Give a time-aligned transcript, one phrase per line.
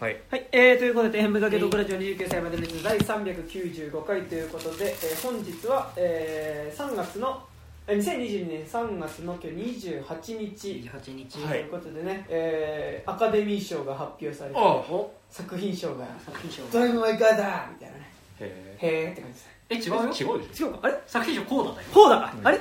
[0.00, 0.16] はい。
[0.30, 7.42] はい、えー、ということで「天文かけトークラジオ29歳までの日」第395回ということで、えー、本日は、えー、3月の
[7.86, 10.68] えー2022年3月の今日28日。
[10.88, 14.56] 28日、ということでね、えーアカデミー賞が発表されて
[15.28, 16.06] 作品賞が。
[16.24, 18.10] 作品賞「ドライブ・マイ・ガーだ!」みたいなね。
[18.40, 19.46] へへーって感じです。
[19.46, 20.38] ねえ違うよ。
[20.38, 20.94] 違うでしょ違うかあれ？
[21.06, 21.86] 作品賞こうだったよ。
[21.92, 22.46] こうだか、うん。
[22.46, 22.60] あれ？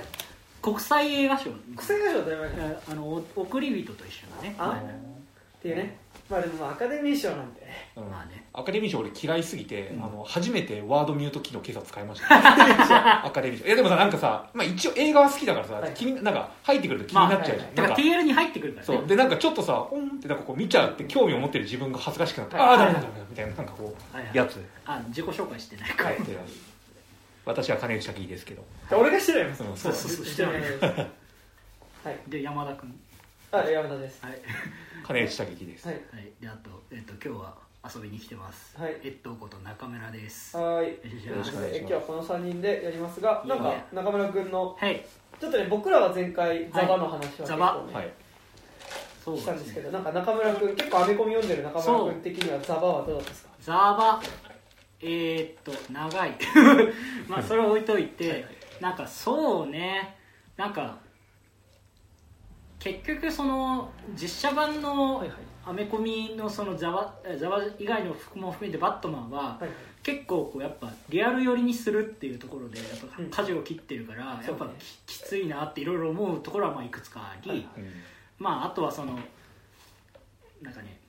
[0.62, 1.52] 国際映画賞。
[1.78, 4.56] 癖が賞ドライブ・マイ・ガーああのお送り人と一緒だね。
[4.58, 4.80] あはい。
[4.80, 5.98] っていうね
[6.30, 7.62] まあでもまあアカデミー賞なんて。
[7.62, 8.04] ねうん。
[8.09, 8.45] まあね。
[8.54, 10.04] アカデミー賞俺嫌いすぎて、うん。
[10.04, 13.26] あの初めてワードミュート機能今朝使いました。
[13.26, 13.66] アカデミー賞。
[13.66, 15.91] いやでもさなんかさ、まあ、一応映画は好きだからさ、はい。
[15.94, 18.99] 気になんか入ってくると気になっちゃうじゃん、だからなんか TL に入ってくるからね。
[18.99, 19.07] そう。
[19.07, 22.68] でなんかちょっとさオンってなんかこう見ちゃうって興味を持ってる自分が恥ずかしくなって、はい。
[22.68, 24.38] ああダメだダメだみたいななんかこう、はいはい。
[24.38, 24.63] やつ。
[24.85, 26.23] あ自己紹介してないから、はい。
[26.23, 26.38] で
[27.46, 28.63] 私は金内滝ですけど。
[28.91, 30.26] 俺が知らないそうそうそうそう。
[30.26, 30.62] 知らない
[32.04, 32.20] はい。
[32.27, 32.93] で山田君
[33.52, 34.23] あ山田です。
[34.23, 34.39] はい、
[35.03, 35.95] 金内滝です、はい。
[35.95, 37.55] はい、であと,、えっと今日は
[37.95, 38.98] 遊びに来てます、はい。
[39.03, 40.55] えっとこと中村です。
[40.55, 40.84] はー
[41.24, 41.79] いよろしくお願いします。
[41.79, 45.04] 今日はこの3人でやりますがなんか中村君のはい。
[45.40, 48.13] ちょっとね僕らは前回ザバの話は結ザバ構ね、はい。
[49.26, 53.49] そうしたんですけどなんか中村君結構アメコミ読んでる中村君的にはザバはどうだったですか？
[53.62, 54.21] ザバ
[55.02, 56.37] えー、っと長い。
[57.27, 58.55] まあそれは置いといて、はいはい。
[58.81, 60.18] なんかそうね。
[60.55, 60.99] なんか
[62.80, 65.24] 結局その実写版の
[65.66, 69.59] アメコミのそのザワザワ以外の服も含めてバットマンは
[70.02, 73.30] 結構こうやっぱリアル寄りにするっていうところでやっぱうん。
[73.30, 74.68] 舵を切ってるから、やっぱ
[75.06, 77.68] ききついなっていろいろ思うところはまあいくつかあり、
[78.38, 79.19] まああとはその
[80.62, 81.00] なんかね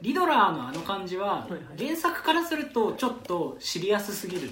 [0.00, 4.50] リドラーのあの感じは原作からするとちょっとシリアスすぎる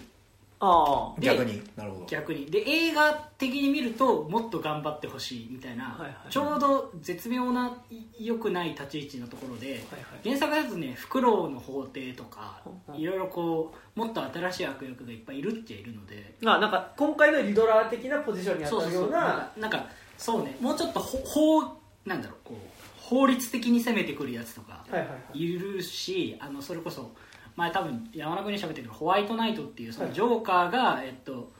[0.61, 1.63] あで逆に。
[1.77, 2.07] なるほど。
[2.07, 2.47] 逆に。
[2.47, 7.77] で映画的に見るともっと頑張ってほしいみたいな、はいはいちょうど絶妙な
[8.19, 9.81] い良くない立ち位置のところで、はいはい。
[10.25, 20.57] 原作だとねフクロウの法廷とかうんいろいろこうもっと新しい悪役がいっぱいいるっちゃいるのでまあなんか今回のリドラー的なポジションに当たるようななんかなんかそうね。
[20.61, 25.41] もうちょっとほ法なんだろうこう法律的に攻めてくるやつとかはいはいはい。
[25.41, 27.13] いるしあのそれこそ
[27.59, 30.15] 前多分山中に喋ってるけどホワイトナイトっていうそのはい。
[30.15, 31.53] ジョーカーが、えっと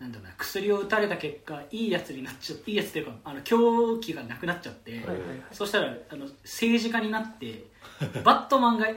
[0.00, 5.20] なんだろうな薬を打たれた結果いいやつになっちゃっていいやつっていうかあの狂気がなくなっちゃって、はいはいはい。
[5.52, 7.64] そしたらあの政治家になって
[8.24, 8.88] バットマンが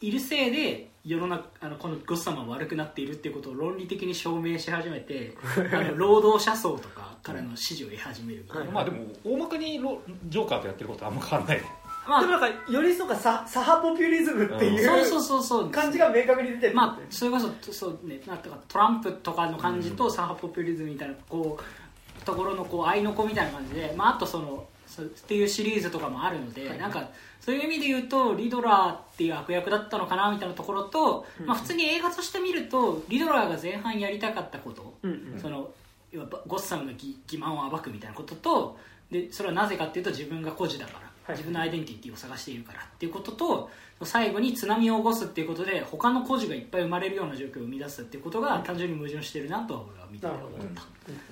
[0.00, 5.34] いるせいで世の中あのこのゴッサムは悪くなっているっていうことを論理的に証明し始めて
[5.72, 11.64] あの労働者層とかからの支持を得始めるみたいな、まあでも大まかにロジョーカーとやってることはあんま変わらない
[12.08, 12.20] まあ。
[12.20, 15.70] でもなんかよりそうか左左派ポピュリズムっていそうそううそうそう。
[15.70, 26.78] 感じが明確に出てるまあそれこそそうねなんていうかトランプとかの感じと左派ポピュリズムみたいなこうところのこう愛の子みたいな感じで、まあ、あとそのそうっていうシリーズとかもあるので、はい。
[26.78, 27.08] なんか
[27.40, 35.40] そういう意味で言うとリドラーっていう悪役だったのかなみたいなところと、まあ、普通に映画として見るとリドラーが前半やりたかったこと、うんうん。
[35.40, 35.70] その
[36.12, 38.78] 要はゴッサムの欺欺瞞を暴くみたいなことと
[39.10, 43.70] でそれはなぜかっていうと自分が孤児だから、はい自分のアイデンティティを探しているからっていうことと
[44.02, 50.82] 最後に津波を起こすっていうことで他の孤児がいっぱい生まれるような状況を生み出すっていうことが単純に矛盾してるなとは俺は見てて思った。
[50.82, 50.84] っ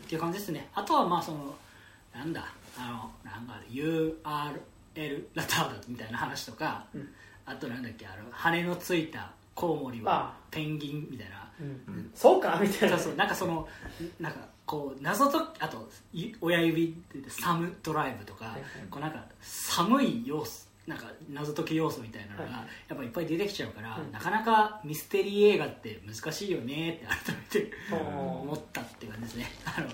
[0.09, 0.69] ていう感じですね。
[0.75, 1.55] あとはまあその
[2.15, 2.47] なんだ
[2.79, 7.09] あのなんか URL ラタードみたいな話とか、うん。
[7.47, 10.11] あとなんだっけあの羽のついたコウモリあ。
[10.11, 11.51] はペンギンみたいな。
[11.61, 12.11] うん。
[12.15, 12.97] そうかみたいな。
[12.97, 13.17] そうそう。
[13.17, 13.69] なんかその
[14.19, 18.61] なんかこう謎とあとい親指でサムドライブとか、いはい。
[18.91, 22.53] こうなんか寒い要素なんか謎解き要素みたいなのが、はい
[22.89, 24.13] やっぱいっぱい出てきちゃうから、うん。
[24.13, 29.51] なかなかミステリー映画って難しいよねって改めて思ったっていう感じですね。
[29.65, 29.89] あの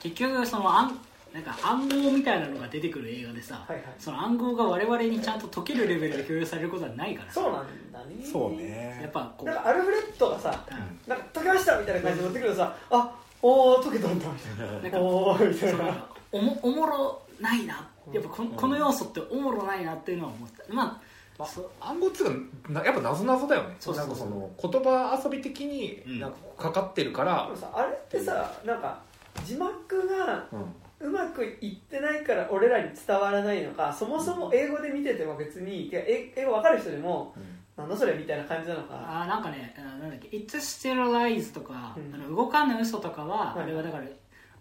[0.00, 0.92] 結局その暗
[1.32, 3.84] なんか暗号みたいなのが出てくる映画でさ、はいはい。
[3.98, 8.26] その暗号が我々にちゃんと解けるレベルで共有されることはないからさそうなんだね。
[8.26, 8.98] そうね。
[9.02, 11.10] やっぱこうなんかアルフレッドがさうん。
[11.10, 14.26] なんか解けましたみたいな感じで持ってくるとさあおお解けたんだ。
[14.28, 16.06] みたいななんかおーみたいな。
[16.32, 17.88] おもおもろないな。
[18.12, 20.72] やっぱこのこの要素っておもろないなっていうのは思った。
[20.72, 21.00] ま
[21.38, 21.46] あ
[21.80, 22.30] 暗号っつうか
[22.68, 23.76] なやっぱ謎謎だよね。
[23.80, 24.30] そうそうそう。
[24.30, 26.20] なんかその言葉遊び的にうん。
[26.20, 27.44] なんかかかってるから。
[27.46, 29.00] でも、さあれってさなんか
[29.44, 30.74] 字幕がうん。
[31.00, 37.34] うまくいってないから俺らに伝わらないのかそもそも英語で見てても別にいや英英語わかる人でも
[37.80, 38.88] なんだそれみたいな感じなのか。
[38.92, 42.14] あーなんかねあなんだっけ「It's still lies」とか、うん。
[42.14, 44.04] あの動かぬ嘘とかは、はいあれはだから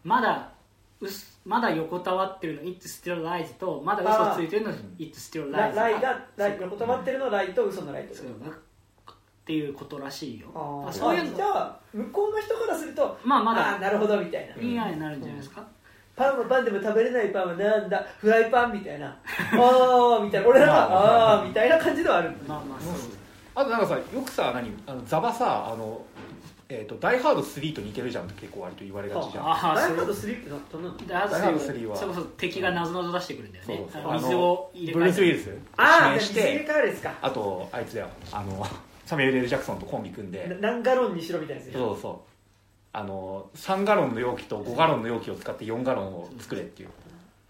[0.04, 0.52] まだ
[1.02, 8.16] うすまだ横たわってるの「It's still lies」とまだ嘘ついてるのあー「It's still ラ lies」ライがライそう言葉ってるのライと嘘のライと。
[8.16, 8.32] そうっ
[9.50, 10.48] ていうことらしいよ。
[10.54, 10.92] あー。
[10.92, 14.56] そういうのじゃあ向こうの人からするとまあまだあーなるほどみたいな。
[14.62, 15.66] 以外になるんじゃないですか、
[16.20, 18.06] パンはパンでも食べれないパンはなんだ？
[18.20, 19.08] フライパンみたいな。
[19.08, 20.48] ああみたいな。
[20.50, 22.32] 俺らがまああみたいな感じではある。
[22.46, 22.94] まあまあそう。
[23.56, 24.70] あとなんかさよくさ何？
[24.86, 26.02] あのザバさあの
[26.72, 29.48] えー、とダイハード3と似てるじゃんって結構割と言われがちじゃん。
[29.48, 31.96] ああダイハード3ってなどんなダイハード3は。
[31.96, 33.86] それこそ敵がなぞなぞ出してくるんだよね。
[34.20, 37.14] 水を入れブルース・ウィ替えルスああ水入れて替えるですか。
[37.22, 38.10] あとあいつだよ。
[38.32, 38.68] あの
[39.06, 40.48] サミュエル・エル・ジャクソンとコンビ組んで。
[40.62, 42.29] な何ガロンにしろみたいなやつねそうそう
[42.92, 46.90] あの3ガロンの容器と5ガロンの容器を使って4ガロンを作れっていう、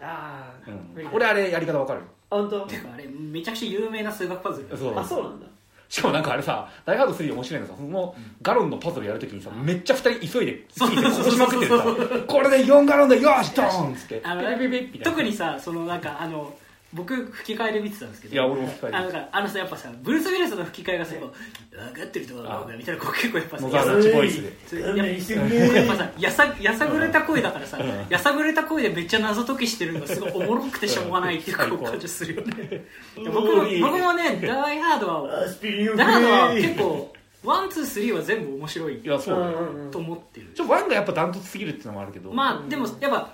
[0.02, 2.02] ああ、うん、俺あれやり方わかる？
[2.30, 2.62] あ本当？
[2.68, 4.78] てかあれめちゃくちゃ有名な数学パズル。
[4.78, 5.00] そう。
[5.00, 5.48] あそうなんだ。
[5.88, 11.84] しかもなんかあれさ「ダイハード3」面白いのさそのガロンのパズルやるときにさめっちゃ2人急いで次でこぼしまくってるさ
[12.28, 14.22] これで4ガロンでよしドーンっつって。
[14.24, 16.54] あのビビビビみたいな特にさそのなんかあの
[16.92, 32.86] 僕吹き替えで見てたんですけどいや俺も吹き替えであのだからあのさやっぱさブルース・ウィルスの吹き替えがさこう分かってるところがみたいなこう結構やっぱさやれっぱさやさやさぐれた声だからさ、うんやさぐれた声でめっちゃ謎解きしてるのがすごいおもろくてしょうがないっていう感じするよね。
[33.18, 37.14] うん僕も僕もねダイハードはアスピリンをダイハードは結構
[37.44, 40.48] one two three は全部面白いいやと思ってる。
[40.56, 42.32] ちょ one がやっぱダントツすぎるっていうのもあるけど。
[42.32, 43.34] まあでもやっぱ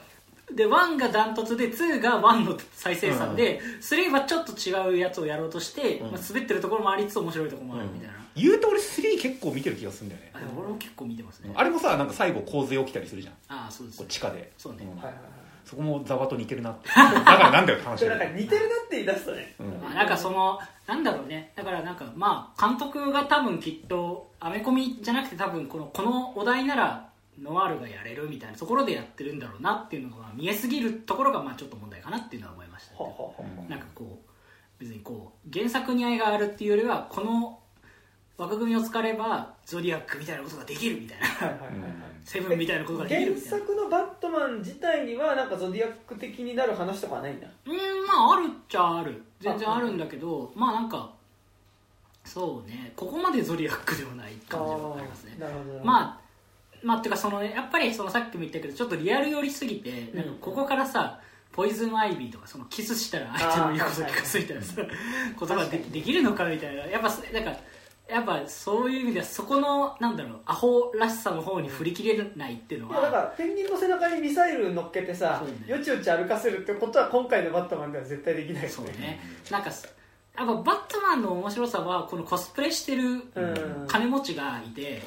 [0.53, 6.12] で1がダントツで2が1の再生産で、3はちょっと違うやつをやろうとして、うん。
[6.12, 10.31] まあ、滑ってるところもありつつ面白いところもあるみたいな、言うと俺3結構見てる気がするんだよね。
[10.33, 13.33] あでも俺も結構見てますね、あれもさなんか最後洪水起きたりするじゃん。
[13.50, 14.00] ああそうです。
[14.00, 14.51] こう地下で。
[14.57, 14.86] そうね。
[14.86, 14.89] ん。
[14.89, 15.15] はいはいはい。
[15.65, 16.89] そこもザバと似てるなって。
[16.89, 18.47] だからなんだよって話似てるなって
[18.92, 19.56] 言い出すとね。
[19.59, 19.68] うん。
[19.81, 21.53] まあ、なんかそのなんだろうね。
[21.56, 27.09] だからなんかまあ監督が多分きっとアメコミじゃなくて多分このこのお題なら
[27.42, 33.34] ノワールがやれるみたいなところでやってるんだろうなっていうのが見えすぎるところがまあちょっと問題かなっていうのは思いました、ははは
[33.68, 34.30] なんかこう
[34.80, 37.60] 別にこう原作に愛があるっていうよりはこの
[38.38, 41.26] 枠組みを使えばゾディアックみたいなことができるみたいな。
[42.26, 43.34] セブンみたいなことができる。
[43.34, 47.48] 原みたいな作のバットマン自体にはなんかゾディアック的になる話とかはないんだ。
[47.66, 49.24] うんまああるっちゃある。
[49.40, 51.14] 全然あるんだけどまあなんか
[52.26, 55.38] そうねここまでゾディアックではない感じはありますね。
[55.40, 56.25] なるほどあまあ
[56.86, 61.20] まあっていうかそのねやっぱりそのさっきも言ったけどちょっとリアル寄りすぎてなんかここからさ
[61.52, 64.82] ポイズンアイビーとかそのキスしたら相手の言うこと聞かすみたいなさ
[65.36, 66.86] ことがでできるのかみたいな。
[66.86, 67.60] やっぱなんか
[68.08, 75.74] やっぱそういう意味ではそこのなんだろうアホらしさの方に振り切れないっていうのいやだかはらペンギンの背中にミサイル乗っけてさ、ね。
[75.74, 79.20] よちよち歩かせるってことは今回のバットマンでは絶対できないよそうね。
[79.50, 79.88] なんかす
[80.38, 83.86] やっぱバットマンの面白さはこのコスプレしてるうん。
[83.88, 85.00] 金持ちがいて、はいはい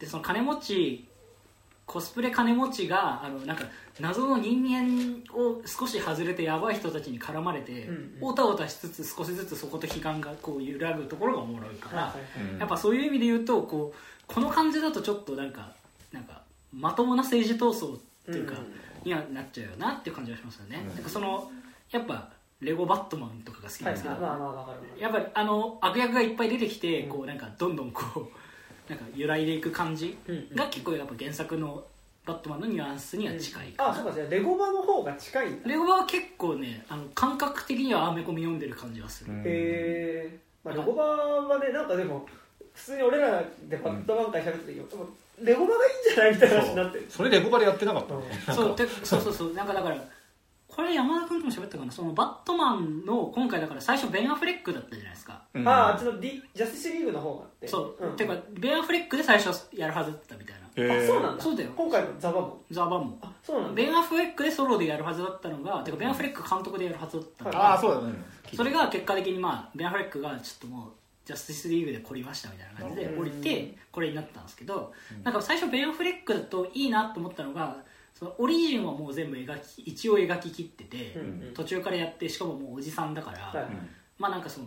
[0.00, 1.06] でその金持ち
[1.86, 3.64] コスプレ金持ちがあのなんか
[3.98, 7.88] 謎の人間を少し外れてやばい人たちに絡まれて、
[8.20, 12.14] おたおたしつつ少しずつそこと悲願がこう揺らぐところがおもろいから、
[12.58, 15.72] やっぱそういう意味で言うとこうこの感じだとちょっとなんか
[16.12, 16.42] なんか
[16.72, 18.90] まともな政治闘争っていうか、うん。
[19.04, 21.10] にはなっちゃうよなっていう感じがしますよね、うん。
[21.10, 21.50] その
[21.90, 22.28] やっぱ
[22.60, 24.14] レゴバットマンとかが好きなんですけど、
[24.98, 28.28] やっぱりあの悪役がいっぱい出てきて、こうなんかどんどんこう
[28.90, 31.84] なんか揺らいでいく感じうんが結構やっぱ原作の
[32.26, 35.68] バットマンのニュアンスには近いかな、あそうかじゃあレゴバの方が近いんだ。
[35.68, 39.42] へレゴバは結構ねあの感覚的にはアメコミ読んでる感じがする、うん。
[39.46, 42.26] え、まあ、レゴバはねなんかでも
[42.74, 45.08] 普通に俺らでバットマン会しゃべってたけど、
[45.40, 47.06] レゴバがいいんじゃないみたいな話になってる。
[47.08, 48.14] それレゴバでやってなかった。
[48.14, 49.54] うんねそうでそうそうそう。
[49.54, 49.96] なんかだから
[50.70, 51.90] これ山田君とも喋ったかな？
[51.90, 55.68] そのバットマンの今回だから最初ベン・アフレックだったじゃないですか、うん。
[55.68, 57.68] あああっちの、D、ジャスティスリーグの方があって。
[57.68, 58.16] そう、ん。
[58.16, 60.60] てかベン・アフレックで最初やるはずだったみたいな。
[60.94, 61.42] あそうなんだ。
[61.42, 61.70] そうだよ。
[61.76, 62.62] 今回のザバも？
[62.70, 63.18] ザ・バンも。
[63.20, 63.74] あそうなんだ。
[63.74, 68.14] ベン・アフレックでソロでやるはずだったのがてかベン・アフレック監督でやるはずだったのが、ああそうだね。
[68.54, 70.90] それが結果的にまあベン・アフレックがちょっともう
[71.24, 74.92] ジャスティスリーグで凝りましたみたいな感じで降りてこれになったんですけど、
[75.24, 77.76] なんか最初ベン・アフレックだといいなと思ったのが
[78.14, 81.54] そのオリジンはもう全部描き一応描き切ってて、うんうん。
[81.54, 83.68] 途中からやってしかももうおじさんだから、はい。
[84.18, 84.66] まあなんかその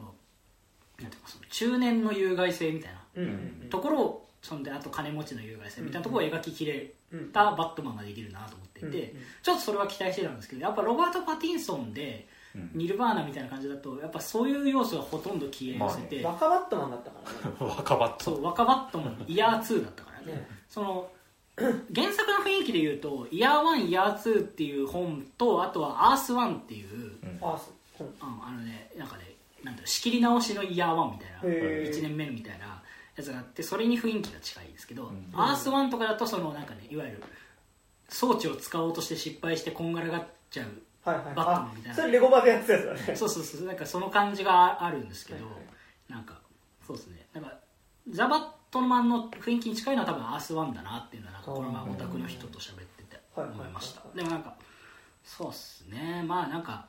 [0.99, 9.23] なんていうかその中年の有害性みたいなうんうんところをそんであと金持ちの有害性みたいなところを描ききれうんたバットマンができるなと思っていて、うんうん。
[9.43, 12.71] ちょっとそれは期待してたんですけどやっぱロバート・パティンソンでうん。
[12.73, 21.09] ニルバーナみたいな感じだとやっぱそういう要素がほとんど消え寄せて、若バットマンだったからね若バットそう若バットマンイヤー2だったからねねその
[21.93, 27.59] 原作の雰囲気で言うとイヤー1イヤー2っていう本とあとはアース1っていう、あ
[27.97, 29.23] そううんああのねなんかね
[29.63, 31.91] なんだろう仕切り直しのイヤー1みたいなへー。
[31.91, 32.81] 1年目みたいな
[33.15, 35.29] やつがあってそれに雰囲気が近いですけど、ん。
[35.33, 37.23] アース1とかだとそのなんかねいわゆる
[38.09, 40.67] 装置を使おうとして失敗してこんがらがっちゃう
[41.03, 41.91] はいはいバットマンみたいな。
[41.91, 43.15] あそれレゴバでやってたやつだね。
[43.15, 45.63] そうそうそうなんかその感じがあるんですけど、はいはい。
[46.13, 46.39] なんか
[46.87, 47.27] そうですね。
[47.33, 47.53] なんか
[48.09, 48.41] ザ・バッ
[48.73, 54.01] トマンの雰囲気に近いのは多分アースワンだなっていうのはなんかこの前オタクの人と喋っててはい思いました。
[54.01, 54.55] はいでもなんか
[55.23, 56.23] そうっすね。
[56.27, 56.87] まあなんか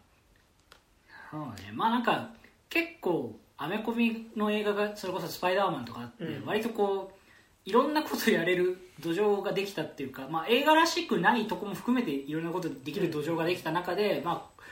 [1.31, 1.71] そうね。
[1.75, 2.31] まあなんか
[2.71, 6.47] 結構アメコミの映画がそれこそ「スパイダーマン」とかあって、うん。
[6.47, 14.63] 割とこういろんなことやれる土壌ができたっていうか、まあ、映画らしくないとこも含めていろんなことできる土壌ができた中で、まあ、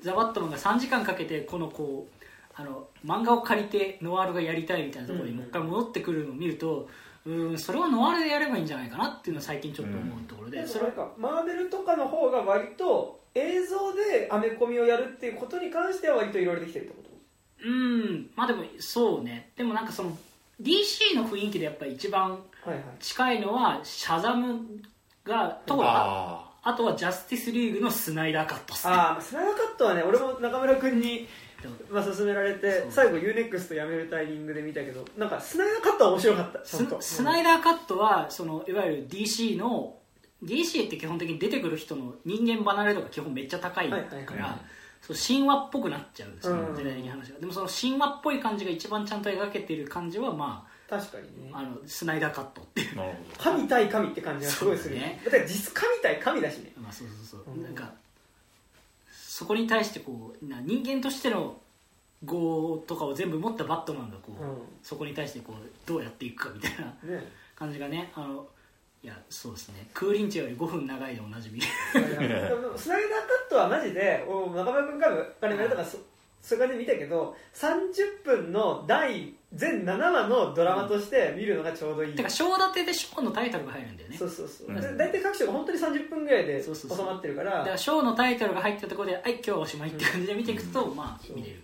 [0.00, 2.15] ザ・バットマンが3時間かけてこのこう
[2.58, 6.88] あの漫画を借りてノワールがやりたいみたいなところにもう一回戻ってくるのを見ると、
[7.24, 17.68] うんそれはノワールでやればいいんじゃないかなっていうのは最近ちょっと思うところで、それでそれかマーベルとかの方が割と映像でアメコミをやるっていうことに関しては割といろいろできてるってこと？
[17.68, 18.30] うん。
[18.36, 19.50] まあでもそうね。
[19.56, 20.16] でもなんかその
[20.62, 22.36] DC の雰囲気でやっぱり一番は
[22.66, 22.82] いはい。
[23.00, 24.60] 近いのはシャザム
[25.24, 28.80] がとあああとはジャスティスリーグのスナイダーカットね。
[28.84, 31.28] ああスナイダーカットはね俺も中村君に、
[31.90, 39.96] まあ、勧められて最後 U-NEXT 辞めるタイミングで見たけどなんかスナイダーカットは面白かったススナイダーカットはそのいわゆる DC の
[40.44, 47.38] DC って基本的に出てくる人の人間離れ度が基本めっちゃ高いから、はいはいはいそう神話っぽくなっちゃうんで時代的に話が。
[47.38, 51.50] でもその神話っぽい感じが一番ちゃんと描けている感じはま確かにね。
[51.52, 52.88] ああのスナイダーカットっていう。
[53.38, 54.96] 神対神って感じがすごいする。
[54.96, 55.20] ね。
[55.24, 56.72] だって実神対神だしね。
[56.76, 57.62] まあそうそうそう、うん。
[57.62, 57.92] なんか
[59.36, 61.58] そこに対してこうな人間としての
[62.22, 64.46] 業とかを全部持ったバットマンがこう、う
[64.82, 67.22] そこに対してこうどうやっていくかみたいなね。
[67.54, 68.46] 感じがねあの
[69.02, 69.86] いやそうですね。
[69.92, 71.60] クーリンチより5分長いでおなじみ。
[71.60, 75.14] スナイダーカットはマジでお中村君から
[75.50, 75.98] 言われたからそ
[76.40, 76.62] そうい。
[76.64, 84.16] う感じで見たけど30分の第全7話のドラマとして見るのがちょうどいい、てか章立てで章のタイトルが入るんだよね。
[84.16, 84.80] そうそうそう、うん。
[84.80, 87.06] で大体各章が本当に30分ぐらいで収そうそうそう。
[87.06, 87.58] まってるから。
[87.58, 91.62] だから章のタイトルが入ったところで「はい今日はおしまい」って感じで見ていくと、まあ見れる。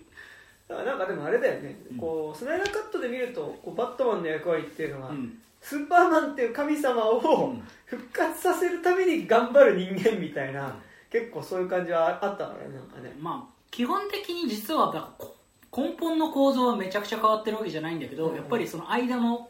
[0.67, 1.97] だからなんかでもあれだよね、うん。
[1.97, 5.39] こうスナイダーカットで見るとこうバットマンの役割っていうのは、うん。
[5.61, 7.63] スーパーマンっていう神様をうん。
[7.85, 10.75] 復活させるために頑張る人間みたいな、
[11.11, 13.15] 結構そういう感じはあったからねなんかね。
[13.19, 15.35] まあ基本的に実はだからこ
[15.75, 19.49] 根本の構造はめちゃくちゃ変わってるわけじゃないんだけど、うんやっぱりその間の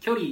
[0.00, 0.26] 距離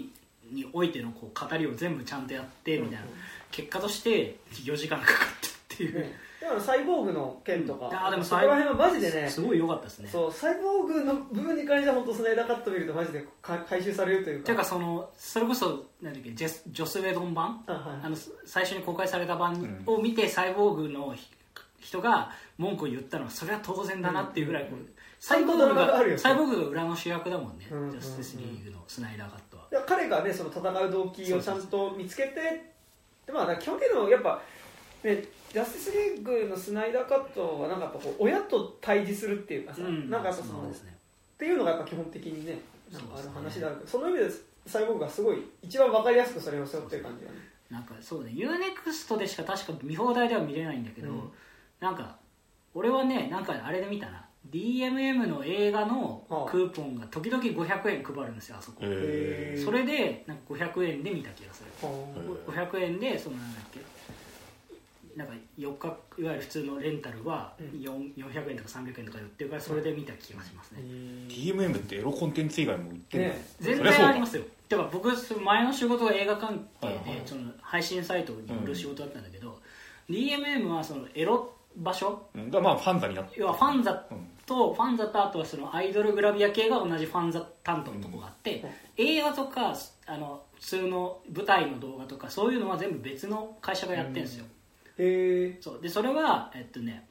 [0.52, 3.06] においてのこう語りを全部ちゃんとやってみたいな、
[3.50, 7.96] 結果として4時間かかったっていう、ねだからサイボーグの件とか、うん。
[7.96, 10.08] あーでもそこら辺はマジでねすごい良かったですね。
[10.12, 14.46] そうサイボーグの部分に関しては本当スナイダーカット見るとマジでか回収されるというか。
[14.46, 17.64] ていうかそのそれこそなんだっけジェスジョス・ウェドン版？
[17.66, 17.82] あはい。
[18.04, 21.28] あの最初に公開された版を見て、サイボーグのひ
[21.80, 24.78] 人が文句を言ったのはそれは当然だなっていうぐらいこう、
[25.18, 26.16] サイボーグがあるよ。
[26.16, 32.34] がサイボーグが裏の主役だもんね、うんジャスティスリーグのスナイダーカットは、いや彼がねその戦う動機をちゃんと見つけて
[33.26, 34.40] でまあ基本的にもやっぱ
[35.02, 40.10] ねジャスティスリーグのスナイダーカットはなんかやっぱこう親と対峙するっていうかさ、うん。
[40.10, 40.96] なんかやっぱそのそうですね。
[41.34, 42.58] っていうのがやっぱ基本的にね
[42.92, 44.30] なんかある話であるけどその意味で
[44.66, 47.38] サイボーグがすごい一番わかりやすくそれを背負ってる感じがね。
[47.70, 51.30] なんかそうね UNEXT でしか確か見放題では見れないんだけど、うん。
[51.80, 52.16] なんか
[52.74, 61.88] 俺はねなんかあれで見たな DMM の映画のクーポンが時々500円配るんですよあそこ、それでなんか500円で見た気がする。
[61.88, 63.80] はうん500円でそのなんだっけ
[65.16, 65.86] なんか4日
[66.18, 67.66] いわゆる普通のレンタルはうん。
[67.80, 70.80] 4 400円とか300円とかで売ってるからそれで見た気がしますね、
[71.28, 74.02] DMM ってエロコンテンツ以外も売ってるの、ね全そりゃそう。
[74.02, 74.42] だ然ありますよ。
[74.68, 75.10] てか僕
[75.40, 79.58] 前の仕事が映画関係で、はいはいその配信サイトに売る仕事だったんだけど、
[80.10, 82.28] DMM はそのエロ場所？
[82.34, 82.50] うん。
[82.50, 88.64] がまあファンザになって要はファンザうんとファンザとあとはそのアイドルグラビア系が同じファンザ担当のとこがあって、
[88.96, 89.74] 映画とか
[90.06, 94.44] あの普通の舞台の動画とかそういうのは全部別の会社がやってるんですよ、
[94.98, 95.82] へえそう。
[95.82, 97.06] でそれはえっとね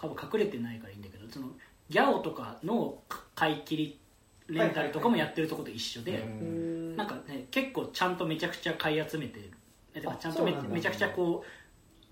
[0.00, 1.48] 多分隠れてないからいいんだけどその
[1.88, 2.98] ギャオとかの
[3.34, 3.98] 買い切り
[4.48, 6.96] レンタルとかもやってるところと一緒で、うん。
[6.96, 9.50] なんかね結構ちゃんとめちゃくちゃ買い集めてる
[9.94, 11.48] ちゃんとめめちゃくちゃこう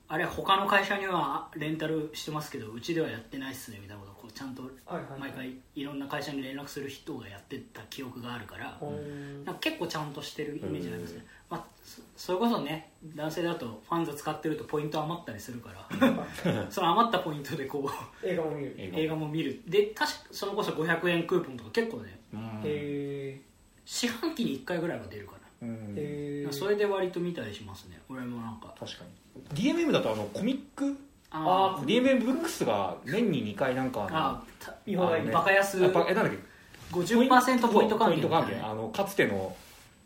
[0.08, 4.62] あれ他の会社にはレンタルしてますけどうちではやってないっすねみたいなことをこうちゃんと
[5.18, 8.78] 毎回いろんな会社に連絡する人がやってた記憶があるから
[9.46, 17.88] か結構ちゃんとしてるイメージがありますね、まあ、そそれこそね男性だとファンザ使ってるとポイント余ったりするから その余ったポイントでこ
[18.22, 18.74] う映画も見る。
[18.76, 19.60] へ映画も見る。
[19.66, 22.20] で確かそのこそ500円クーポンとか結構ね
[23.84, 25.94] 四半期に1回ぐらいは出るかうん。
[25.96, 28.00] へえなそれで割と見たりしますね。
[28.08, 28.74] 俺もなんか。
[28.78, 29.42] 確かに。
[29.54, 30.96] DMM だとあのコミック
[31.30, 35.80] ああ DMM ブックスが年に2回なんかあた見放題バカ安。
[35.80, 36.38] やっぱえなんだっけ
[36.92, 38.10] ？50%ポイント還元。
[38.10, 38.66] ポイント還元。
[38.66, 39.54] あのかつての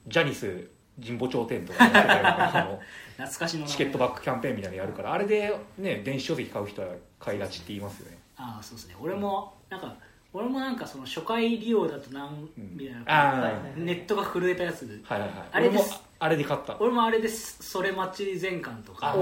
[0.08, 0.68] ジャニス
[1.04, 6.88] 神保町店とか 懐かしのチケットバックキャンペーンみたいなのやるからあれでね電子書籍買う人は
[7.18, 8.18] 買いがちって言いますよね。
[8.36, 8.96] ああそうですね。
[9.00, 9.94] 俺もなんか
[10.34, 12.76] 俺もなんかその初回利用だとなんうん。
[12.76, 14.88] みたいな、ああはいはいネットが震えたやつ。
[14.88, 15.38] ではいはいはい。
[15.52, 16.00] あれです。
[16.18, 16.76] あれで買った。
[16.80, 17.62] 俺もあれです。
[17.62, 19.14] それ待ち全巻とか。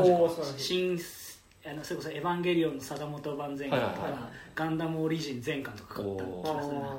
[0.57, 0.99] 新
[1.67, 4.31] あのそれこそ「エヴァンゲリオン」の貞本版前巻とか、はいはいはい。
[4.55, 6.99] ガンダムオリジン全巻とか買ったお気がするなあ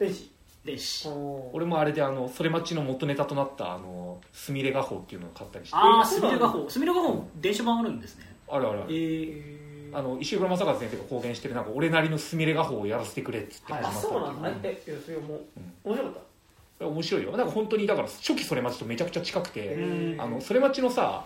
[0.00, 0.30] ー。
[0.64, 1.08] 電子
[1.54, 5.76] 俺もあれであのそれ待ちの元ネタとなったあのスミレ画法っていうのを買ったりして。
[5.76, 6.38] あああスそうなんだ。
[6.38, 8.26] ミレ画法スミレ画法電子版あるんですね。
[8.48, 8.80] るあるある。
[8.88, 14.50] えー、あの石黒正和先生が公言してるなんか俺なりのスミレ画法をやらせてくれっつってはいあそうなんだ。
[14.64, 15.40] ええいやそれもう
[15.84, 16.22] 面白かっ
[16.78, 16.86] た？
[16.86, 17.36] 面白いよ。
[17.36, 21.24] なんか本当にだから初期それ待ちとめちゃくちゃ近くて、あのそれ待ちのさ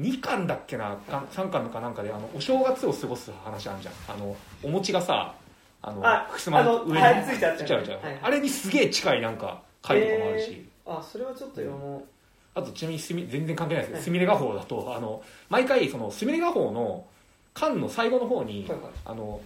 [0.00, 3.94] 2巻だっけなか3巻のかなんかであのお正月を過ごす話あるじゃん。
[4.08, 5.34] あのお餅がさ
[5.82, 7.26] あのあふすまの上に。
[7.26, 12.04] ついちゃうじゃん、はいあれにすげえ近いなんか回とかもあるし、あそれはちょっと読も
[12.54, 14.04] あとちなみにすみ全然関係ないですけど、はい。
[14.04, 17.04] スミレ画法だとあの毎回そのスミレ画法の
[17.54, 18.90] 巻の最後の方に、はいはい。
[19.06, 19.40] あの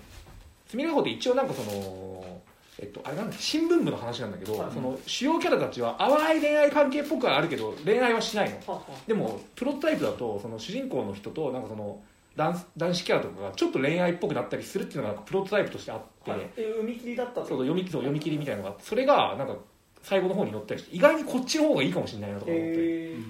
[0.69, 2.34] スミレ画法って一応なんかその
[2.81, 4.73] えっと、あれなんだ新聞部の話なんだけど、はい。
[4.73, 8.57] その主要キャラたちは淡い恋愛関係っぽくはあるけど恋愛はしないの。
[8.57, 12.01] うはあはでもプロトタイプだとその主人公の人となんかその
[12.37, 16.41] 男男子キャラとかがちょっと恋愛っぽくなったりするっていうのがプロトタイプとしてあって、あはい。
[16.57, 18.85] え読み切りだったのそう読みそう読み切りみたいなのがあって。
[18.85, 19.57] それがなんか
[20.03, 23.25] 最後の方に載ったりして意外にこっちの方がいいかもしれないなとか思ったりへー。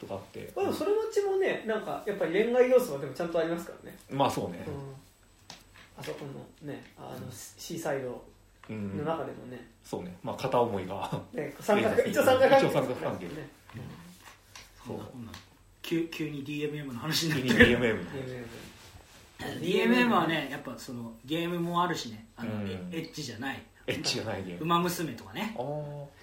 [0.00, 3.98] とかあって、まあでもそれ待ちもねなんかやっぱり恋愛要素はでもちゃんとありますからね。
[4.10, 4.64] まあそうね。
[4.66, 4.74] うん。
[5.98, 8.08] あそこのねあのシーサイド。
[8.08, 8.14] うん、
[8.74, 9.70] の中でもね。
[9.84, 10.16] そうね。
[10.22, 11.20] まあ片思いが。
[11.32, 12.66] ね三角うん 一応三角関係。
[12.66, 13.24] 一応三角関係。
[13.26, 13.30] ね。
[14.86, 15.32] そんなこんな
[15.82, 18.10] 急急に DMM の話にな急にって DMM の
[19.60, 22.26] DMM はねやっぱそのゲームもあるしね。
[22.36, 22.68] あの、うん。
[22.68, 23.62] エッチじゃない。
[23.86, 25.54] エッチじゃないゲーム「ウマ娘」とかね。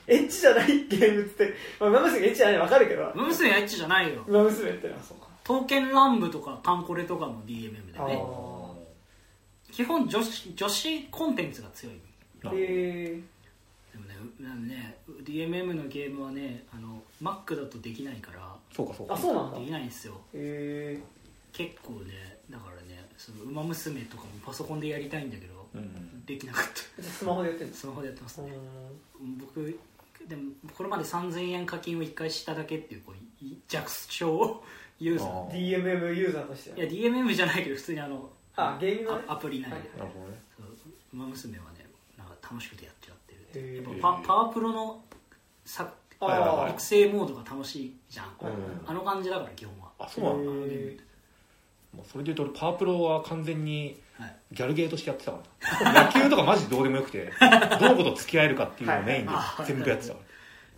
[0.07, 1.53] エッチじゃないゲームって。
[1.79, 4.23] まあ馬娘がエッチじゃないの分かるけど「ウマ娘」はエッチじゃないよ。
[4.27, 8.13] 馬娘ってのはそうか「刀剣乱舞」とか「パンコレ」とかも DMM であね。
[8.13, 8.65] ー。
[9.71, 11.95] 基本女子女子コンテンツが強い
[12.51, 13.21] で
[13.97, 19.13] もねうなんね DMM のゲームはねあの Mac だとできないからそうかそうか。
[19.13, 19.59] あそうなんだ。
[19.59, 20.19] できないんですよ。
[20.33, 20.99] え
[21.53, 28.51] 結構ねだからねその「ウマ娘」とかもパソコンでやりたいんだけどうんできなかっー、スマホでやってるんですたスマホでやってますかね
[29.39, 29.79] 僕
[30.27, 34.63] でもこれまで3000円課金を1回しただけっていうこうい弱小
[34.99, 35.49] ユーザー。
[35.51, 36.77] DMM ユーザーとしては。
[36.77, 39.83] いや DMM じゃないけど普通にあのあゲームアアプリ内で、はい。
[39.97, 40.37] なるほどね。
[40.57, 40.67] そう
[41.13, 41.74] ウマ娘はね
[42.49, 43.83] 楽しくてやっちゃってるへー。
[43.91, 45.01] やっぱパパワープロの
[45.65, 48.53] さ育成モードが楽しいじゃん、はい
[48.87, 49.89] あの感じだから基本は。
[49.99, 51.03] あそうなんだ。
[52.11, 54.35] それでいうと俺パワープロは完全にはい。
[54.53, 55.39] ギャルゲーとしてやってたか
[55.83, 56.05] ら。
[56.05, 57.31] 野球とかマジどうでもよくて
[57.79, 59.65] どの子と付き合えるかっていうのをメインではい。
[59.65, 60.19] 全部やってたか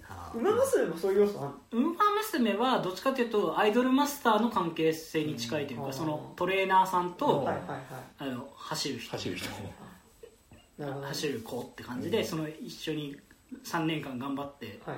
[0.10, 5.93] あー馬娘もそういう要素あるウマ娘はどっちかというとアイドルマスターの関係性に近いというか、うん。
[5.93, 7.77] そのトレーナーさんうんと、はいはいは
[8.19, 9.12] あの走る人。
[9.12, 9.49] 走る人
[10.79, 12.25] 走る子って感じで、うん。
[12.25, 13.15] その一緒に
[13.63, 14.97] 3年間頑張ってはい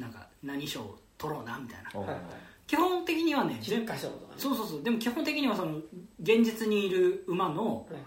[0.00, 1.90] なんか何賞を取ろうなみたいな。
[1.94, 2.16] うんはいはい。
[2.16, 2.32] はい
[2.66, 4.34] 基本的にはね10箇所とかね。
[4.38, 4.82] そうそうそう。
[4.82, 5.76] でも基本的にはその
[6.22, 8.02] 現実にいる馬のはいはい。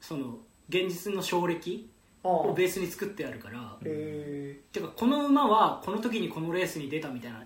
[0.00, 1.88] その現実の勝歴
[2.24, 7.44] をベースに作ってあるからへてかこの馬はこの時にこのレースに出たみたいな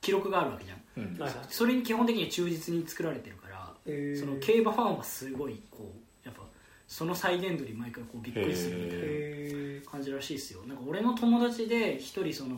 [0.00, 0.80] 記録があるわけじゃん。
[0.96, 1.18] うん。
[1.48, 5.99] それに基本的に忠実に作られてるからその競馬ファンはすごいこう
[6.90, 10.60] その再現度に毎回こうびっくりするみたいな感じらしいですよ。
[10.66, 12.56] なんか俺の友達で一人その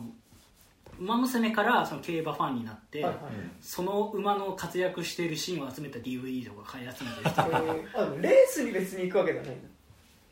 [0.99, 3.23] 馬娘からその競馬ファンになって、はいはい。
[3.61, 9.67] その馬の活躍しているシーンを集めた DVD とか買い集めてレースに別に行くわけじゃないんだ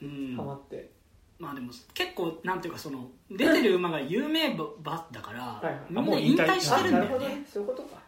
[0.01, 0.35] うん。
[0.35, 0.89] ハマって。
[1.37, 5.83] まあでも結構なんていうかその出てる馬が有名馬だから、はいはい。
[5.91, 7.05] みんな引退してるんだよね。
[7.05, 7.45] あなるほどね。
[7.53, 8.01] そういうことか。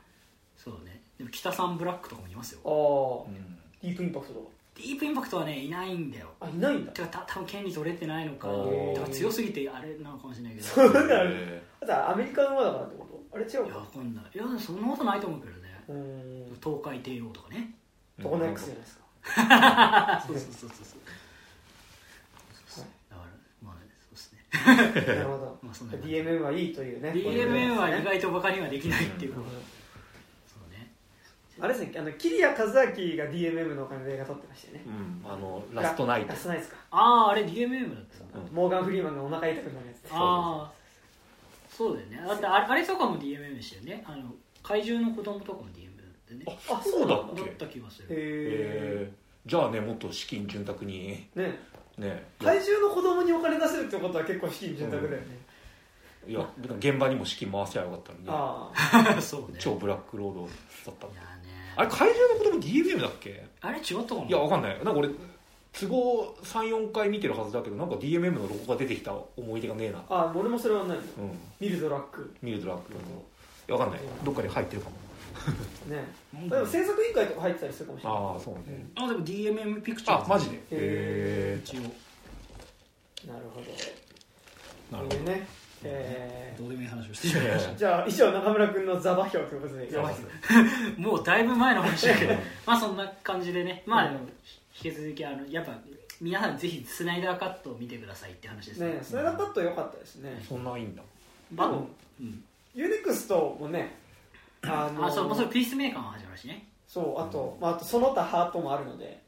[0.57, 1.03] そうね。
[1.19, 2.61] でも北さんブラックとかもいますよ。
[2.65, 3.59] ああうん。
[3.83, 6.27] ディープインパクトとディープインパクトはねいないんだよ。
[6.39, 6.91] かあいないんだ。
[6.91, 8.47] てかた多分権利取れてないのか。
[8.47, 8.53] だ
[9.01, 10.67] から強すぎてあれなのかもしれないけど。
[10.67, 13.35] そうなのへあとはアメリカの馬だからってこと？
[13.35, 15.83] あれ違ういやわかかんないいやそんなことないと思うけどね。
[15.89, 16.57] うーん。
[16.63, 17.73] 東海帝王とかね。
[18.19, 20.23] ートコナ X じゃないですか？
[20.27, 22.81] そう そうそうそうそう。
[22.81, 23.29] はいだから
[23.61, 25.15] まあそうですね。
[25.15, 25.59] なるほど。
[25.63, 26.09] まあそんな感じ。
[26.15, 27.11] DMM はいいというね。
[27.11, 29.33] DMM は意ね外とバカにはできないっていう。
[29.33, 29.43] なる
[31.63, 32.83] あれですねあの桐谷和明が
[33.31, 34.83] DMM のお金で映画撮ってましたよね。
[34.85, 36.27] うんあのラストナイト。
[36.27, 36.77] ラストナイトですか。
[36.91, 38.53] あああれ DMM だったうん。
[38.53, 40.71] モーガン・フリーマンがお腹痛くなるやつああ
[41.69, 42.21] そうだよね。
[42.27, 44.03] だってあれあれとかも DMM でしたよね。
[44.05, 46.57] あの怪獣の子供とかも DMM でね。
[46.69, 48.09] あそうだっだっけた気がする。
[48.09, 48.17] へへ
[49.07, 49.11] え
[49.45, 51.29] じゃあねもっと資金潤沢に。
[51.37, 51.59] えね。
[51.97, 52.25] ね。
[52.43, 55.37] 怪獣の子供にお金出せるってことは結構資金潤沢だよね、
[56.27, 56.45] いや
[56.79, 58.71] 現場にも資金回せばよかったのにあ
[59.17, 59.57] あ そうね。
[59.59, 60.47] 超ブラックロードだ
[60.91, 61.32] ったいやね
[61.75, 63.45] あれ怪獣の子供 DMM だっけ？
[63.61, 64.75] あれ違ったかもいやわかんない。
[64.77, 65.09] なんか俺
[65.71, 70.03] 都合34回見てるはずだけどなんか DMM のロゴが出てきた思い出がねえな。
[70.09, 70.97] あ俺もそれはない。
[70.97, 71.37] のうん。
[71.59, 72.31] ミルドラック。
[72.41, 72.95] ミルドラックい
[73.67, 74.01] やわかんない。
[74.23, 74.95] どっかで入ってるかも。
[75.89, 76.03] ね。
[76.33, 78.19] なんでも制作委員会とか入ってたりするかもしれない。
[78.19, 78.85] ああそうね。
[78.95, 80.57] あでも DMM ピクチャーズあマジで？
[80.57, 81.81] へへ一応。
[81.81, 83.65] なるほど。
[83.69, 83.95] え
[84.91, 85.17] なるほど。
[85.31, 85.47] ね
[85.85, 89.89] えどうでもいい話をしてしまいましーじゃあ以上中村君のザバ票ということで
[90.97, 92.33] もうだいぶ前の話だけど
[92.65, 93.83] まあそんな感じでね。
[93.85, 94.19] まあでも
[94.83, 95.73] 引き続きあのやっぱ
[96.21, 98.99] 皆さんぜひスナイダーカットを見てくださいって話ですね。
[99.01, 100.43] スナイダーカット良かったですね。
[100.47, 101.03] そんないいんだ。
[101.51, 101.87] バでも
[102.19, 102.43] うん。
[102.73, 103.95] U-NEXT もね
[104.61, 106.67] あのあそうもうそれピースメーカーも始まるしね。
[106.87, 109.21] そうあと、まあ、あとその他ハートもあるので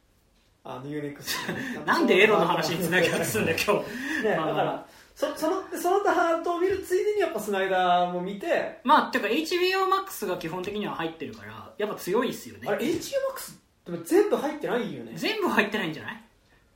[0.63, 4.23] あの U-NEXT ね なんでエロの話につなげようとするんだよ今日。
[4.23, 4.47] ね、まあ。
[4.47, 8.79] だからそそのその他ハートを見るついでにやっぱスナイダーも見て。
[8.83, 12.67] まあてか HBOMAX が基本的には入ってるからやっぱ強いっすよね。
[12.67, 13.01] あれ HUMAX
[13.85, 15.13] でも全部入ってないよね。
[15.15, 16.21] 全部入ってないんじゃない？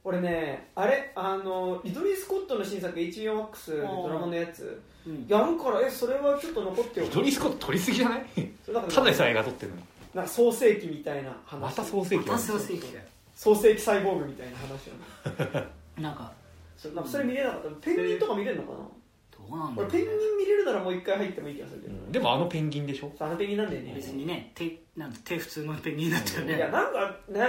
[0.05, 4.81] 俺ねあれあのリドリー・スコットの新作 HUMAX でドラマのやつ。
[5.05, 5.25] うん。
[5.27, 7.05] やるからえそれはちょっと残ってよ。
[7.07, 8.23] リトリースコット取りすぎじゃない？
[8.65, 9.83] ただでさえ映画撮ってるのに。
[10.13, 15.67] なんか創世紀みたいな話また創世紀また創世紀だよ創世紀サイボーグみたいな話をね
[15.99, 16.31] なんか
[16.79, 17.69] そうなんかそれ見れなかった。
[17.81, 22.11] ペンギンとか見れるのかな、どうなんだろペンギン見れるならもう一回入ってもいい気がするけど、うん。
[22.13, 23.11] でもあのペンギンでしょ？
[23.17, 23.93] そうあのペンギンなんだよね。
[23.93, 26.55] 別にね手なん手普通のペンギンだったよね。
[26.55, 27.41] いやなんかね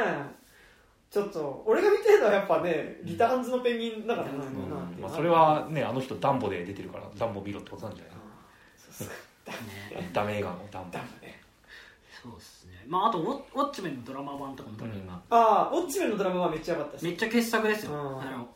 [1.11, 4.35] ちょっと俺が見てるのはやっぱねリターンズのペンギンだからな。
[4.35, 5.03] うなっていう。
[5.03, 8.15] まあ、それはねあの人ダンボで出てるからダンボ見ろってことなんじゃない？
[8.77, 10.01] そうそう。
[10.01, 10.11] ね。
[10.13, 10.91] ダメ映画のダンボ。
[10.93, 11.29] ダメ。
[11.29, 11.41] ね
[12.23, 12.85] そうっすね。
[12.87, 17.05] まああとウォウォッチメンのドラマ版とかも多分今、ああウォッチメンのドラマはめっちゃ良かったです。
[17.05, 18.21] めっちゃ傑作ですよ、うん。
[18.21, 18.49] あの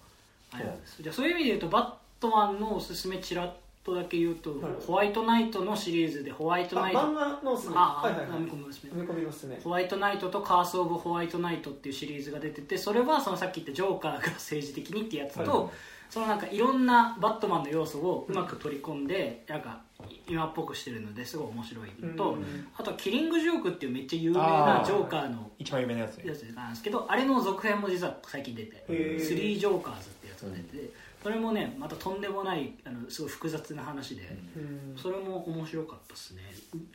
[0.58, 4.72] じゃあそういう意味で言うとバットマンのおすすめちらっとだけ言うと、はい。
[4.86, 7.00] ホワイトナイトのシリーズでホワイトナイト。
[7.00, 7.76] あ漫画のおすすめ。
[7.76, 8.38] ああ、はいはいはい。
[8.40, 9.56] 込みますね読み込みおすすめ。
[9.62, 15.72] ホワイトナイトとカース・オブ・ホワイトナイトっていうシリーズが出ててそれはそのさっき言ったジョーカーが政治的にってやつと、はい。
[16.08, 19.80] そのなんかいろんなバットマンの要素をうまく取り込んでなんか
[20.28, 22.68] 今っぽくしてるのですごい面白いのと、うん。
[22.78, 26.28] あとはキリング・ジョークっていうめっちゃ有名なジョーカーの一番有名なやつね。
[26.28, 29.22] やつなんですけどあれの続編も実は最近出て「へー。
[29.22, 30.90] スリージョーカーズ」ってやつが出てて
[31.22, 34.22] それもねまたとんでもないあのすごい複雑な話で、
[34.56, 34.96] うん。
[34.96, 36.42] それも面白かったですね。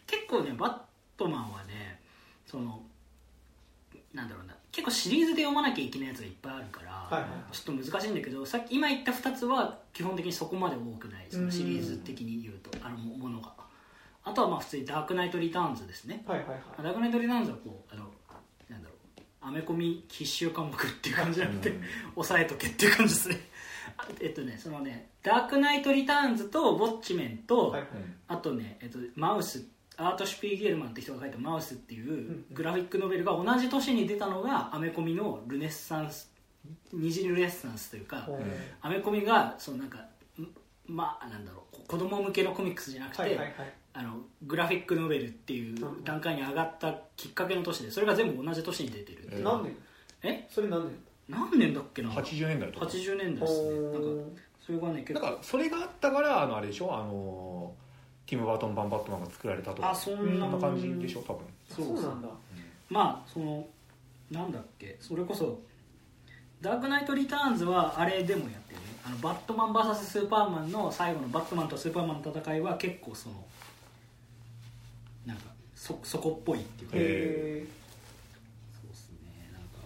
[0.05, 0.73] 結構ねバッ
[1.17, 1.99] トマンはね
[2.45, 2.81] その
[4.13, 13.53] なんだろうな結構シリーズで読まなきゃいけないやつがいっぱいあるから、はいはいちょっと難しいんだけどさっき今言った2つは基本的にそこまで多くないそのシリーズ的に言うとあのものが。
[14.21, 16.23] あとはまあ普通に「ダークナイト・リターンズ」ですね。
[16.27, 16.59] はいはいはい。
[16.83, 18.05] ダークナイト・リターンズはこうあの
[19.49, 21.81] アメコミ必修科目っていう感じじゃなくて、うん。
[22.15, 23.49] 押さえとけっていう感じですね。
[23.97, 27.83] あえっとねそのねダークナイト・リターンズとウォッチメンと、はい。
[28.27, 29.65] あとね、えっと、マウス
[29.97, 36.31] アート・シュピーゲルマンって人が書いた「マウス」っていうグラフィックノベルが同じ年に出たのがアメコミのルネッサンス
[36.93, 38.27] 二次ルネッサンスというか
[38.81, 40.47] アメコミがそのなんかん
[40.87, 49.75] まあなんだろう子供向けのコミックスじゃなくて、はいはいはいあのグラフィックノベルっていう段階に上がったきっかけの年でそれが全部同じ年に出てる、え何年？
[50.23, 50.47] え？
[50.49, 50.97] それ何年？
[51.27, 52.85] 何年だっけな？80年代とか。
[52.85, 53.69] 80年代ですね。
[53.81, 53.99] なんか
[54.65, 55.19] それがね結構。
[55.19, 57.73] だからそれがあったからあのあれでしょあの
[58.25, 59.91] ティム・バートン版バットマンが作られたとか。
[59.91, 61.41] あそんなそんな感じでしょ多分。
[61.67, 62.29] そうなんだ。
[62.89, 63.67] まあその
[64.31, 64.95] なんだっけ？
[65.01, 65.59] それこそ
[66.61, 68.85] ダークナイト・リターンズはあれでもやってるね。
[69.05, 73.35] あのバットマン VS スーパーマンの最後のバットマンとスーパーマンの戦いは結構その
[75.79, 76.99] そそこっぽいっていうか、そ
[78.85, 79.49] うですね。
[79.53, 79.79] なんか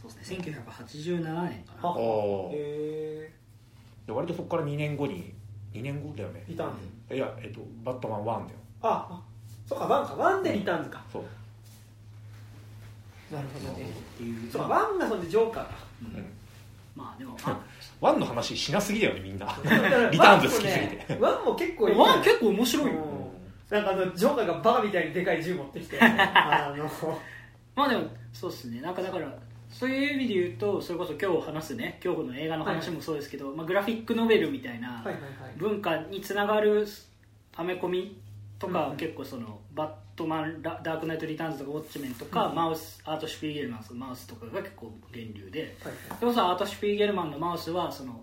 [0.00, 0.38] そうですね。
[0.38, 1.18] 1987
[1.50, 1.88] 年かな。
[1.88, 1.94] あ
[2.52, 3.32] え
[4.06, 5.34] で割とそこから2年後に
[5.74, 6.44] 2年後だよね。
[6.46, 6.70] リターン
[7.08, 8.46] ズいやえっとバットマン1だよ。
[8.82, 9.20] ああ
[9.66, 10.14] そっか one か。
[10.14, 11.04] one でリターンズか。
[11.12, 11.24] そう、
[13.34, 13.90] なるほどね。
[13.90, 14.68] っていうそうか。
[14.68, 15.74] まあ one がそんでジョーカーか。
[16.00, 16.24] うん、
[16.94, 17.60] まあでも あ
[18.00, 19.46] 1の話しなすぎだよねみんな。
[20.12, 21.18] リターンズ好きすぎて。
[21.20, 23.00] one も結構いい one 結構面白いよ。
[23.02, 23.21] うん
[23.72, 25.98] なんかあのジョーカーがバカみたいにでかい銃持ってきて。
[25.98, 26.84] あの。
[27.74, 28.82] まあでもそうですね。
[28.82, 29.32] なんかだから
[29.70, 31.98] そういう意味で言うとそれこそ今日話すね。
[32.04, 35.22] 今日の映画の話もそうですけど、まあ、グラフィックノベルみたいなはいはいはい。
[35.56, 36.86] 文化につながる
[37.56, 38.20] アメコミ
[38.58, 45.74] とか、うん結構そのバットマンラダークナイト・リターンズとかウォッチメンとか、マウスアート・シュピーゲルマンのマウスとかが結構源流で。
[45.82, 48.20] はいでもさアート・シュピーゲルマンのマウスはその、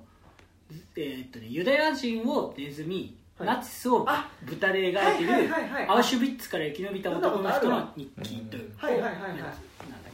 [0.96, 5.50] えーっとね、ユダヤ人をネズミ、はいナチスをあ豚で描いてる
[5.88, 9.32] アウシュビッツから生き延びた男の人の日記というはいはいはいはい。
[9.32, 9.50] なんだ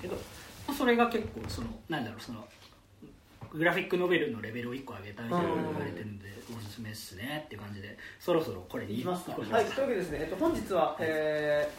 [0.01, 0.15] けど、
[0.67, 2.45] まあそれが結構そのなんだろうその
[3.53, 9.31] グラフィックノベルのレベルを1個上げたみたいな言われてるんでおすすめっすねっていう感じでそろそろこれにいきますか。
[9.31, 11.69] はいというわけでですね、えっと、本日は、え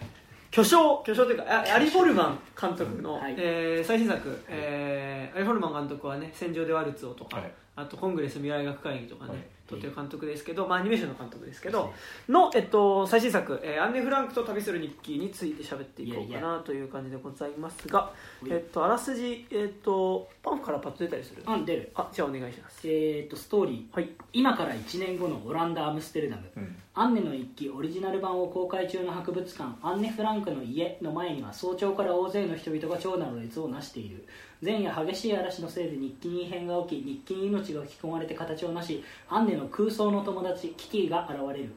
[0.00, 0.04] ー、
[0.50, 3.34] 巨匠巨匠というかあアリ・フォルマン監督の、はい。
[3.36, 9.38] えー最新作、えーアリ・フォルマン監督はね「戦場でワルツを」とか、はいあとコングレス未来学会議とかね、はい。
[9.68, 11.92] 撮ってる監督ですけど、まあ、アニメーションの監督ですけど
[12.28, 18.10] の、えっと、最新作、えーアンネ・フランクと旅する日記」について喋っていこうかなという感じでございますが、
[18.44, 18.48] い。
[18.50, 21.42] えっと、あらすじ、えっと、パンからパッと出たりする？
[21.46, 21.92] あ出る。
[21.94, 22.80] あじゃあお願いします。
[22.88, 23.94] えー、とストーリー。
[23.94, 24.10] はい。
[24.32, 26.50] 今から1年後のオランダ・アムステルダム。
[26.56, 26.76] うん。
[26.94, 34.26] アンネの日記オリジナル版を公開中の博物館アンネ・フランクの家の前には早朝から大勢の人々が長蛇の列をなしている
[34.60, 41.70] 前夜激しい嵐のせいで日記に異変が起き日記に命が吹き込まれて形をなしアンネの空想の友達キティが現れる。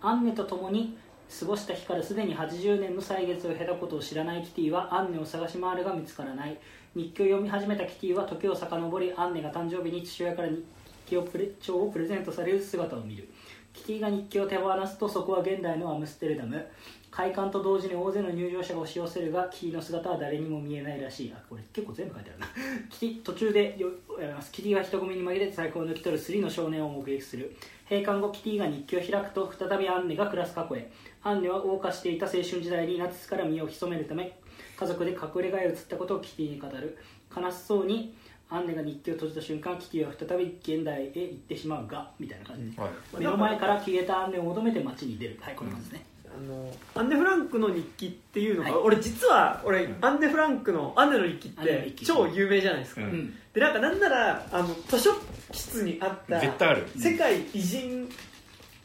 [0.00, 0.96] アンネと共に
[1.40, 6.56] 過ごした日からすでに80年の歳月を経たことを知らないキティはアンネを探し回るが見つからない。
[6.94, 10.64] 日記を読み始めたキティは時を遡りアンネが誕生日に父親から日
[11.06, 13.28] 記をプレ帳をプレゼントされる姿を見る。
[13.74, 16.64] キティが日記を手放すとそこは現代のアムステルダム。
[17.10, 21.32] 開館と同時に大勢の入場者が押し寄せるがキティの姿は誰にも見えないらしい。
[21.34, 22.46] あこれ結構全部書いてあるな。
[22.90, 23.88] キティ途中でよ
[24.20, 24.52] やります。
[24.52, 27.54] キティが人混みに紛れて財布を抜き取るスリの少年を目撃する。
[27.88, 30.90] 閉館後キティが日記を開くと再びアンネが暮らす過去へ
[31.22, 34.38] アンネは謳歌していた青春時代にナチスから身を潜めるため
[34.76, 36.96] 家族で隠れ家へ移ったことをキティに語る。
[37.34, 38.14] 悲しそうに
[38.50, 42.74] アンネが日記を閉じた瞬間キティは再び現代へ行ってしまうがみたいな感じ。
[42.74, 42.90] で、はい。
[43.18, 45.38] 目の前から消えたアンネを求めて街に出る。
[45.40, 48.80] はいこんな感じですね、あのアンネ・フランクの日記っていうのが、はい。
[48.84, 49.96] 俺実は俺、うん。
[50.00, 52.06] アンネ・フランクのアンネの日記ってアンネの日記。
[52.06, 53.08] 超有名じゃないですか、うん。
[53.08, 53.34] うん。
[53.52, 55.10] でなんかなんならあの図書
[55.52, 56.86] 室にあった絶対ある。
[56.96, 58.08] 世界偉人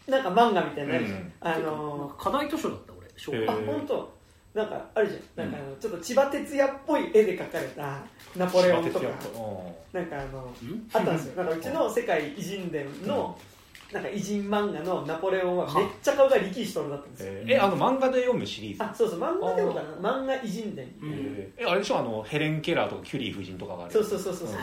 [0.07, 1.31] なんか漫画みたいなのあるじゃん、うん。
[1.41, 4.13] あなんのか課題図書だった俺小学へ校あ本当。
[4.53, 5.49] なんかあるじゃん。
[5.49, 7.99] なんかあのちょっと千葉哲也っぽい絵で描かれた
[8.35, 9.05] ナポレオンとか。
[9.93, 10.89] なんかあのうん。
[10.93, 11.43] あったんですよ。
[11.43, 13.37] なんかうちの世界偉人伝の
[13.93, 17.33] なんか偉人漫画のナポレオンはめっちゃ顔が力士しとるだったんですよ。
[17.33, 17.53] えー。
[17.55, 18.83] えあの漫画で読むシリーズ？
[18.83, 20.11] あそうそう漫画でもかな。
[20.11, 21.99] 漫画偉人伝うんえあれでしょ？
[21.99, 23.93] あのヘレン・ケラーとかキュリー夫人とかがある。
[23.93, 24.47] そうそうそうそう。
[24.47, 24.57] そう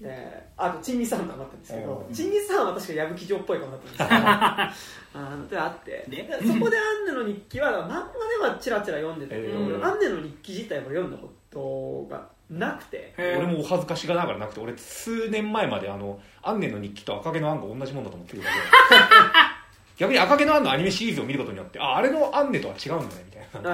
[0.00, 0.06] うん。
[0.08, 2.14] であとチンギスハンとかもあったんですけどうん。
[2.14, 6.04] チンギスハンは確か矢吹城っぽい顔だったんですけど あのであって。
[6.42, 13.14] そこでアンネの日記は漫画ではチラチラ読んでたけど、へー俺アンネの日記自体も読んだことがなくて。
[13.16, 18.54] 俺もお恥ずかしがながらなくて俺数年前まであのアンネの日記と赤毛のアンが同じものだと思ってるだけ
[19.96, 23.70] 逆に赤毛のアンのアニメシリーズを見ることによってああれのアンネとは違うんだねみたいな。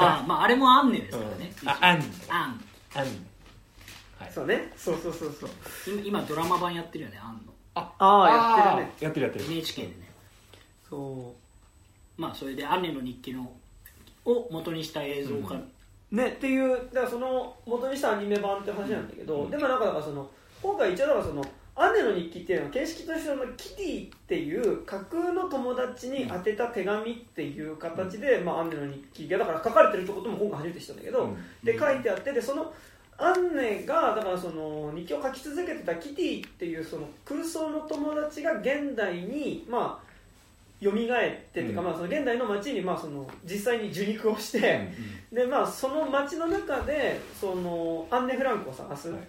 [0.00, 2.04] ああまああれもアンネですからね、うんあアンネ。
[2.28, 2.64] アン。
[2.94, 3.04] アン。
[3.04, 3.10] ネ
[4.20, 4.32] はい。
[4.32, 4.72] そうね。
[4.76, 5.50] そうそうそうそう。
[5.86, 7.52] 今今ドラマ版やってるよねアンの。
[7.74, 8.92] ああやってるね。
[9.00, 9.44] やってるやってる。
[9.46, 9.94] NHK でね。
[10.88, 11.34] そ
[12.16, 13.50] まあそれでアンネの日記の
[14.24, 15.64] を元にした映像から、う
[16.14, 19.50] ねっていうだからその元にしたアニメ版って話なんだけど、うん。
[19.50, 20.30] でもなんかだからその
[20.62, 21.44] 今回一応だからその
[21.76, 31.36] アンネの日記っていうのは形式としてそのキティっていう架空の友達に宛てた手紙っていう形で、まあ、アンネの日記がだから書かれてるってことも今回初めて知ったんだけど、うん。
[31.64, 32.72] で書いてあってでその
[33.18, 40.03] アンネがだからその日記を書き続けてたキティっていうその空想の友達が現代にまあ
[40.84, 41.86] 蘇ってっていうか、うん。
[41.86, 44.88] まあ、その現代の街にまあその実際に受肉をして、
[45.32, 49.20] でまあその街の中でそのアンネ・フランクを探す、はい。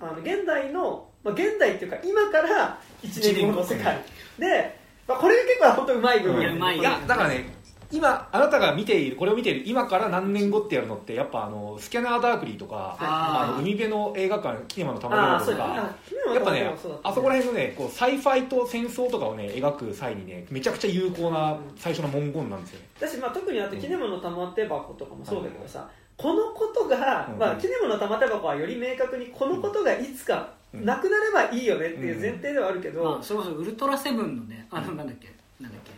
[0.00, 3.98] あの現代の、まあ、現代っていうか今から1年後の世界
[4.38, 7.57] で、まあ、これが結構本当うまい部分いやうまいいやだからね
[7.90, 13.54] 今あなたが見ているこれを見ている今から何年後ってやるのってやっぱあのスキャナーダークリーとかあー。
[13.54, 16.70] あの海辺の映画館キネマのあ玉あそうやとかあやっぱね
[17.02, 22.86] あそこら辺のねこう sci-fi と戦争とかをね描く際にねめちゃくちゃ有効な最初の文言なんですよね。
[23.00, 27.38] だし、まあ、特にあとキネマの玉手箱とかもそうだけどさ、このことが、うん。
[27.38, 30.84] まあ、キネマの玉手箱はより明確にこのことがいつかうん。
[30.84, 35.97] なくなればいいよねっていう前提ではあるけど、まあ、それこそウルトラセブンのねあのなんだっけなんだっけ、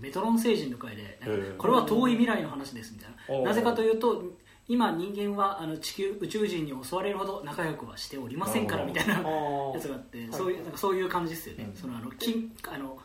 [0.00, 1.20] メトロン星人の回で
[1.58, 3.44] これは遠い未来の話ですみたいな。
[3.50, 4.22] なぜかというと
[4.68, 9.20] 今人間はあの地球宇宙人に襲われるほど仲良くはしておりませんからみたいなや
[9.80, 10.28] つがあってい。
[10.32, 11.76] そういうなんかそういう感じですよね、うん。
[11.76, 12.98] そのあの金あの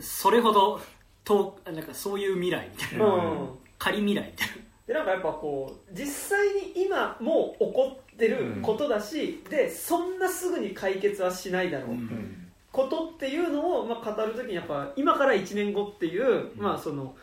[0.00, 0.80] それほど
[1.24, 3.48] 遠なんかそういう未来みたいな、うん。
[3.78, 4.54] 仮未来みたいな。
[4.86, 6.06] でなんかやっぱこう実
[6.38, 12.41] 際に今もう起こってることだし、でそんなすぐに解決はしないだろう、うんうん
[12.72, 17.14] ことっていうのを、まあ、語るときにやっぱ今から1年後っていう、まあその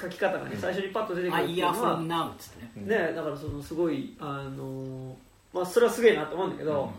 [0.00, 0.60] 書き方がねうん。
[0.60, 2.16] 最初にパッと出てくあるっていうのは、ね、ね
[2.76, 5.14] うんだからそのすごいあの
[5.52, 6.90] まあそれはすげえなと思うんだけど、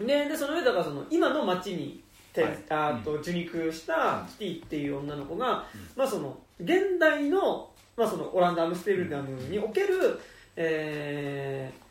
[0.00, 2.58] ででその上だからその今の街にて、はい。
[2.70, 5.64] あーと受肉したキティっていう女の子が、
[5.96, 10.20] まあ、その現代の,、まあそのオランダ・アムステルダムにおける、
[10.56, 11.82] えー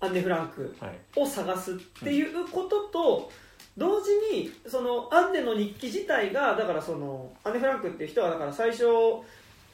[0.00, 0.98] アンネ・フランクはい。
[1.16, 3.32] を探すっていうことと
[3.78, 8.84] 同時にそのアンネの日記自体がだからそのアンネ・フランクっていう人はだから最初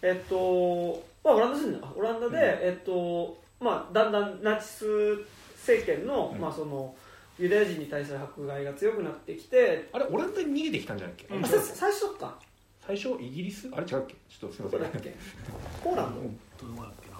[0.02, 2.36] えっとまあオランダ住んでオランダで、うん。
[2.36, 4.86] えっとまあだんだんナチス
[5.56, 6.40] 政権の、うん。
[6.40, 6.94] まあその
[7.38, 11.44] ユダヤ人に対する迫害が強くなってきて、あれオランダに逃げてきたんじゃないっけ、うん。
[11.44, 12.38] 最初か。
[12.86, 13.68] 最初イギリス？
[13.72, 14.14] あれ違うっけ？
[14.28, 14.82] ちょっとすいません。
[14.82, 15.16] だっけ？
[15.82, 17.16] ポーランド、どうだっけな。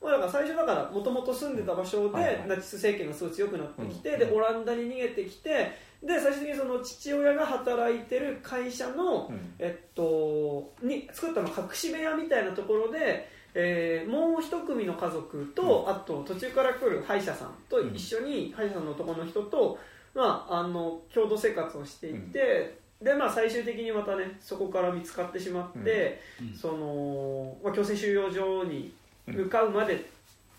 [0.00, 2.48] まあ、だから最初だからもともと住んでた場所で、はいはい。
[2.48, 4.18] ナチス政権がすごい強くなってきて、うん。
[4.20, 9.54] でオランダに逃げてきてで最終的にその父親が働いてる会社の、うん。
[9.58, 19.78] えっと、に作ったの隠し部屋みたいなところで、えーもう一組の家族と、あと途中から来る歯医者さんと一緒に、歯医者さんの男の人と、
[20.14, 26.54] まあ、あの共同生活をしていて、でまあ、最終的にまたねそこから見つかってしまって、うん。
[26.54, 28.92] そのまあ、強制収容所に
[29.26, 29.98] 向かうまでっ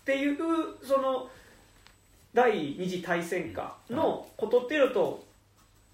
[0.04, 0.36] ていう、
[0.82, 1.28] その
[2.32, 5.23] 第二次大戦下のことっていうのと、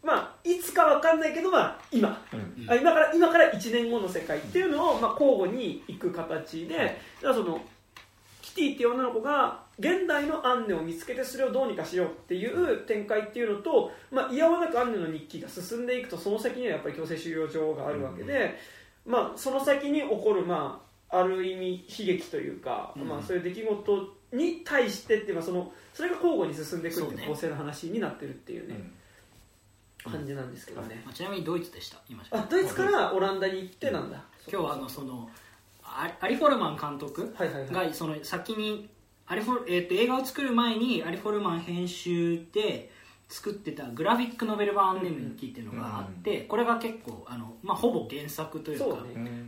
[0.03, 2.23] まあ、いつかわかんないけど、まあ、今。
[2.33, 2.71] うん。
[2.71, 6.95] あ今から今から1年後の世界っていうのを、まあ、交互に行く形で、だか
[7.29, 7.61] らその
[8.41, 18.59] キティっていう女の子が現代のアンネを見つけてそれをどうにかしようっていう展開っていうのと、まあ、いやわなくアンネの日記が進んでいくとその先にはやっぱり強制収容所があるわけで、
[19.07, 23.09] まあ、その先に起こる、まあ、ある意味悲劇というか、うん。
[23.09, 28.75] まあ、そういう出来事に対してっていうかそのそれが交互に進んでいくっていう構成の話になってるっていうね。
[28.75, 28.93] うん
[30.05, 31.03] 感じなんですけどね。
[31.05, 31.99] まあちなみにドイツでした。
[32.09, 35.31] 今あドイツからオランダに行ってなんだ、今日はあのその
[35.83, 38.89] アアリ・フォルマン監督がその先に
[39.27, 42.91] アリフォル、えー、と映画を作る前にアリ・フォルマン編集で
[43.29, 48.99] 作ってたグラフィックノベル版「アンネの日記」っていうのがあって、これが結構あの、まあ、ほぼ原作というか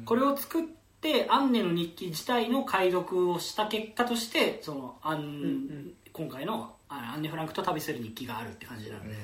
[0.05, 0.65] これを作っ
[1.01, 9.17] てアンネの日記自体の解読をした結果としてそのアン、ん今回のあアンネ・フランクと旅する日記があるって感じなので、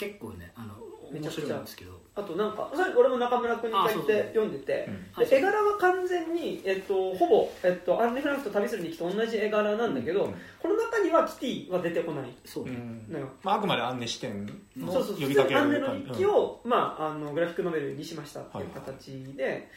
[0.00, 0.72] 結構ねあの
[1.12, 2.00] 面白いんですけど。
[2.14, 4.88] あとなんかそれ俺も中村君に借りて読んでて。
[5.16, 5.28] うん。
[5.28, 10.32] で絵柄は完全に、えっと、ほぼ、えっと、アンネ・フランクと旅する日記と同じ絵柄なんだけど、うん。
[10.58, 12.30] この中にはキティは出てこない。
[12.44, 12.64] そう。
[12.64, 12.74] ね、う
[13.10, 13.12] ん。
[13.12, 19.68] のよまあ、あくまでアンネ視点のそうそう呼びかけアンネの日記を、まあ、あのグラフィックノベルにしましたっていう形で、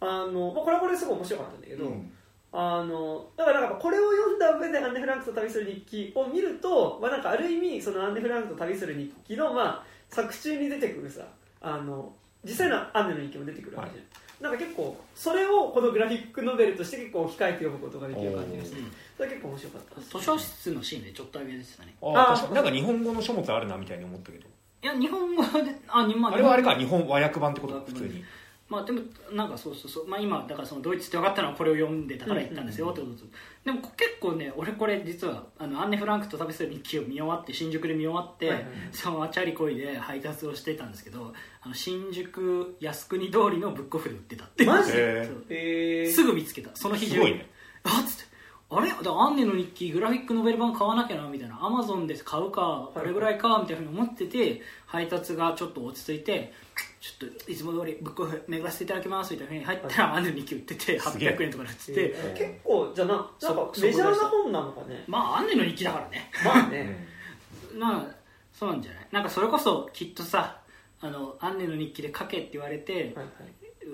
[0.00, 2.12] あのまあ、これはこれですごい面白かったんだけど、うん
[2.50, 11.22] あのだからなんかこれを読んだ上でアンネ・フランクと旅する日記を見ると、まあ、なんかある意味そのアンネ・フランクと旅する日記の、まあ、作中に出てくるさ
[11.60, 12.12] あの
[12.44, 18.92] 実際のアンネの日記も出てくるわけじゃん、なんか結構それをこのグラフィックノベルとして結構控えて読むことができる感じがしてうん。
[19.16, 20.18] それ結構面白かった。
[20.18, 21.94] 図書室のシーンでちょっとだけ出てたね。
[22.00, 24.46] ああなんか日本語の書物あるなみたいに思ったけど。
[24.80, 25.48] いや日本語で
[25.88, 28.24] あにまああれはあれか日本和訳版ってこと和訳版普通に
[28.68, 29.00] まあでも
[29.32, 33.24] なんかそうそうそう、まあ、今だからそのドイツって分かったのはこれを読んでたから言ったんですよってことです。
[33.64, 44.92] でも結構ね俺これ実はあのアンネ・フランクと旅する日記を見終わって新宿で見終わって、そのチャリこいで配達をしてたんですけどあの新宿靖国通りのブックオフで売ってたってマジ？
[44.94, 45.44] へそう。
[45.48, 46.70] えー、すぐ見つけた。
[46.74, 47.48] その日中すごいね。
[47.84, 48.24] あっつって
[48.70, 48.90] あれ？
[49.02, 51.58] だアンネの日記グラフィックノベル版買わなきゃなみたいな。
[51.62, 56.52] アマゾンで買うかいこれぐらいかみたいなふうに思ってて配達がちょっと落ち着いて
[57.00, 61.30] ちょっといつも通りブックオフ巡らせていただきますみたいなふうに入ったらアンネの日記売っててすげえ。
[61.30, 61.92] 800円とかで売ってて。
[61.96, 62.38] えー。
[62.38, 65.04] 結構じゃあななんかそメジャーな本なのかね？
[65.06, 66.30] まあアンネの日記だからね。
[66.44, 67.08] まあね、
[67.78, 68.06] まあ
[68.52, 69.06] そうなんじゃない？
[69.12, 70.60] なんかそれこそきっとさ
[71.00, 73.26] あのアンネの日記で書けって言われてはいはい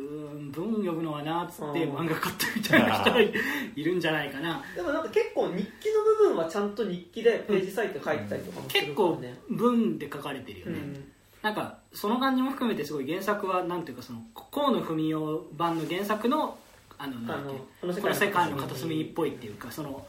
[0.05, 1.97] うーん文読むのはなっつってうん。
[1.97, 3.33] 漫画買ったみたいな人がい
[3.77, 4.63] いるんじゃないかな。
[4.75, 11.13] でもなんか結構日記の部分はちゃんと日記でページサイト書いてたりとかもする結構文で書かれてるよね、うん。
[11.43, 15.19] なんかその感じも含めてすごい原作はなんていうかその河野文雄
[15.53, 16.59] 版の原作の
[16.97, 19.05] あのあのこの世界の片隅に。
[19.05, 20.07] っぽいっていうかその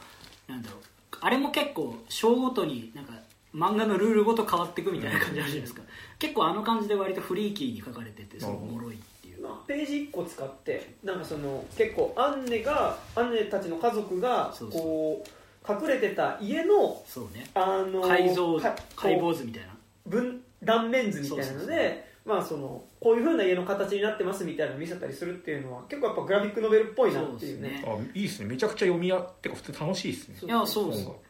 [0.47, 0.79] なんだろう
[1.21, 3.13] あれも結構章ごとになんか
[3.55, 5.81] 漫画のルールごと変わっていくみたいな感じあるじゃないですか、
[6.19, 9.03] 結構あの感じで割とフリーキーに書かれててすごいおもろいって
[9.45, 14.81] まあ、ページ1個使ってなんかその結構アンネがアンネたちの家族がそうそう。
[14.81, 15.29] こう
[15.67, 17.49] 隠れてた家のそうね。
[17.53, 19.69] あの改造か解こ剖図みたいな。
[20.05, 27.83] う分断面図みたいなのでまあそのこういうふうな家の形になってますみたいなのを見せたりするっていうのは結構やっぱグラフィックノベルっぽいなっていうね。
[27.87, 28.45] あいいですね。
[28.47, 30.37] めちゃくちゃ読みやってか普通に楽しいですね。
[30.39, 30.83] そういやそう。
[30.85, 31.21] 本そ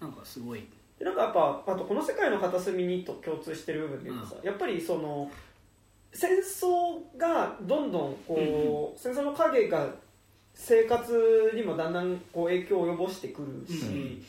[0.00, 0.04] う。
[0.04, 0.66] なんかすごい。
[0.98, 5.30] でなんかやっぱあとこの世界の片隅にと共通してる部分でいうとさ、やっぱりその
[6.14, 9.86] 戦争がどんどんこう、戦争の影が
[10.54, 14.22] 生活にもだんだんこう影響を及ぼしてくるし、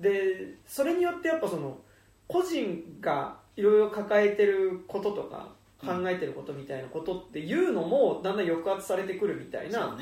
[0.00, 1.78] でそれによってやっぱその
[2.26, 5.48] 個人がいろいろ抱えてることとか
[5.84, 9.96] 考えてることみたいなことっていうのもだんだん抑圧されてくるみたいな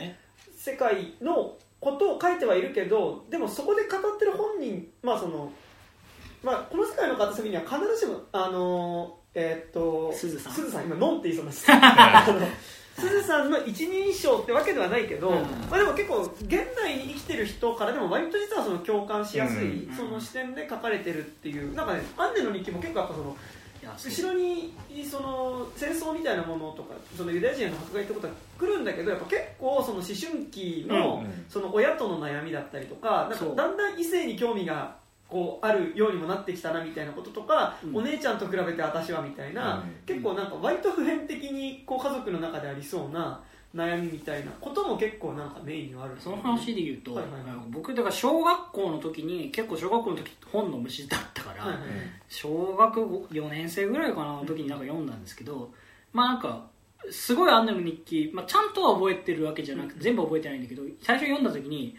[0.57, 5.53] 世界のことを書いてはいるけどでもそこで語ってる本人まあその
[6.43, 10.53] まあこの世界の片隅には必ずしもあのえーっと鈴さん。
[10.53, 11.53] 鈴さん今「ノン」って言いそうな
[12.99, 15.37] すずさんの一人称ってわけではないけど、うん。
[15.71, 19.95] まあ、でも結構現代に生きてる人からでも割と実はその共感しやすい、うん。
[19.95, 23.37] その視点で書かれてるっていうなんかねアンネの日記も結構やっぱその
[23.97, 24.75] 後ろに
[25.09, 34.97] その戦争みたいなものとかそのユダヤ人への迫害ってことが来るんだけどやっぱ結構その思春期の,、うんその親との悩みだったりとかなんかだんだん異性に興味が
[35.29, 37.97] こうあるようにもなってきたなみたいなこととか、うん。
[37.97, 39.95] お姉ちゃんと比べて私はみたいな、うん。
[40.07, 43.41] 結構なんか割と普遍的にこう家族の中でありそうな
[43.75, 46.17] 悩みみたいなことも結構なんかメインにはある。
[46.19, 47.33] その話で言うと、はいはい。
[47.33, 51.81] はい僕だから小学校の時に結構小学校の時本の虫だったから、はいはい。
[52.29, 55.71] 小学4年生ぐらいかなの時になんか読んだんですけど、
[56.13, 56.67] まあなんか
[57.11, 61.97] すごいアンネの日記、まあ、ちゃんとは覚えてるわけじゃなくて全部覚えてないんだけど最初読んだ時に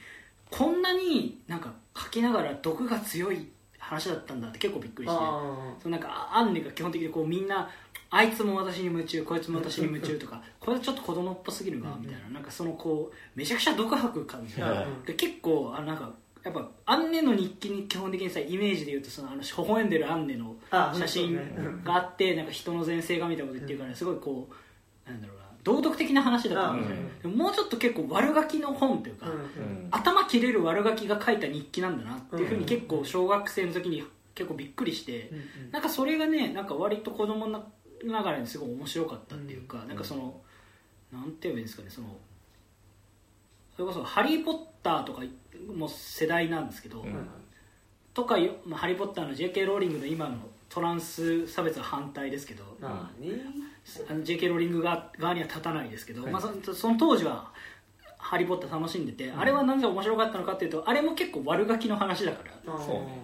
[0.51, 3.47] こんなになんか書きながら毒が強い
[3.77, 5.19] 話だったんだって結構びっくりして。
[5.19, 7.69] あそのなんかアンネが基本的にこうみんな
[8.11, 14.55] あいつも私に夢中こいつも私に夢中とかこれちょっと子供っぽすぎるなみたいななんかそのこうめちゃくちゃ毒吐く感じ。
[15.05, 16.11] で結構あのなんか
[16.43, 21.35] やっぱアンネの日記に基本的にさイメージで言うとそのあの微笑んでるアンネのあ写真
[21.83, 24.47] があってなんか人の前世がみたいなこと言ってるからすごいこ
[25.05, 26.95] うなんだろうな道徳的な話だったんですよ。
[26.95, 27.19] うん。
[27.19, 29.33] でももうちょっと結構悪ガキの本というか、うん。
[29.33, 32.59] うん頭切れる悪ガキが書いた日記なんだなっていうふううん。
[32.61, 34.03] に結構小学生の時に
[34.35, 35.31] 結構びっくりして、
[35.71, 40.39] なんかそれがねなんか割と子供ながらにすごい面白かったっていうか、なんかその
[41.11, 42.15] なんて言えばいいんですかねその
[43.75, 45.23] それこそ「ハリー・ポッター」とか
[45.75, 47.27] も世代なんですけど、うん。
[48.13, 49.65] とかよ、まあ、ハリー・ポッターの J.K.
[49.65, 50.37] ローリングの今の
[50.67, 52.63] トランス差別は反対ですけど、
[54.09, 54.47] あの J.K.
[54.47, 56.31] ローリング側側には立たないですけど、はい。
[56.31, 57.51] まあ、そその当時は
[58.17, 62.49] 「ハリー・ポッター」楽しんでて、あれは何で面白かったのかっていうとあれも結構悪ガキの話だから。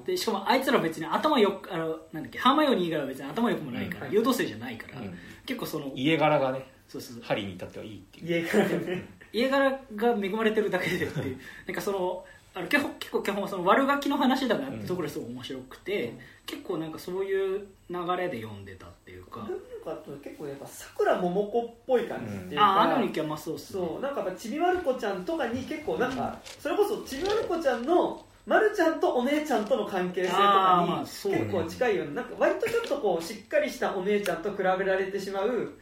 [0.05, 5.17] でしかもあいつら別に頭よくあのなんだっけハーマイオニー以外は別に頭よくもないから、うん優等生じゃないから、うん。
[5.45, 8.43] 結構その家柄がねそうそうハリーに至ってはいいっていう。
[8.43, 11.39] 家からね家柄が恵まれてるだけでっていう。
[11.67, 19.47] なんかそのあの結構結構基本その悪ガキの話だなってところがすごい面白くて、うん結構なんかそういう流れで読んでたっていうか、なん
[19.95, 23.83] か結構やっぱさくらももこっぽい感じっていうあああか、の日記はまあそうっすね。
[23.85, 35.73] そうなんかやっぱちびまる子ちゃんとかに結構なんか、それこそちびまる子ちゃんのまるちゃんとお姉ちゃんとの関係性とあかに結構近いようななんか割とちょっとこうしっかりしたお姉ちゃんと比べられてしまう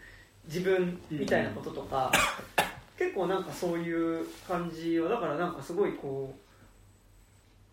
[0.48, 2.12] 自分みたいなこととか、
[2.98, 6.34] 結構なんかそういう感じをだからなんかすごいこ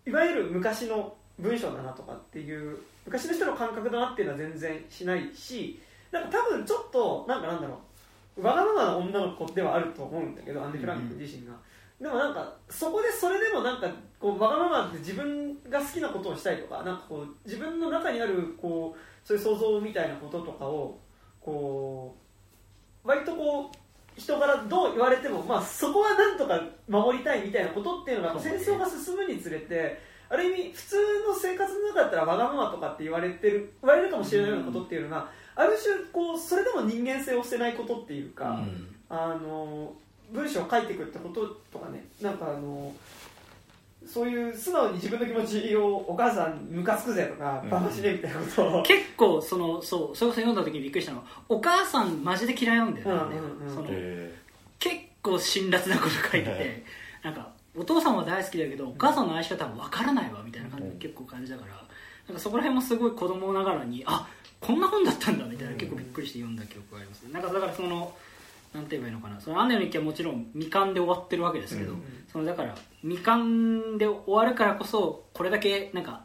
[0.06, 5.80] ういわゆる昔の文章だなとかっていう昔の人の感覚だなっていうのは全然しないし
[6.10, 7.78] なんか多分ちょっとなんかなんだろ
[8.36, 11.52] うわがままな女の子ではあると思うんだけどアンデ・フランク自身が、
[12.00, 13.88] でもなんかそこでそれでもなんか
[14.18, 20.98] こうわがままで自分が好きなことをしたいとかなんかこう自分の中にあるこうそういう想像みたいなこととかを
[21.40, 22.16] こ
[23.04, 23.76] う割とこう
[24.16, 38.96] 人からどう言われても、まあ、そこはなんとか守りたいみたいなことっていうのが戦争が進むにつれてある意味普通の生活の中だったらわがままとかって言われてる言われるかもしれないようなことっていうのが、ある種こうそれでも人間性を捨てないことっていうか、うん。
[39.08, 39.92] あの
[40.32, 42.94] 文章を書いていくってこととかねなんかあの
[44.06, 47.70] そういう素直に自分の気持ちをお母さんムカつくぜとかうん。
[47.70, 54.32] バカしねみたいなことを、結構そのそうそれこそ読んだ時にびっくりしたのはお母さんマジで嫌いなんだよね、うんうんうんそのへ
[54.78, 56.84] 結構辛辣なこと書いてはいて
[57.22, 57.48] なんか
[57.80, 60.98] お父さんは大好きだけどお母さんの愛し方は分からないわみたいな感じうん。
[60.98, 61.72] で結構感じだから
[62.28, 64.28] なんかそこら辺もすごい子供ながらにあ
[64.60, 65.78] こんな本だったんだみたいなうん。
[65.78, 68.12] 結構びっくりして読んだ記憶がありますなんかだからその
[68.74, 69.40] なんて言えばいいのかな。
[69.40, 72.02] その「アンネの日記」はもちろん未完で終わってるわけですけど、うん。
[72.30, 76.24] そのだから未完で終わるからこそこれだけなんか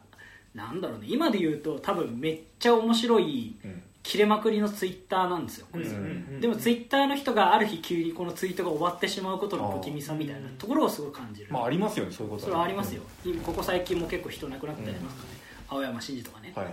[0.54, 1.08] なんだろうね。
[1.10, 5.68] 今で言うと多分めっちゃ面白いうん切れまくりのツイッターなんですよ。
[5.74, 13.02] うんでもツイッターの人がある日急にこのツイートが終わってしまうことの不気味さみたいなところをすごい感じる、まあありますよねそういうことそれはありますよ、
[13.44, 16.68] ここ最近も結構人亡くなったりしますからね、青山真司とかね、はい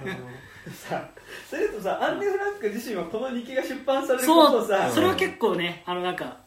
[0.71, 1.09] さ
[1.49, 6.42] それとさアンネ・フランク自身はこの日記が出版されるこそうとをさそれは結構ねあのなんか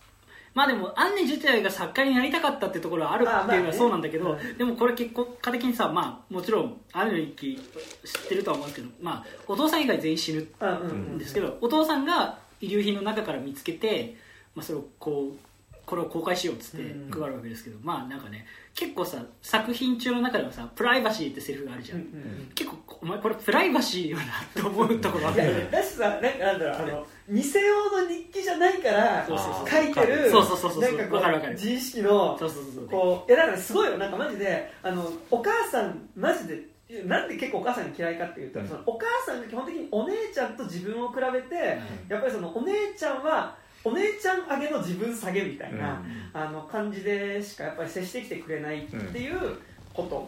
[0.56, 7.62] まあでもアンネ自体が作家になりたかったってところはあるっていうのはそうなんだけど、あまあねでもこれ結構果的にさまあもちろんアンネの日記
[8.04, 14.16] 知ってるとは思うけどまあお父さん以外全員死ぬんですけど、お父さんが遺留品の中から見つけて、
[14.56, 15.38] まあ、それをこう
[15.86, 17.12] これを公開しようっつってうん。
[17.12, 25.68] 配るわけですけど、まあなんかね結構さ作品中の中でもさプライバシーってセリフがあるじゃん、うんうん結構お前これプライバシーよなって思うところあるよね。
[25.72, 32.88] だしさなんかなんだろうあの偽用の日記じゃないから書いてるそうそうそうそうなんかこう自意識のそうそうそうそう。
[32.90, 33.98] こういやだからすごいよ。
[33.98, 36.76] なんかマジであのお母さんマジで
[37.06, 38.68] なんで結構お母さんが嫌いかっていうと、うん。
[38.68, 49.58] そのお母さんが基本的にお姉ちゃんと自分を比べて、やっぱりそのお姉ちゃんはお姉ちゃん上げの自分下げみたいな、あの感じでしかやっぱり接してきてくれないっていう
[49.94, 50.28] こと、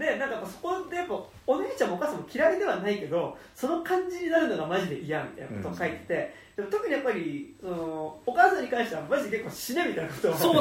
[0.00, 10.54] でなんかそこでやっぱお姉ちゃんもお母さんも嫌いではないけどその感じになるのがマジで嫌みたいなことを書いてて、でも特にやっぱりそのお母さんに関してはマジで結構死ねみたいなことを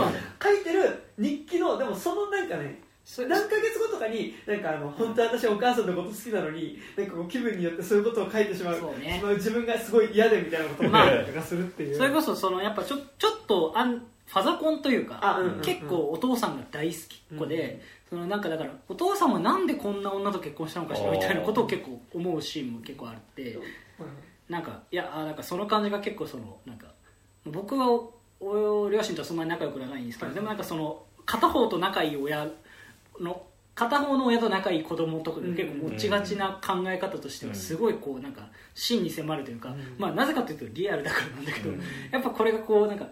[0.44, 2.82] 書いてる日記のでもそのなんかね
[3.18, 9.22] 何ヶ月後とかになんかあの本当は私はお母さんのこと好きなのになんかこう気分によってそういうことを書いてしまうそうね。
[9.36, 15.62] 自分がすごい嫌でみたいなことを書いたりとかするっていう、それこそそのやっぱちょちょっとあんファザコンというか、あうんうんうん。
[15.62, 23.60] 結構お父さんが大好きっ子で、そのなんかだからお父さんはなんでこんな女と結婚したのかしらみたいなことを結構思うシーンも結構あって
[24.48, 26.88] なんかいやあなんかその感じが結構そのなんか
[27.46, 32.48] 僕はおお両親とはそんなに仲良くないんですけど、でもなんかその片方と仲いい親
[33.20, 33.44] の
[33.76, 41.72] 片方の親と仲いい子供とかが結構持ちがちな考え方としてはすごいこうなんか真に迫るというか、まあなぜかというとリアルだからなんだけど、
[42.12, 43.08] やっぱこれがこうなんか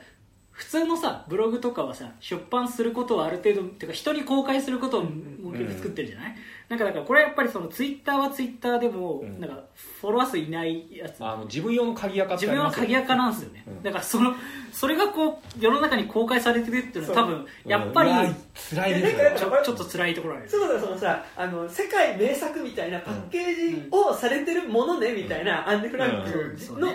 [0.51, 6.35] 普通のさブログとかはさ出版することはある程度っていうか人に公開することを目標に作ってるじゃない、
[6.71, 9.41] なんかだからこれはやっぱりそのツイッターはツイッターでもうん。
[9.41, 9.61] なんか
[9.99, 11.21] フォロワー数いないやつ。
[11.21, 13.83] あの自分用の鍵垢自分は鍵垢なんですよね、うん。
[13.83, 14.33] だからその
[14.71, 18.87] それがこう世の中に公開されてるっていうのは多分やっぱり辛いですよ。
[18.87, 26.31] いやなんかちょちょっと辛いところあるそうだそのさあの世界名作みたいなパッケージをされてるものねみたいな、アンネ・フランうん。
[26.31, 26.87] クの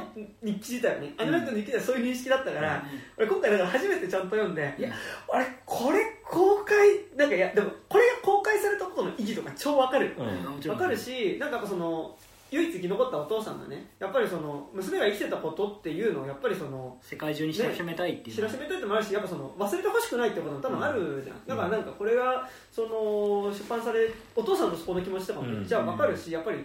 [0.42, 2.82] 日記自体はね、アンネ・フランクの日記ではそういう認識だったから、
[3.18, 4.90] 俺今回だから初めてちゃんと読んで、いや。
[5.30, 6.76] あれこれ公開
[7.16, 10.76] なんかいやでもこれが公開されたことの意義とか超わかる、うん。
[10.76, 12.16] かるしなんかやっぱその
[12.52, 13.84] 唯一生き残ったお父さんがね。
[13.98, 26.64] やっぱりその娘が生きてたことっていうのをやっぱりその世界中に知らしめたいっていう知らしめたいってもあるしやっぱその忘れてほしくないってことも多分あるじゃん、だからなんかこれがその出版されお父さんのそこの気持ちとかもめっちゃ分かるし、やっぱり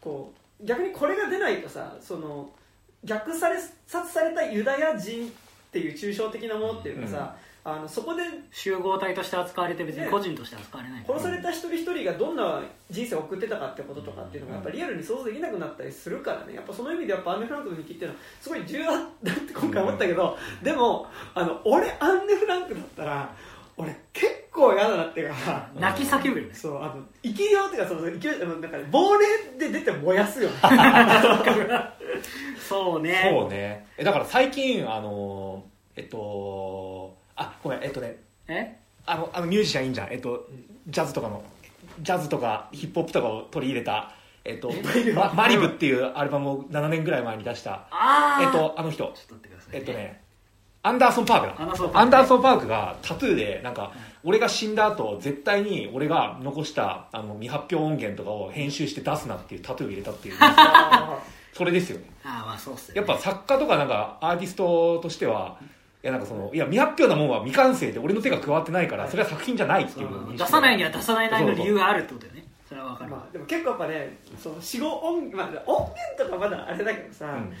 [0.00, 2.50] こう逆にこれが出ないとさその
[3.04, 5.30] 逆され殺されたユダヤ人っ
[5.70, 7.36] ていう抽象的なものっていうかさ、
[7.74, 11.04] あのそこで集合体として扱われて別に個人として扱われない。
[11.04, 16.54] から殺された一人一人がどんな人生を送ってたかってこととかっていうのがやっぱリアルに想像できなくなったりするからね。
[16.54, 23.34] やっぱその意味でやっぱアンネ・フランクの日記っていうのはすごい重要だって今回思ったけどでもあの俺アンネ・フランクだったら
[23.76, 26.54] 俺結構嫌だなっていうか泣き叫ぶよね。
[26.54, 29.26] そうあの生き量っていうかその生き量あのなんかね亡霊
[29.58, 30.56] で出て燃やすよね。
[32.68, 33.30] そうね。
[33.32, 33.86] そうね。
[33.96, 35.64] えだから最近あの
[35.96, 37.09] えっと
[37.40, 38.16] あごめんえっとね
[38.48, 38.76] え？
[39.06, 40.12] あのあのミュージシャンいいんじゃん。
[40.12, 40.46] えっと
[40.86, 41.42] ジャズとかの。
[42.02, 44.14] ジャズとかヒップホップとかを取り入れた
[44.44, 44.72] えっと
[45.14, 47.88] ママリブっていうアルバムを7年ぐらい前に出した。
[48.40, 49.04] えっとあの人。
[49.04, 50.22] ちょっと待ってください、えっとね
[50.82, 51.98] アンダーソン・パークだ。
[52.00, 52.66] アンダーソンパーク。
[52.66, 53.92] がタトゥーでなんか
[54.24, 60.34] 俺が死んだ後絶対に俺が残したあの未発表音源とかを編集して出すなっていうタトゥーを入れたっていう。
[61.52, 62.04] それですよね。
[62.24, 65.58] ああまあそうっすよ、やっぱ作家とかなんかアーティストとしては
[66.02, 72.46] いやなんかそのいや未発表なもんは未完成で俺の手が加わってないからそれは作品じゃないっていう出さないには出さないなりの理由があるってことだよね。
[72.66, 77.52] それはわかる、まあでも結構やっぱねその死後音,、まあ、音源とかまだあれだけどさ、うん。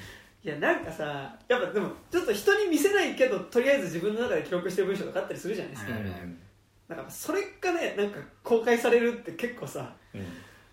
[0.42, 6.02] いやなんかさやっぱでもちょっと人に見せないけどとりあえず自分の中で記録してる文章とかあったりするじゃないですか、はい。
[6.88, 10.22] なんかそれがねなんか公開されるって結構さうん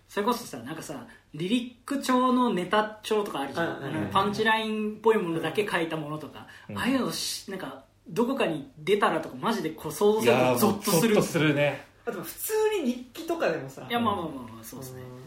[0.08, 3.96] それこそさなんかさリリック調のネタ帳とかあるじゃん、うんうんうん。
[3.96, 6.78] あのパンチラインっぽいものだけ書いたものとか、うん。
[6.78, 11.14] ああいうのしなんかどこかに出たらとかマジでこう想像いするとゾッとする。
[11.14, 11.84] ゾッとするね。
[12.06, 12.52] あと普通
[12.82, 13.86] に日記とかでもさ。
[13.88, 15.18] いやまあまあまあまあそうですね、うん。
[15.18, 15.20] っ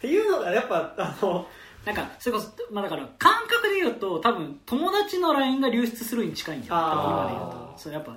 [0.00, 1.46] ていうのがやっぱあの
[1.84, 7.78] なんかそれこそまあだから感覚で言うと多分友達の LINE が流出するに近いんじゃない今で言うと。
[7.78, 8.16] そうやっぱ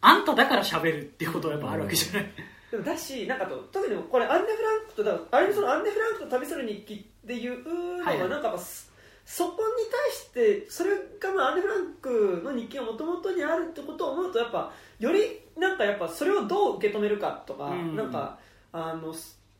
[0.00, 2.30] あんただから喋るっていうことはやっぱあるわけじゃない、
[2.70, 8.30] でもだしなんかと特にこれアンネ・フランクとだあれにそのアンネ・フランクと旅する日記っていうのはいははい。
[8.30, 8.88] なんかやっぱそ
[9.24, 9.58] そこに
[9.92, 10.90] 対してそれ
[11.20, 18.38] がまあアンネ・フランクの日記がもともとにあるってことを思うとやっぱよりなんかやっぱそれをどう受け止めるかとか、うんなんか
[18.72, 19.14] あの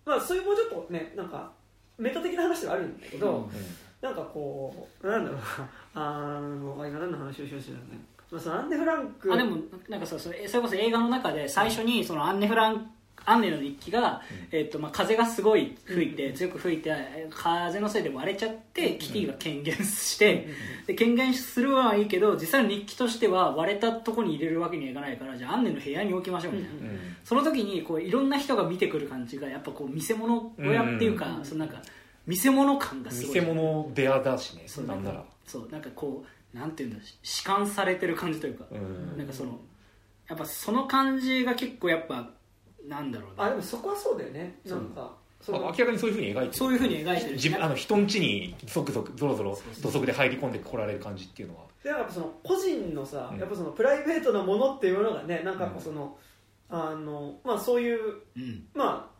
[0.06, 1.50] まあそういうもうちょっとねなんか
[1.98, 3.50] メタ的な話ではあるんだけど、うん
[4.00, 7.98] なんかこうなんだろうなあのあ今何の話をしようとしてたのね、
[8.30, 9.56] まあ、そのアンネ・フランクあでも
[9.88, 12.92] なんかさそれそれこそ映画の中で最初にそのアンネ・フラン
[13.28, 20.48] アンネの日記が、えっとまあ、風がすごい吹いて、強く吹いてえ風のせいで割れちゃって、キティが権限して、
[20.86, 26.98] で権限するはいいけど実際の日記としては割れたとこに入れるわけにはいかないからじゃあアンネの部屋に置きましょうみたいな、うん。
[27.24, 31.44] その時にこういろんな人が見てくる感じがやっぱこう見せ物小屋っていうか、うん。
[31.44, 31.82] そのなんか
[32.26, 33.40] 見せ物感がすごい。
[33.40, 35.24] 見せ物部屋だしねそうなんなら。
[35.46, 36.24] そうなんかこ
[36.54, 39.18] うなんていうんだ弛緩されてる感じというか、うん。
[39.18, 39.58] なんかその
[40.28, 42.30] やっぱその感じが結構やっぱ
[42.88, 44.58] なんだろうあでなもそこはそうだよね。
[44.64, 46.52] なんかそのまあ明らかにそういうふうに描いてる。
[46.54, 51.64] そういうふうに描いてる自分あの人ん家にゾクゾクゾロゾロ土足で入り込んで来られる感じっていうのは。
[51.82, 53.38] でなんかその個人のさ、うん。
[53.38, 56.16] やっぱそのプライベートなものっていうのがねなんかやっぱその、
[56.68, 57.98] あのまあそういう
[58.36, 58.66] うん。
[58.74, 59.18] まあ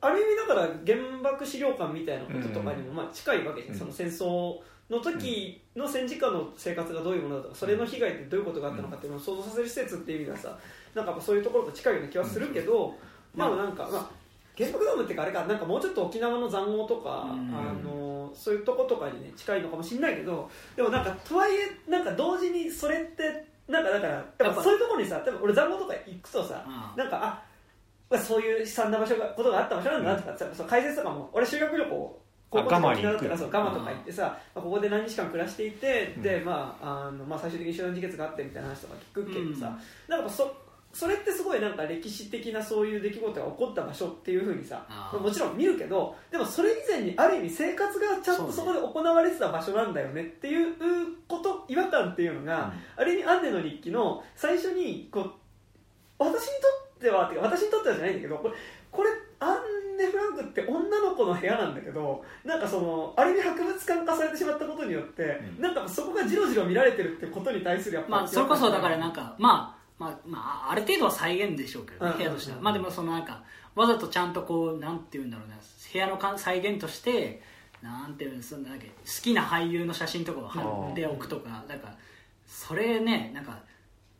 [0.00, 3.78] ある意味だから原爆資料館みたいなこととかにもまあ近いわけじゃん、うん。
[3.78, 4.60] その戦争
[4.90, 10.58] の時の戦時下の生活がどういうものだとかそれの被害ってどういうことがあったのかっていうのを想像させる施設っていう意味ではさ
[10.94, 12.94] なんかそういうところと近いような気はするけど、
[13.34, 14.10] でもなんか、まあ、
[14.56, 17.54] 原爆ドームっていうかあれかなんかもうちょっと沖縄の塹壕とか、うん。
[17.54, 24.06] あのそういうとことかにね近いのかもしれないけどでもなんかとはいえなんか同時にそれってなんかだか
[24.38, 27.42] らそういうところにさ多分俺塹壕とか行くとさ、あなんかあ
[28.10, 32.21] まあそういう悲惨な場所がことがあった場所なんだなとか、さその解説とかも俺修学旅行
[32.52, 34.22] 高校沖縄だったから行くそうガマとか行ってさ、
[34.54, 40.54] まあ、ここで何日間暮らしていて、でまああのまあ最終的に集団自決があってみたいな話とか聞くけどさ、なんかそ
[40.92, 44.84] それってすごいなんか歴史的なそういう出来事が起こった場所っていうふうにさ
[45.18, 50.74] もちろん見るけどでもそれ以前にある意味生活がちゃんとそこで行われてた場所なんだよねっていう
[51.26, 55.32] こと違和感っていうのが、ある意味アンネの日記の最初にこう
[56.18, 58.54] 私にとってはてか私にとってはじゃないんだけどこれ
[58.90, 65.62] これアンネ・フランクって女の子の部屋なんだけどなんかそのある意味博物館化されてしまったことによって、うん。
[65.62, 70.38] なんかそこがじろじろ見られてるってことに対するやっぱまあそれこそだからなんかまあまあま
[70.68, 72.18] あある程度は再現でしょうけどねうん。
[72.18, 72.58] 部屋としては。
[72.58, 73.42] うんまあでもそのなんか
[73.74, 75.54] わざとちゃんとこうなんて言うんだろうな
[75.92, 77.42] 部屋のか再現として
[77.82, 80.60] なんていうんですかなんだっけ好きな俳優の写真とかを貼
[80.92, 81.94] っておくとかなんか
[82.46, 83.58] それねなんか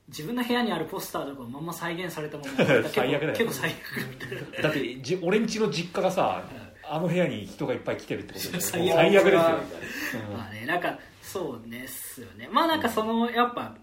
[0.09, 3.77] 自分の部屋にあるポスターとかをまんま再現されたもの 結構最悪だよ結構最悪
[4.11, 4.27] みた。
[4.27, 6.45] いなだってじ俺んちの実家がさ
[6.85, 13.77] あの部屋に人がいっぱい来てるってことで最悪ですよ、うんまあねなんかそうですよねまあなんかそのやっぱ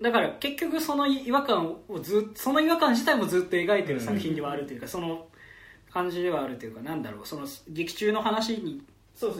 [0.00, 5.28] だから結局その違和感をずっその違和感自体もずっと描いてる作品ではあるというか、その
[5.90, 8.82] 感じではあるというかなんだろうその劇中の話に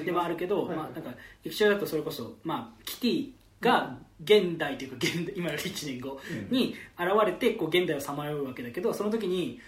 [0.05, 1.15] ではあるけど、はいまあ、なんか
[1.45, 3.31] 劇中だとそれこそ、まあ、キティ
[3.61, 9.61] が現代というか現代 今より1年後に現れてこう現代をさまようわけだけどその時に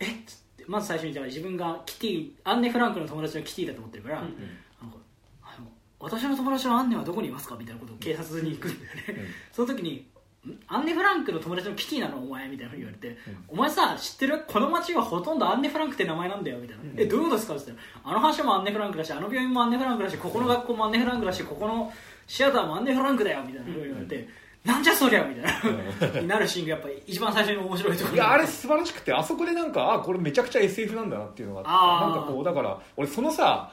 [0.00, 0.06] え？
[0.06, 0.14] っ
[0.66, 4.28] まず最初にじゃあ自分がキティアンネ・フランクの友達のキティだと思ってるから、うん
[4.80, 4.96] なんか
[5.42, 5.66] あの
[6.00, 7.56] 私の友達のアンネはどこにいますか？
[7.56, 9.16] みたいなことを警察に行くんだよね、うん。
[9.52, 10.06] その時に
[10.46, 10.58] ん？
[10.66, 12.18] アンネ・フランクの友達のキティなの？
[12.18, 13.44] お前みたいなふうに言われて、うん。
[13.48, 14.42] お前さ知ってる？
[14.48, 17.54] この町はほとんどアンネ・フランクって名前なんだよみたいな、えどういうことですか？
[17.56, 21.92] って言ったらあの橋もアンネ・フランクだしあの病院もアンネ・フランクだしここの学校もアンネ・フランクだしここの
[22.26, 24.28] シアターもアンネ・フランクだよみたいなふうに言われて、
[24.64, 32.14] なんじゃそりゃみたいな、 になるシーンがやっぱり一番最初に面白いところいやあれ素晴らしくてあそこでなんかあこれめちゃくちゃ SF なんだなっていうのがあー。
[32.14, 33.72] なんかこうだから俺そのさ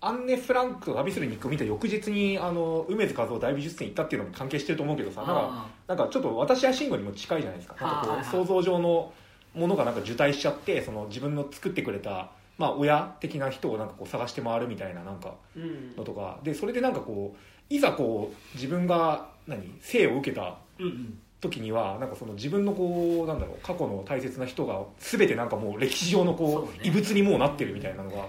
[0.00, 7.76] アンネ・フランクと旅する日記を見た翌日にあの梅津和夫大美術展行ったっていうのも関係してると思うけどさなんかあなんかちょっと私や慎吾にも近いじゃないですか。
[7.80, 9.12] なんかこう想像上の
[9.54, 15.96] ものがなんか受胎しちゃってその自分の作ってくれた、まあ、親的な人をなんかこう探して回るみたいななんかうん。
[15.96, 16.38] のとか。
[16.42, 17.38] でそれでなんかこう
[17.70, 21.18] いざこう自分が何生を受けたうんうん。
[21.40, 28.28] 時にはなんかその自分のこうなんだろう過去の大切な人が全てなんかもう歴史上のこそう異物にもうなってるみたいなのが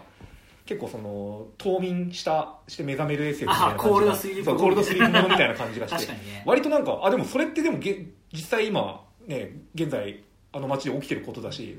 [0.66, 6.44] 結構その冬眠したして目覚めるエッセイみたいな感じがあコールドスリープそうコールドスリープものみたいな感じがして確かにね。
[6.46, 10.22] 割となんかあでもそれってでもげ実際今ね現在
[10.52, 11.78] あの街で起きてることだし、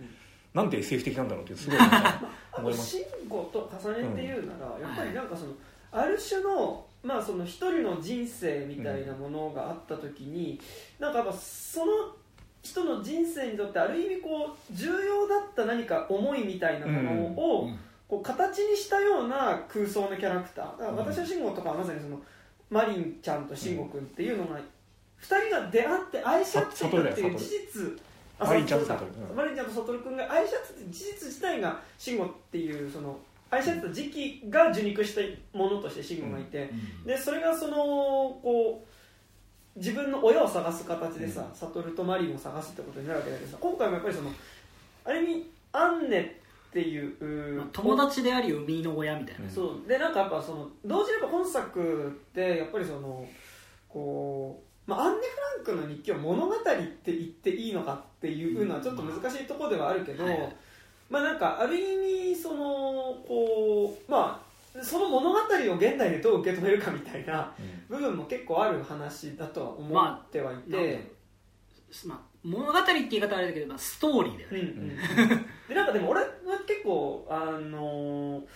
[0.55, 1.79] なんて SF 的なんだろうってすごい
[2.57, 2.99] 思います。
[2.99, 5.53] と慎吾と重ねて言うなら、やっぱりなんかその
[5.93, 10.61] ある種のまあその一人の人生みたいなものがあった時に、
[10.99, 11.93] なんかやっぱその
[12.63, 17.79] 人の人生にとってある意味こう重要だった何か思いみたいなものを、うん。
[18.09, 20.79] こう形にしたような空想のキャラクター。
[20.79, 22.21] だから私は慎吾とかはまさにその
[22.71, 24.57] マリンちゃんと慎吾君っていうのが
[25.21, 28.01] 2人が出会って愛し合っていたっていう事実
[28.39, 28.47] あ
[29.35, 33.19] マリンちゃんと悟君が愛し合ってた事実自体が慎吾っていうその
[33.51, 35.21] 愛し合ってた時期が受肉した
[35.57, 36.71] ものとして慎吾がいて、
[37.05, 37.77] でそれがその
[38.43, 44.31] こう自分の親を探す形でさ、悟とマリンを探すってことになるわけだけどさ今回もやっぱりその
[45.05, 49.51] ある意味アンネっていう、まあ友達であり生みの親みたいな、うん。
[49.51, 49.89] そう。
[49.89, 53.27] でなんかやっぱその同時にやっぱ本作ってやっぱりその
[53.89, 55.27] こう、まあ、アンネ・
[55.65, 60.57] フランクの日記を物語って言っていいのかっていうのはちょっと難しいところではあるけど、うんはい
[61.09, 65.43] まあなんかある意味そのこうまあその物語を
[65.77, 67.53] 現代でどう受け止めるかみたいな
[67.89, 71.01] 部分も結構ある話だとは思ってはいて、
[72.05, 74.91] まあ、物語って言い方はあれだけど、まあ、ストーリーだよね、うん
[75.23, 76.27] うん、 でなんかでも俺は
[76.67, 78.47] 結構あのー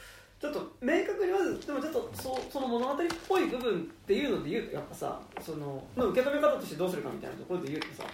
[0.40, 2.96] ちょっと明確にまずでもちょっとそその物語っ
[3.28, 8.04] ぽい部分っていうので言うとやっぱさその、まあ、受け止め方としてどうするかみたいなところで言うとさ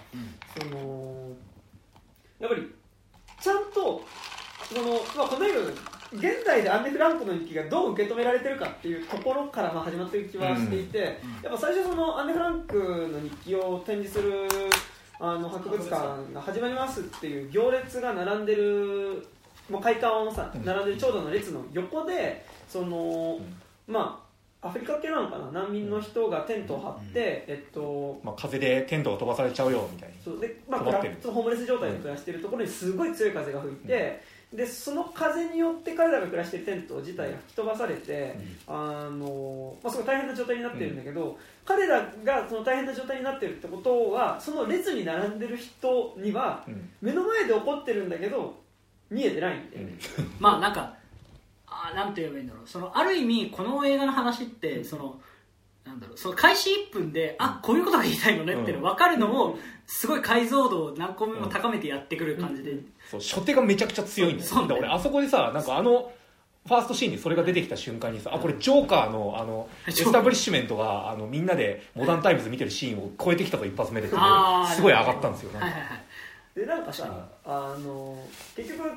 [0.58, 1.30] その
[2.40, 2.74] やっぱり
[3.40, 4.02] ちゃんと
[4.68, 5.66] その、まあ、この映画が
[6.12, 10.98] 現代でアンネ・フランクの日記がどう受け止められてるかっていうところからまあ始まってる気はしていて、
[11.42, 14.48] やっぱ最初そのアンネ・フランクの日記を展示する
[15.18, 19.26] あの博物館が始まりますっていう行列が並んでる
[19.68, 23.38] もう会館をさ並んでる長蛇の列の横でその、
[23.88, 24.26] まあ
[24.68, 25.62] アフリカ系なのかな？
[25.62, 34.20] 難民の人がテントを張って、えっとまあ、風でテントが飛ばされちゃうよみたいにそうで、まあ、困ってるそのホームレス状態で暮らしているところにすごい強い風が吹いて、
[34.52, 46.90] でその風によって彼らが暮らしているテント自体が吹き飛ばされて、あのまあ、すごい大変な状態になってるんだけど、彼らがその大変な状態になってるってことはその列に並んでる人にはうん。
[47.00, 48.56] 目の前で起こってるんだけど
[49.08, 49.94] 見えてないんだよね、
[50.40, 50.94] まあなんか
[51.68, 52.68] あーなんて言えばいいんだろう。
[52.68, 55.20] そのある意味この映画の話ってその
[55.86, 62.72] なんだろうその開始1分であこういうことが言いたいのねって分かるのをすごい解像度を何個目も高めてやってくる感じで、
[63.10, 64.48] そう初手がめちゃくちゃ強いんだよ。
[64.48, 66.12] そうで俺あそこでさなんかあの
[66.66, 75.50] ファーストシーンにそれが出てきた瞬間にさあこれジョーカーのあのエスタブリッシュメントがあのみんなでモダンタイムズ見てるシーンを超えてきたと一発目でってあーすごい上がったんですよ。
[75.54, 75.86] はいはいは
[76.56, 76.58] い。
[76.58, 78.18] でなんかさあの
[78.56, 78.90] 結局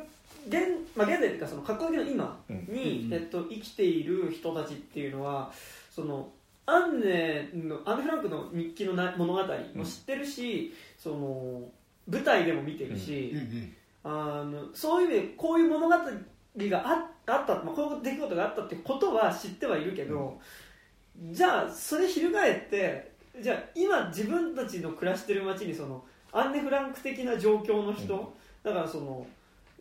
[0.48, 0.60] 現,、
[0.96, 3.14] まあ、現代っていうかその格好の今に、うん。
[3.14, 5.52] えっと、生きている人たちっていうのは
[5.92, 6.30] その
[6.70, 9.44] アンネのアンネ・フランクの日記のな物語
[9.76, 11.70] も知ってるし、その
[12.08, 13.36] 舞台でも見てるし、
[14.04, 16.04] あのそういう意味でこういう物語が
[16.86, 20.40] ああった、まあ、こういう出来事があったってことは知ってはいるけど、
[21.32, 23.12] じゃあそれ翻って
[23.42, 28.28] じゃあ今自分たちの暮らしてる街にそのアンネ・フランク的な状況の人、うん。
[28.62, 29.26] だからその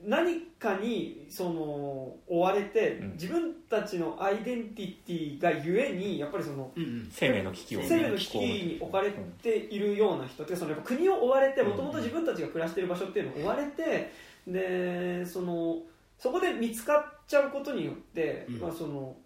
[0.04, 3.12] 何かにその追われて、うん。
[3.12, 7.08] 自分たちのアイデンティティがゆえにやっぱりそのうんうん。
[7.10, 9.10] 生命の危機をね生命の危機に置かれ
[9.42, 11.70] ているような人ってそのやっぱ国を追われてうん。
[11.70, 14.12] もともと自分たちが暮らしている場所っていうのを追われて
[14.46, 15.78] でその
[16.18, 18.60] そこで見つかっちゃうことによって、うん。
[18.60, 19.16] まあ、その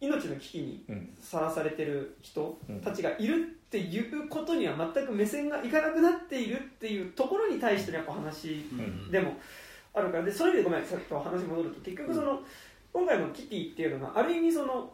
[0.00, 2.80] 命の危機にうんさらされてる人うん。
[2.80, 3.36] たちがいるっ
[3.74, 9.10] ていうことには全く目線がいかなくなっているっていうところに対してのやっぱ話うん。
[9.10, 9.34] でも
[9.94, 12.40] あるからでそれでごめんさっきと話戻ると結局その、
[12.92, 14.92] 今回のキティっていうのがある意味その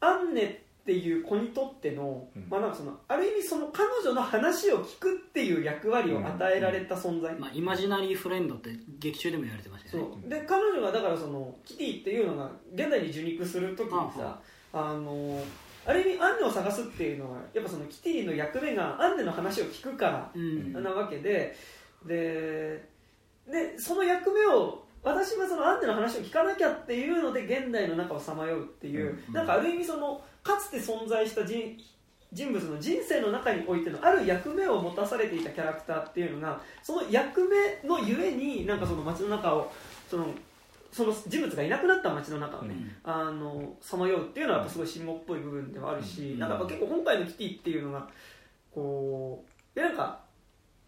[0.00, 2.46] アンネっていう子にとっての,、うん。
[2.48, 8.70] まあ、なんかそのある意味その彼女の話を聞くっていう役割を与えられた存在、まあ、イマジナリーフレンドって
[9.00, 10.22] 劇中でも言われてましたそよね。
[10.26, 10.28] う。
[10.28, 14.40] で彼女がだからそのキティっていうのが現代に受肉する時にさ
[14.72, 15.42] あの
[15.86, 20.72] ある意味アンネを探すっていうのはやっぱそのキティの役目がアンネの話を聞くからうん。
[20.72, 21.56] なわけで
[22.06, 22.88] で
[23.50, 29.34] でその役目を私はそのアンネの話を聞かなきゃっていうので現代の中をさまようっていう、うん。
[29.34, 31.78] なんかある意味そのかつて存在した人
[32.32, 39.72] 人物の人生の中においてのある役目を持たされていたキャラクターっていうのがその役目のゆえになんかその街の中を
[40.10, 40.26] その
[40.90, 42.74] その人物がいなくなった街の中をね、
[43.04, 46.38] あのさまようっていうのはやっぱすごい慎吾っぽい部分ではあるし、うん。
[46.38, 48.08] なんか結構今回のキティっていうのが
[48.74, 50.18] こうえなんか、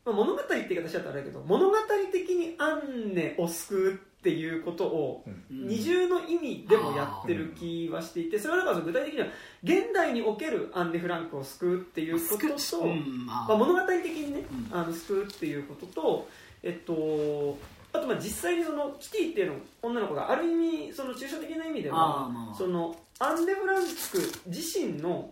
[0.09, 1.77] まあ、物語って言い方しちゃったらあれだけど物語
[2.13, 5.69] 的にアンネを救うっていうことをうん。
[5.69, 9.27] 二重の意味でもやってる気はしていてそれはだから具体的には
[9.63, 14.79] 現代におけるアンネ・フランクを救うっていうことと、うんままあ、物語的にね、うん。
[14.79, 16.29] あの救うっていうことと、
[16.63, 17.59] えっと、
[17.93, 20.55] あとまあ実際にそのキティっていうの女の子がある意
[20.89, 23.89] 味その抽象的な意味であはそのアンネ・フランク
[24.47, 25.31] 自身の、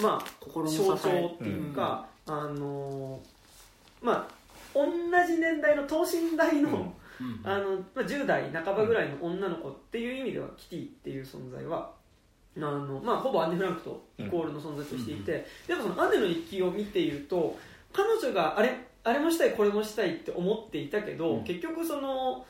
[0.00, 3.20] まあ、心の支象徴えっていうか、あの
[4.00, 4.40] まあ
[4.74, 4.86] 同
[5.26, 7.40] じ年代の等身大の,、うん。
[7.44, 11.92] あのまあ、10代半ばぐらいの女の子っていう意味ではキティっていう存在は
[12.56, 17.56] あの、まあ、ほぼアンネ・フランクとイコールの存在としていて、でもそのアンネの日記を見ていると
[17.92, 21.44] 彼女があれあれもしたいこれもしたいって思っていたけど、うん。
[21.44, 22.44] 結局その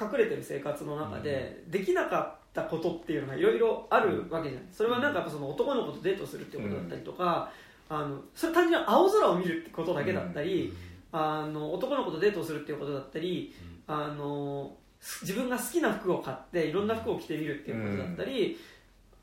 [0.00, 7.50] 隠れてる生活の中でできなかったことっていうのがいろいろあるわけじゃないそれはなんかその男の子とデートするってことだったりとか、
[7.94, 10.72] あのそれ単純に青空を見るってことだけだったり、
[11.12, 13.54] あの男の子とデートをするっていうことだったり、
[13.86, 14.72] あの
[15.20, 18.58] 自分が好きな服を買っていろんな服を着てみるっていうことだったり、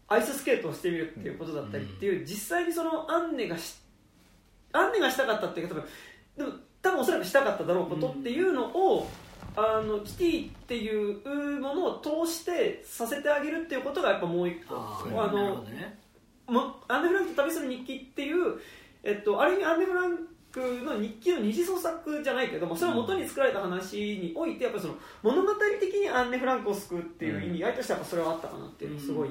[0.07, 3.79] アイススケートをしてみるっていうことだったりっていう、実際にそのアンネがし
[4.71, 5.89] アンネがしたかったっていうか多分
[6.37, 9.09] でも多分おそらくしたかっただろうことっていうのを、
[9.55, 15.65] あのキティっていうものを通してさせてあげるっていうことがやっぱもう一個あの
[16.49, 18.59] もアンネ・フランクと旅する日記っていう、
[19.03, 20.17] えっと、ある意味アンネ・フラン
[20.51, 29.29] クの日記の二次創作じゃないけどもそれを元に作られた話においてやっぱその物語的にアンネ・フランクを救うっていう意味合いとしてはそれはあったかなっていうのをすごい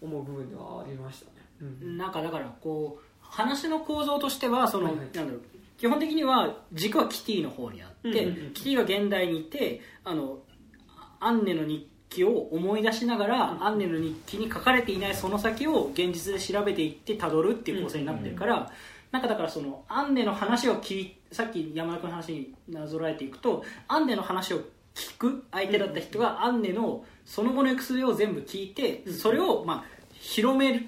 [0.00, 1.32] 思う部分ではありましたね。
[1.60, 1.98] うん。
[1.98, 5.04] なんかだからこう話の構造としてはその、はいはい。
[5.06, 5.42] なんだろう
[5.76, 10.38] 基本的には軸はキティの方にあって、うんうんうんキティが現代にいてあの
[11.20, 18.70] アンネの日記を思い出しながら、アンネの日記に書かれていないその先を現実で調べていってたどるっていう構成になってるから、
[19.12, 24.60] なんかだからそのアンネの話を聞いさっき山田君の話になぞらえていくとアンネの話を
[24.94, 30.86] 聞く相手だった人がアンネのその後の行く末を全部聞いてそれをまあ広める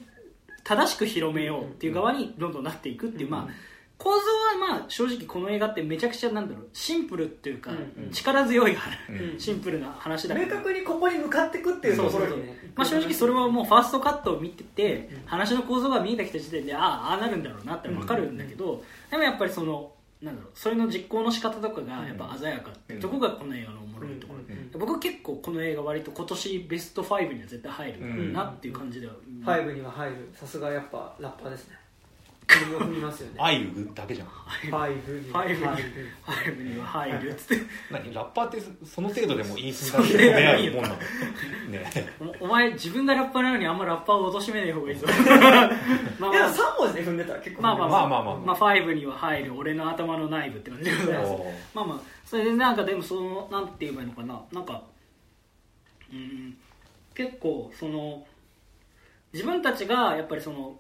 [0.65, 3.72] 正しく広めようっていう側にどんどんなっていくっていう、まあ
[4.03, 9.39] 構造はまあ正直この映画ってめちゃくちゃなんだろうシンプルっていうかうん力強いうん。
[9.39, 12.73] シンプルな話だ明確にここに向かっていくっていうところにね。
[12.75, 30.31] まあ、正直それはもうファーストカットを見てて話の構造が見えてきた時点でああああなるんだろうなって分かるんだけどでもやっぱりそのなんだろうそれの実行の仕方とかがやっぱ鮮やかってところがこの映画のおもろいところうん僕は結構この映画割と今年ベスト5には絶対入るなっていう感じではファイブには入る。
[30.33, 31.77] さすがやっぱラッパーですね
[33.01, 34.29] ますよねアイルだけじゃん。
[34.29, 35.93] ファイブにファイブに入る
[36.27, 40.73] 5には入るっつって何ラッパーってその程度でもいい寸だけ出会う。
[40.75, 41.01] もんなのね
[42.41, 45.71] おお前自分がラッパーなのにあんまラッパーを貶めない方がいいぞまあ
[46.19, 51.33] まあいや3文字で踏んでたら結構まあまあまあまあまあまあ、5には入る俺の頭の内部って感じでございます
[51.75, 54.83] まあまあそれでなんかでもそのなんて言えばいいのかななんか
[56.13, 56.17] う。
[56.17, 56.57] ん
[57.15, 58.25] 結構その
[59.33, 60.79] 自分たちがやっぱりその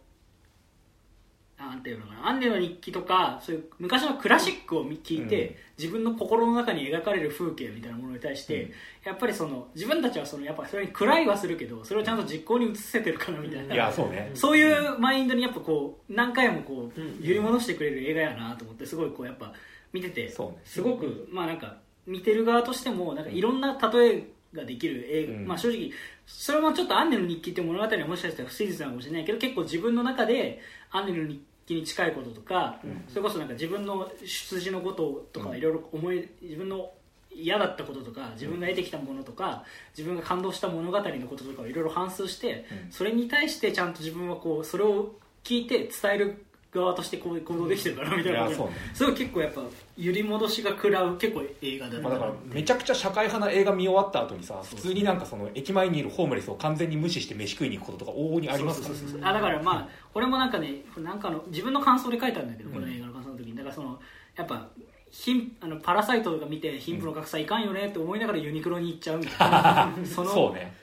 [1.67, 5.55] なんていうのかなアンネの日記とかそういう昔のクラシックを見聞いて、うん。
[5.79, 8.73] 自分の心の中に描かれる風景みたいなものに対して、
[9.05, 14.31] やっぱりその自分たちはそのやっぱそれに暗いはするけどそれをちゃんと実行に移せてるかなみたいな、いやそうね。
[14.35, 17.19] そういうマインドにやっぱこう何回もこううん。
[17.21, 19.53] 揺り戻してくれる映画やなと思ってすごいこうやっぱ
[19.93, 20.59] 見ててそうね。
[20.65, 25.47] すごくまあなんか見てる側としてもなんかいろんな例えができる映画、うん。
[25.47, 25.91] まあ正直
[26.27, 30.61] それもちょっとアンネの日記って物語はもしかしたら不誠実なのかもしれないけど結構自分の中で
[30.91, 31.43] アンネの日記
[31.75, 36.91] に近いこととか、それこそなんか自分の出自のこととかいろいろ思い自分の
[37.35, 39.65] 嫌だったこととか自分が得てきたものとか
[39.97, 42.93] 自分が感動した物語のこととかをいろいろ反芻して、うん。
[42.93, 45.13] それに対してちゃんと自分はこうそれを
[45.45, 48.47] 聞いて伝える側としてこう行動できてるからみたいな。
[48.49, 48.57] いや
[48.95, 49.61] そう結構やっぱ
[49.97, 58.89] 揺り戻しが食らう結構映画だなまあ、だからめちゃくちゃ社会派な映画見終わった後にさ普通になんかその駅前にいるホームレスを完全に無視して飯食いに行くこととか往々にありますか
[59.21, 59.33] ら。
[59.35, 64.01] だからまあ俺もなんかねなんかの自分の感想で書いたんだけど、うんこの映画の感想の時にだからその
[64.35, 64.67] やっぱ
[65.11, 69.93] 貧あのパラサイトとか見て貧富の格差いかんよねって思いながらユニクロに行っちゃうみたいな。
[70.07, 70.82] そのそうね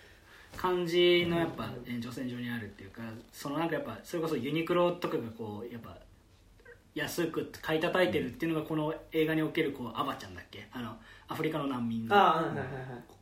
[0.59, 3.01] 感じのやっぱ延長線上にあるっていうか
[3.31, 5.95] そのなんかやっぱそれこそユニクロとかがこうやっぱ
[6.95, 10.67] 安く買い叩いてるっていうのがこの映画におけるこうアバちゃんだっけ？
[10.73, 10.97] あの
[11.29, 12.65] アフリカの難民のああはいはいはい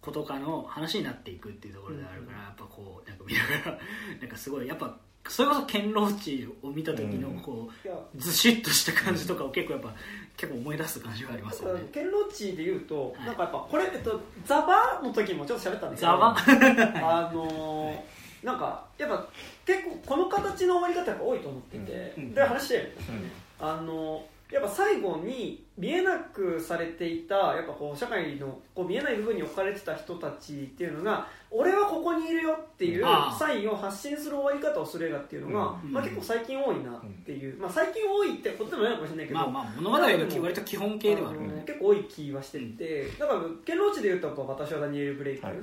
[0.02, 3.80] 子とかの話になっていくっていうところであるから、やっぱこうなんか見ながら
[4.22, 7.70] なんかすごいやっぱそれこそ堅牢地を見た時のこ
[8.16, 9.94] うずしっとした感じとかを結構やっぱ
[10.38, 11.82] 結構思い出す感じがありますよね。
[11.94, 13.26] 堅牢地で言うと、はい。
[13.26, 16.36] なんかやっぱこれ、えっと、ザバの時もちょっと喋ったんだけどザバ？
[17.28, 17.98] あのー
[18.46, 19.28] なんかやっぱ
[19.66, 22.34] 結構この形の終わり方やっぱ多いと思ってて、うん。
[22.36, 23.68] で話してるうん。
[23.68, 33.36] あのやっぱ最後に見えなくされていたやっぱこう社会のこう見えない部分に置かれてた人たちっていうのが俺はここにいるよっていうああ。
[33.38, 43.10] サインを発信する終わり方をする映画っていうのが、うんまあ、結構最近多いなっていう、まあ、最近多いってことでもないかもしれないけど、まあまあ物語の割と基本形ではあるあの結構多い気はしてて。
[43.20, 45.56] だから堅牢地でいうと私はダニエル・ブレイクはい。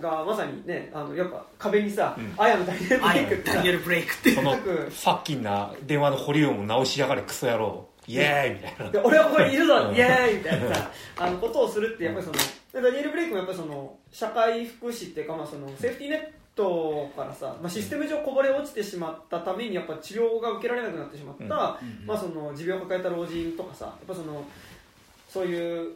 [0.00, 3.50] がまさにねあのやっぱ壁にさうん「アヤのダニエル・ブあレイク」って。
[3.50, 8.90] さダニエル・ブレイクってそのよくファッキンな電話の保留音を直しやがれクソ野郎イエーイみたいな。
[8.90, 12.38] で俺はここにいるぞうんイエーイみたいなさあのことをするってやっぱりその
[12.72, 16.20] でダニエル・ブレイクもやっぱりその社会福祉っていうか、まあ、そのセーフティーネッ
[16.54, 22.06] トからさ、まあ、システム上こぼれ落ちてしまったためにやっぱ治療が受けられなくなってしまった、うん。
[22.06, 24.44] まあ、その持病を抱えた老人とかさやっぱその
[25.28, 25.92] そういう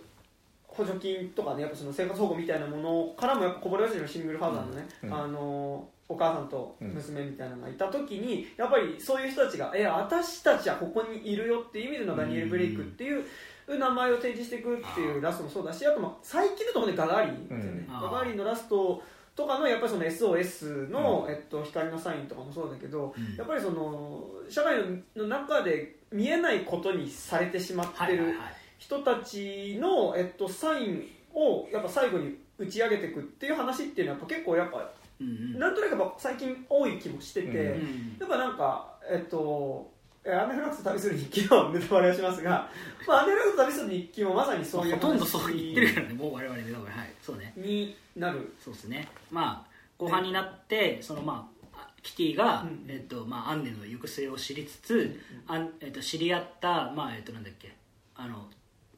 [0.66, 5.14] 補助金とかねやっぱその生活保護みたいなものからもやっぱこぼれ落ちてるシングルファーザーのね、うん。
[5.14, 13.24] あのお母さんと娘みたいなのがいた時にやっぱりそういう人たちが「え私たちはここにいるよ」っていう意味でのダニエル・ブレイクっていう
[13.68, 18.00] 名前を提示していくっていうラストもそうだしあとまあ最近のところでガガーリンですよね、うん。
[18.00, 19.02] ガガーリンのラスト
[19.34, 23.36] とかのやっぱりその SOS の、えっと、光のサインとかもそうだけど、うん。
[23.36, 24.76] やっぱりその社会
[25.16, 28.34] の中で見えないことにされてしまってる
[28.78, 34.90] 人たちの、えっと、サインをやっぱ最後に打ち上げていくっていう話っていうのはやっぱ結構やっぱ
[35.22, 35.58] うんうん。
[35.58, 38.16] なんとなくやっぱ最近多い気もしてて、うんうん。
[38.20, 39.90] やっぱなんかえっと
[40.24, 42.68] えアンネフラックス旅する日記のネタバレをしますが、
[43.08, 47.12] まあ、アンネフラックス旅する日記もまさにそういうほとんどそう言ってるからねもう我々で多分はい。
[47.20, 47.52] そうね。
[47.56, 48.52] になる。
[48.58, 49.08] そうですね。
[49.30, 52.84] まあ後半になってそのまあキティが、うん。
[52.88, 55.72] えっとまあ、アンネの行く末を知りつつ、あん。
[55.80, 57.72] えっと、知り合った、まあえっと、なんだっけ
[58.14, 58.48] あの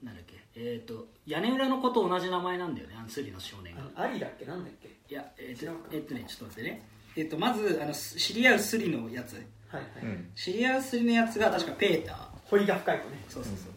[0.03, 3.83] なんだっけえっと屋根裏の子と同じ名前なんだよねあの釣りの少年が。
[3.97, 6.82] アリだっけなんだっけいやえっ、とえっとねちょっと待ってね。
[7.16, 9.34] えっ、とまずあのす知り合うスリのやつ。
[9.68, 10.30] はいはい、うん。
[10.34, 12.16] 知り合うスリのやつが確かペーター。
[12.46, 13.24] 彫りが深い子ね。
[13.28, 13.72] そうそうそう、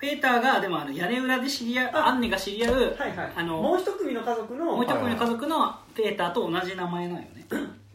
[0.00, 2.06] ペーターがでもあの屋根裏で知り合うあ。
[2.06, 3.32] アンネが知り合う、はいはい。
[3.34, 7.46] あのもう一組の家族のもう一組の家族のペーターと同じ名前なんよね。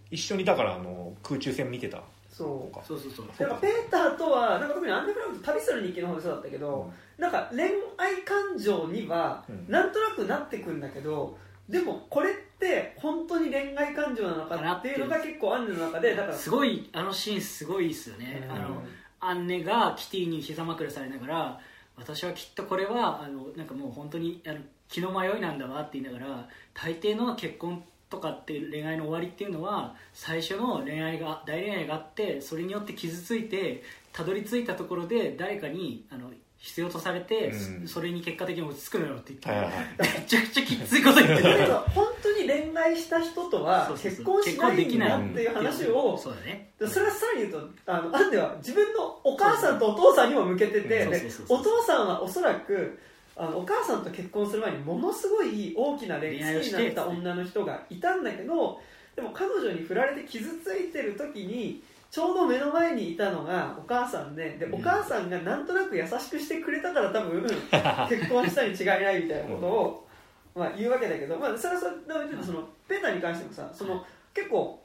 [0.09, 2.03] 一緒にだからあの空中戦見てた。
[2.29, 2.85] そう。
[2.85, 3.27] そうそうそう。
[3.37, 7.61] だからペーターとはなんか特にアンデーフランク旅する日記の方でそうだったけど、なんか恋
[7.97, 9.65] 愛感情にはうん。
[9.69, 11.37] なんとなくなってくんだけど、
[11.71, 18.51] でもこれって本当に恋愛感情なのかっていうのが結構アンネの中でだからすごいあのシーンすごいっすよね、うん。
[18.51, 18.83] あの
[19.21, 21.59] アンネがキティに膝枕されながら
[21.95, 24.59] 私はきっとこれはあのなんかもう本当にあの
[24.89, 36.29] 気の迷いなんだわって言いながら大抵の結婚とかっていう恋愛の終わりっていうのは最初の恋愛が大恋愛があってそれによって傷ついてたどり着いたところで誰かにあの
[36.61, 37.87] 必要とされて、うん。
[37.87, 39.75] それに結果的に落ち着くのよって言って、はいはいはい。
[39.99, 41.43] めちゃくちゃきついこと言ってる。
[41.43, 44.43] だけど本当に恋愛した人とはそうそうそう。
[44.43, 46.17] 結婚しないんだっていう話を。
[46.17, 46.69] そうだね。
[46.79, 51.59] でそれはさらに言うとあのアンネは自分のお母さんとお父さんにも向けててそうそうでそうそう。
[51.59, 52.99] お父さんはおそらく
[53.35, 58.79] あのお母さんと結婚する前にものすごい大きな恋恋愛を好きしてになった女の人がいたんだけど
[59.15, 61.81] でも彼女に振られて傷ついてる時に
[62.11, 64.73] ちょうど目の前にいたのがお母さんででうん。
[64.75, 67.41] お母さんがなんとなく優しくしてくれたから多分
[68.09, 70.07] 結婚したに違いないみたいなことを、
[70.53, 74.83] まあ、言うわけだけど、まあ、それはそれでそのペーターに関してもさその結構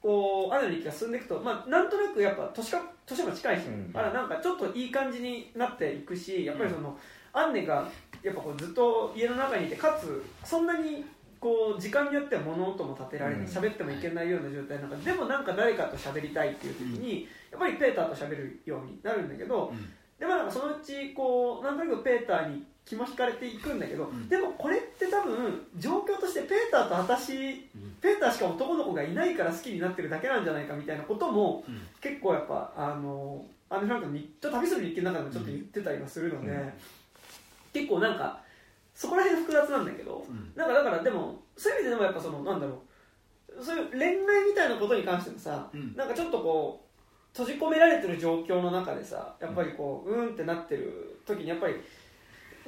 [0.00, 6.98] こうアナの日記が進んでいくと、まあ、なんとなくやっぱ年か年も近いし、うらなんかちょっといい感じになっていくしやっぱりその、
[7.34, 7.86] アンネが
[8.22, 11.04] やっぱこうずっと家の中にいてかつそんなに
[11.44, 13.46] こう時間によっては物音も立てられてうん。
[13.46, 19.92] 喋ってもいけないような状態の中ででもなんか誰かと喋りたいっていう時に、やっぱりペーターと喋るようになるんだけど、うん。
[20.18, 24.26] でまあなんかそのうちこうなんとなくペーターに気も引かれていくんだけど、ん。
[24.26, 27.58] でもこれって多分状況としてペーターと私
[28.00, 31.82] ペーターしか男の子がいないから好きになってるだけなんじゃないかみたいなこともうん。
[32.00, 36.72] 結構やっぱあのアンネ・フランクの日ちょっと旅する日記の中でもちょっと言ってたりはするので、うん。
[37.74, 38.40] 結構なんか
[38.94, 40.52] そこら辺複雑なんだけど、うん。
[40.54, 42.82] なんかだからでもそういう意味ででもやっぱそのなんだろ
[43.58, 44.14] うそういう恋愛
[44.48, 45.94] みたいなことに関してもさ、うん。
[45.96, 51.74] なんかちょっとこう閉じ込められてる状況の中でさやっぱりこううーんってなってる時にやっぱり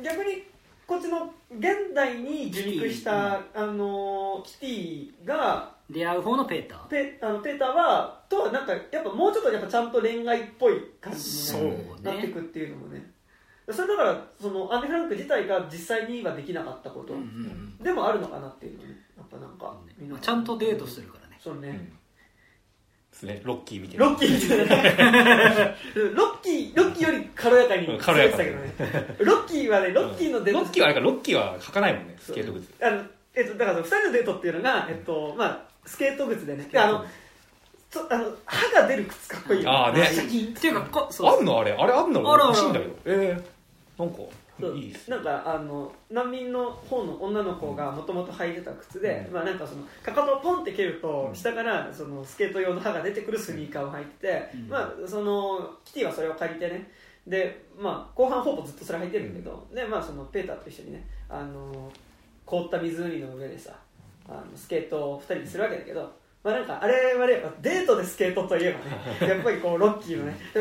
[0.02, 0.42] 逆に
[0.86, 11.84] こっちの現代に受肉した、あのキティが出会う方のペーターペあのペーターはとはなんかやっぱもうちょっとやっぱちゃんと恋愛っぽい感じにね。
[12.02, 13.10] なっていくっていうのもね
[13.72, 20.08] それだからそのアンデ・フランク自体が実際にはできなかったこと、うんうんでもあるのかなっていうのねやっぱなんかうん。
[20.10, 21.38] まあちゃんとデートするからね。
[21.42, 21.76] そうね、うん。
[21.76, 21.92] で
[23.12, 23.40] すね。
[23.44, 25.66] ロッキー見てロッキーみたいな。
[26.14, 27.98] ロッキーロッキーより軽やかにうん。
[27.98, 29.16] 軽やか過ごしてたけどね。
[29.18, 32.84] ロッキーはねロッキーのデートロッキーはあれかロッキーは書かないもんねスケート靴。
[32.84, 33.02] あの
[33.34, 36.68] えっと、だから2人のデートっていうのが、えっとまあ、スケート靴でね。
[36.72, 37.04] であの
[37.90, 40.02] そあの歯が出る靴かっこいいよあーね。
[40.50, 40.66] って。
[40.68, 41.38] いうかこそう。
[41.38, 41.72] あんのあれ？
[41.72, 42.32] あれあんの？
[42.32, 42.56] あるある。
[42.56, 42.92] 欲しいんだけど。
[43.06, 43.55] ええ
[43.98, 44.16] なんか
[44.60, 44.76] そう。
[44.76, 49.34] いいなんかあの難民の方の女の子がもともと履いてた靴で、うん。
[49.34, 51.34] まあ、なんかそのかかとをポンって蹴ると、うん。
[51.34, 54.68] 下からそのスケート用の刃が出てくるスニーカーを履いてて、うん。
[54.68, 56.90] まあ、そのキティはそれを借りてね。
[57.26, 61.90] で、まあ、後半ほぼずっとそれ履いてるんだけど、でまあ、そのペーターと一緒にねあの
[62.44, 63.72] 凍った湖の上でさ
[64.28, 66.26] あのスケートを2人でするわけだけど。
[66.44, 68.78] まあなんかあれはねやっぱデートでスケートといえば
[69.26, 70.36] ねやっぱりこうロッキーのね。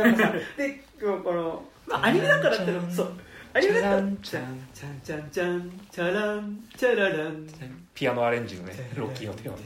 [0.57, 3.13] でこの、まあ、アニメだからってのそう。
[3.53, 5.71] アニメだったらチャランチャンチャンチャン。
[5.91, 7.47] チャランチャララン
[7.95, 9.63] ピアノアレンジのねロッキーのテーマで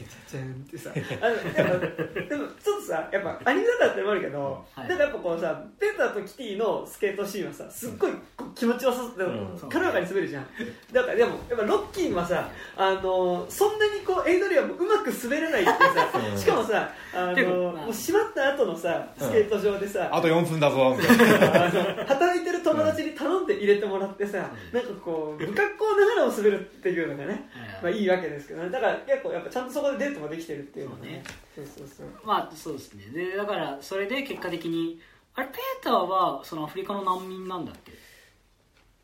[2.29, 4.87] でもちょっとさやっぱアニメだからってのもあるけど、はい。
[4.87, 8.11] なんかやっぱこうさペーターとキティのスケートシーンはさすっごい
[8.53, 9.69] 気持ちよさそうでもうん。
[9.69, 10.45] 軽やかに滑るじゃん。
[10.93, 15.79] だからでもやっぱロッキーはさあのそんなにこうエイドリアンもうまく滑れないってさ
[16.31, 16.37] うん。
[16.37, 21.65] しかもさあでのもう閉まった後のさスケート場でさ、あと4分だぞみたいな。
[21.65, 27.49] あの働いてる友達に頼んで入れてもらってさ、なんかこう不格好ながらを滑るっていうのがね、
[27.81, 28.69] まあいいわけですけどね。
[28.69, 31.23] だから結構やっぱちゃんとそこでデートもできてるっていうのがね。
[31.55, 33.05] そうそうそうまあそうですね。
[33.13, 34.99] でだからそれで結果的に
[35.35, 37.93] あれペーターはそのアフリカの難民なんだっけ？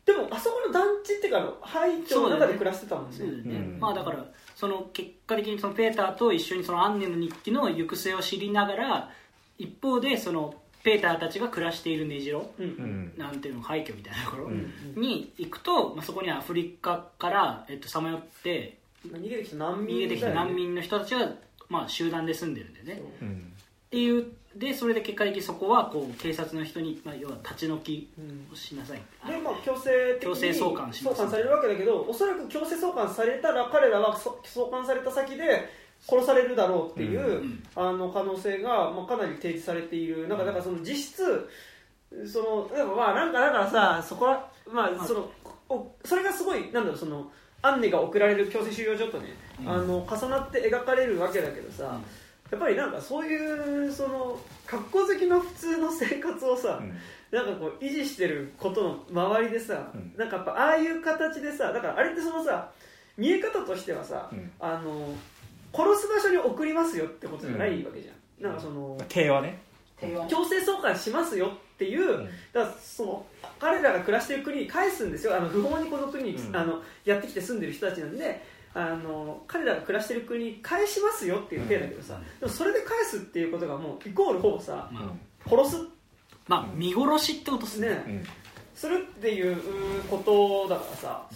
[0.04, 3.18] でもあそこの団地っていうか廃墟の中で暮らしてたもんね。
[3.18, 3.80] よね、うん。
[3.80, 9.10] まあだからその結果的にそのペーターと一緒にそのアンネの日記の行く末を知りながら
[9.58, 10.54] 一方でその
[10.84, 12.64] ペーターたちが暮らしている根城うん。
[12.64, 13.12] うん。
[13.16, 14.72] なんていうの廃墟みたいなところうん。
[14.94, 21.30] に行くと、まあ、そこにはアフリカからえっとさまよってまあ逃げてきた難民逃げてきた難民の人たちが、
[21.68, 23.02] まあ、集団で住んでるんだよね。
[23.86, 24.26] っていう
[24.56, 29.02] でそれで結果的にそこはこう警察の人に、まあ、要は立ち退きうんをしなさい。
[29.28, 35.68] でまあ強制的に強制送還します送還されるわけだけどおそらく強制送還されたら彼らはそ送還された先で
[36.00, 37.62] 殺されるだろうっていう、ん。
[37.74, 40.26] あの可能性が、まあ、かなり提示されている。
[40.28, 41.48] なんかだからその実質
[42.26, 45.30] そのまあなんかだからさそこはまあその
[45.68, 47.30] おそれがすごいなんだろうその
[47.66, 49.70] アンネが送られる強制収容所とね、うん。
[49.70, 52.00] あの重なって描かれるわけだけどさ、
[52.50, 56.96] やっぱりなんかそういうその格好好きの普通の生活をさ、うん。
[57.30, 60.14] なんかこう維持してることの周りでさ、うん。
[60.16, 62.70] なんかやっぱああいう形でさだからあれってそのさ
[63.16, 64.50] 見え方としてはさ、うん。
[64.60, 65.14] あの
[65.72, 68.12] 殺す場所に送りますよってことじゃないわけじゃ
[68.42, 69.58] ん、なんかそのまあ手はね。
[70.28, 72.24] 強制送還しますよっていう、ん。
[72.24, 73.26] だからその
[73.58, 75.36] 彼らが暮らしてる国に返すんですよ。
[75.36, 76.56] あの不法にこの国に、うん。
[76.56, 82.40] あのやってきて住んでる人たちなんであの彼らが暮らしてる国に返しますよっていう体だけどさ、うん。
[82.40, 85.14] でもそれで返すっていうことがもうイコールほぼさま
[85.46, 85.76] あ殺す。
[86.48, 87.88] まあ見殺しってことですね。
[87.90, 88.24] ね、うん。
[88.74, 89.56] するっていう
[90.08, 91.28] ことだからさ、ま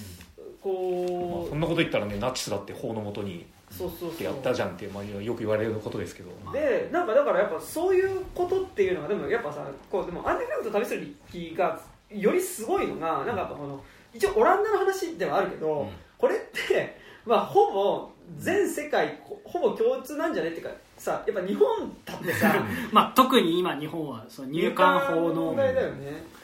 [0.63, 4.25] こあそんなこと言ったらねナチスだって法のもとにうそうそうそう。
[4.25, 13.81] やったじゃんって、まあ、よく言われることですけど、まあでなんかだからやっぱそういうことっていうのがでもやっぱさこうでもアンデフラグと旅する日記がよりすごいのがなんかやっぱこの
[14.13, 15.89] 一応オランダの話ではあるけど、うん。
[16.19, 22.55] これって、まあ、ほぼ全世界ほほぼ共通なんじゃないっていうかさやっぱ日本だってさ
[22.93, 26.07] まあ特に今日本はその入管法の問題だよね。
[26.07, 26.40] そう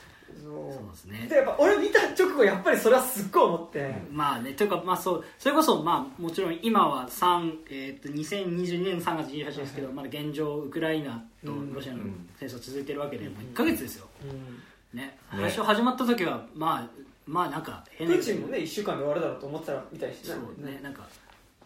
[0.57, 1.27] そうですね。
[1.29, 12.01] でやっぱ俺見た直後やっぱりそれはすっごい思って、まあねというかまあそうそれこそまあもちろん今は3、えー、と2022年3月28日ですけど、まだ現状ウクライナとロシアの
[12.39, 14.99] 戦争続いてるわけで、もう1か月ですよ、うん。
[14.99, 21.07] ね、最初始まった時はまあまあなんか変なプーチンもね1週間で終わるだろうと思ってたみたいしそうねなんか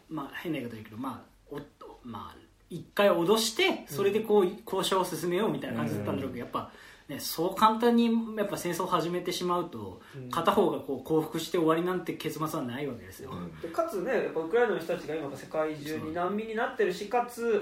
[0.09, 1.23] まあ変な言い方言うけどま
[1.53, 1.61] あお
[2.03, 2.37] まあ
[2.71, 6.71] 一回脅してそれでこう交渉を進めようみたいな感じだったんだろうけどやっぱ
[7.11, 10.31] ねそう簡単にやっぱ戦争を始めてしまうとうん。
[10.31, 17.61] 片方がこう降伏して終わりなんて結末はないわけですよ、でかつねやっぱウクライナの人たちが今世界中に難民になってるしかつ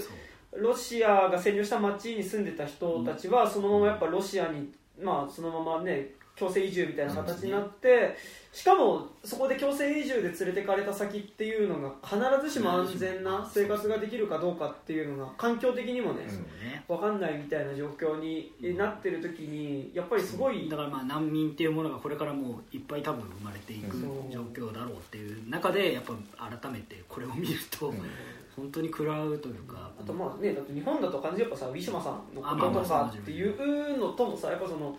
[0.52, 4.70] ロシアが占領した町に住んでた人たちはそのままやっぱロシアに
[5.00, 8.16] まあそのままね強制移住みたいな形になって
[8.52, 16.26] しかもそこで強制移住で連れてかれた先っていうのが必ずしも安全な生活ができるかどうかっていうのが環境的にもね
[16.88, 24.00] 分かんないみたいな状況になってる時にやっぱりすごいだからまあ難民っていうものがこれからもういっぱい多分生まれていくう。
[24.00, 27.92] ん状況だろうっていう中でやっぱ改めてこれを見ると
[28.56, 29.90] 本当に食らうというか。
[30.00, 34.96] あとまあねだって日本だと完全にやっぱさウィシュマさんのこととかっていうのともさやっぱその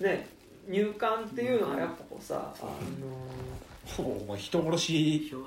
[0.00, 0.28] ね
[0.68, 2.66] 入管っていうのがやっぱこうさあ
[3.96, 5.40] ほぼお前人殺しの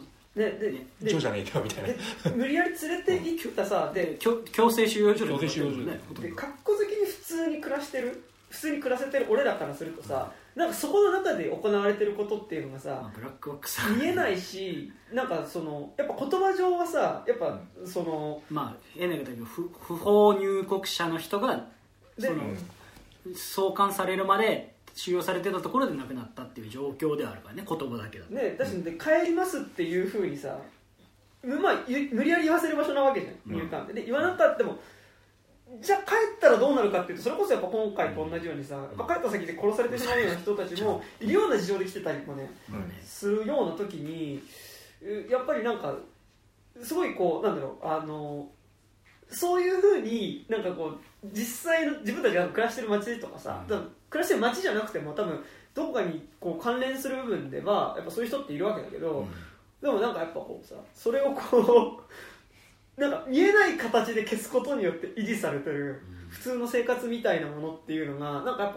[0.43, 1.89] ねでねで所じゃねえかみたいな。
[1.89, 13.81] で無理やり連れて行ったさで強強制収容所で強制収容所で格好好きに普通に暮らしてる普通に暮らせてる俺らからするとさなんかそこの中で行われてることっていうのがまさあブラックボックス。
[13.91, 21.65] 見えないしなんかそのやっぱ言葉上はさやっぱそのまあ変な言い方だけど不不法入国者の人が
[22.17, 22.41] でその
[23.33, 28.33] 送還されるまで収容されてたところで亡くなったっていう状況ではあるからね言葉だけだと。
[28.33, 30.57] ねだしで帰りますっていうふうにさ
[31.43, 33.59] むまあゆ無理やり言わせる場所なわけじゃんうん。
[33.59, 33.93] 入管って。
[33.93, 34.79] で言わなかったも
[35.81, 43.01] じゃあ帰ったらどうなるかっていうとそれこそやっぱ今回と同じようにさやっぱ帰った先で殺されてしまうような人たちもいるような事情で来てたりもねまあね。
[43.03, 44.41] するような時に
[45.01, 45.93] うやっぱりなんか
[46.81, 48.47] すごいこうなんだろうあの
[49.29, 50.93] そういうふうになんかこ
[51.23, 55.43] う実際の自分たちが暮らしてる街とかさ、うん暮らしてる街じゃなくても多分
[55.73, 59.27] どこかにこう関連する部分ではやっぱそういう人っているわけだけど、
[59.81, 62.01] でもなんかやっぱこうさそれをこ
[62.97, 68.73] う なんか見えない形で消すことによって維持されてる普通の生活みたいなものっていうのがなんかやっ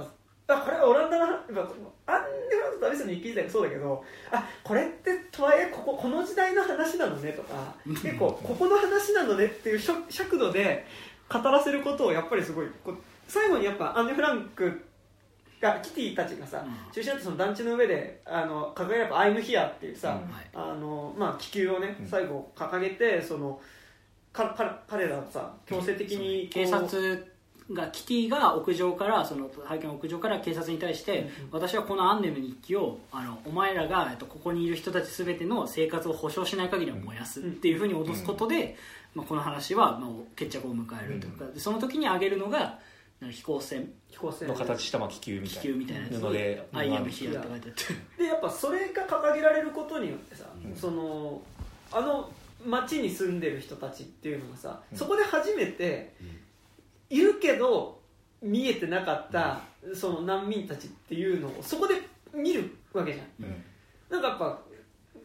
[0.47, 10.85] ぱあこれはオランダのやっぱアンデフランスとアビスの日記自体がそうだけどあこれってとはいえこここの時代の話なのねとか結構ここの話なのねっていう尺尺度で
[11.28, 12.66] 語らせることをやっぱりすごい
[13.28, 14.88] 最後にやっぱアンデフランク
[15.60, 16.93] がキティたちがさ、うん。
[16.93, 20.32] 中心になってその団地の上であの掲げれば「アイムヒアっていうさ、うん。
[20.32, 20.47] はい。
[20.55, 22.06] あのまあ、気球をねうん。
[22.06, 23.60] 最後掲げてその
[24.32, 27.26] かか彼らがさ強制的に警察
[27.72, 38.76] がキティが屋上からその背景の屋上から警察に対して、私はこのアンネの日記をあのお前らが、えっと、ここにいる人たち全ての生活を保障しない限りは燃やすっていうふうに脅すことで、
[39.14, 42.78] まあ、この話は、まあ、決着を迎えるというか、でその時に挙げるのが
[43.20, 43.93] 飛行船。
[44.11, 44.49] 飛行船。
[44.49, 45.62] の形したまあ気球みたいな。
[45.62, 46.20] 気球みたいなやつ。
[46.20, 47.74] 布で「アイアムヒア」って書いてあっ
[48.16, 48.23] て。
[48.23, 50.77] でやっぱそれが掲げられることによってさ、うん。
[50.77, 51.43] その
[51.90, 52.31] あの
[52.65, 54.99] 町に住んでる人たちっていうのがさ、うん。
[54.99, 56.15] そこで初めて
[57.11, 58.01] いるるけど
[58.40, 59.62] 見えてなかった
[59.95, 61.95] その難民たちっていうのをそこで
[62.32, 63.27] 見るわけじゃん。
[63.45, 63.65] うん。
[64.09, 64.62] なんかやっぱ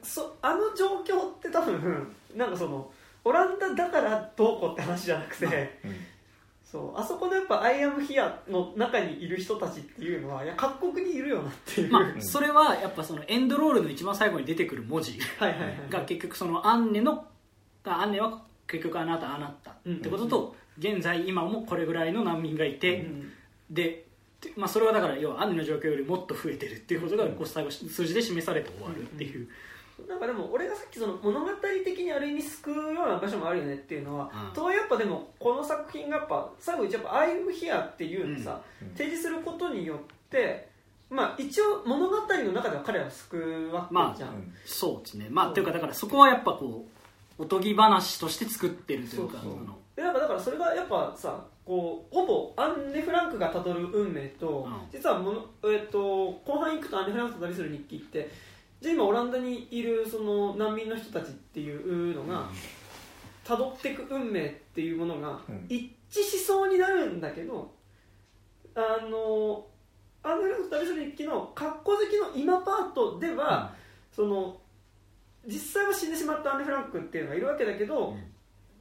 [0.01, 2.91] そあの状況って多分なんかその
[3.23, 5.45] オランダだからどうこうって話じゃなくて、
[5.85, 5.91] うん
[6.73, 6.99] そう。
[6.99, 15.19] あそこのやっぱ「アイアムヒアの中にいる人たちっていうのはいや各国にいるよなっていう、まはいあそれはやっぱそのエンドロールの一番最後に出てくる文字
[15.91, 17.27] が 結局そのアンネの
[17.83, 19.69] がアンネは結局あなたあなた。
[19.69, 23.31] ってことと現在今もこれぐらいの難民がいて、うん
[23.69, 24.05] で、
[24.41, 29.47] でまあ、それはだから要はアンネの状況よりもっと増えてるっていうことがこう最後数字で示されて終わるっていう、
[30.07, 31.51] なんかでも俺がさっきその物語
[31.83, 34.53] 的にある意味救うような場所もあるよねっていうのは、うん。
[34.53, 38.87] とやっぱでもこの作品がやっぱ最後にやっぱ「アイムヒアっていうのさ、うん。
[38.87, 39.97] うん提示することによっ
[40.29, 40.67] て
[41.09, 44.53] まあ一応物語の中では彼らを救うわけじゃん、うん。
[44.65, 45.27] そうですね。
[45.29, 46.85] まあっていうかだからそこはやっぱこ
[47.39, 49.59] うおとぎ話として作ってるというかそうそう。
[49.95, 54.73] でなんかだからそれがやっぱさこうほぼアンネ・フランクがたどる運命と、うん。
[54.91, 58.29] 実はもの、えっと後半行くとアンネ・フランクと旅する日記って
[58.83, 62.49] じゃあ今オランダにいるその難民の人たちっていうのが
[63.45, 65.65] たどっていく運命っていうものがうん。
[65.69, 67.71] 一致しそうになるんだけど
[68.75, 69.65] あの
[70.21, 73.73] アンネ・フランクと旅する日記の格好好きの今パートでは、
[74.13, 74.57] その
[75.45, 78.15] 実際は死んでしまったアンネ・フランクっていうのがいるわけだけど、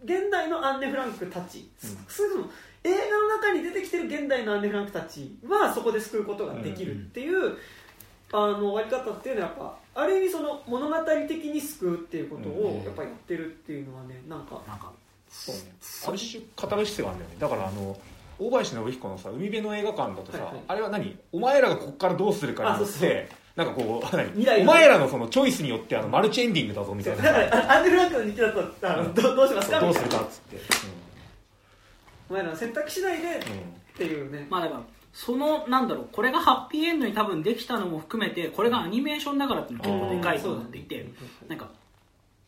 [0.04, 2.04] 現代のアンネ・フランクたち、うん。
[2.08, 2.50] それとも
[2.84, 7.56] 映画の中に出てきてる現代のアンネ・フランクたちはそこで救うことができるっていう、
[8.32, 10.96] あの終わり方っていうのはやっぱある意味その物語
[11.28, 14.90] 的に救うっていうことをうんやっぱりやってるっていうのはねなんかなんか
[15.28, 15.54] そう。
[15.56, 15.62] ね
[16.08, 17.36] ある種カタルシスがあるんだよね。
[17.38, 17.98] だからあの
[18.38, 20.62] 大林信彦のさ海辺の映画館だとさ、はいはい。
[20.68, 21.16] あれは何？
[21.32, 27.22] お前らがここからどうするかによってなんかこうお前らのそのチョイスによってあのマルチエンディングだぞみたいな。
[27.22, 29.78] だからあアンネ・フランクの日記だとあのどどうしますか？
[29.78, 30.56] どうするかっつって、
[32.30, 33.34] お前らの選択次第でっうん。
[33.34, 33.40] うん。
[33.98, 34.46] ていうね。
[34.48, 34.80] まあだから
[35.12, 41.06] そのなんだろうこれがハッピーエンドに多分できたのも含めてこれがアニメーションだからっていうのが結構でかいと思っていて
[41.48, 41.70] なんか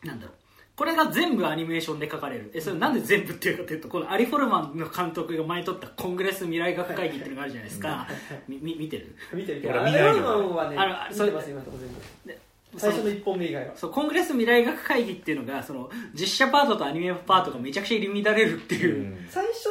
[0.03, 0.35] なんだろう。
[0.75, 2.51] これが全部アニメーションで書かれる。
[2.53, 8.07] えそれなんで全部っていうかというとこのアリ・フォルマンの監督が前に撮ったコングレス未来学会議っていうのがあるじゃないですか。
[8.49, 9.15] みみ見てる？
[9.33, 9.61] 見てる。
[9.61, 10.23] けアンネ・フ見ないよ。
[10.23, 11.95] ランクはねあのあ見てます今のとこ全部。
[12.25, 12.39] で
[12.77, 13.73] 最初の1本目以外は。
[13.77, 19.27] そうコングレス未来学会議っていうのがその実写パートとアニメパートがめちゃくちゃ入り乱れるっていう、うん。
[19.29, 19.69] 最初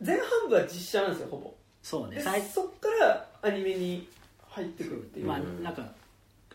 [0.00, 1.50] 前半部は実写なんですよほぼ。
[1.50, 2.20] でそうね。
[2.20, 4.08] 最そっからアニメに
[4.48, 5.82] 入ってくるっていう、まあなんか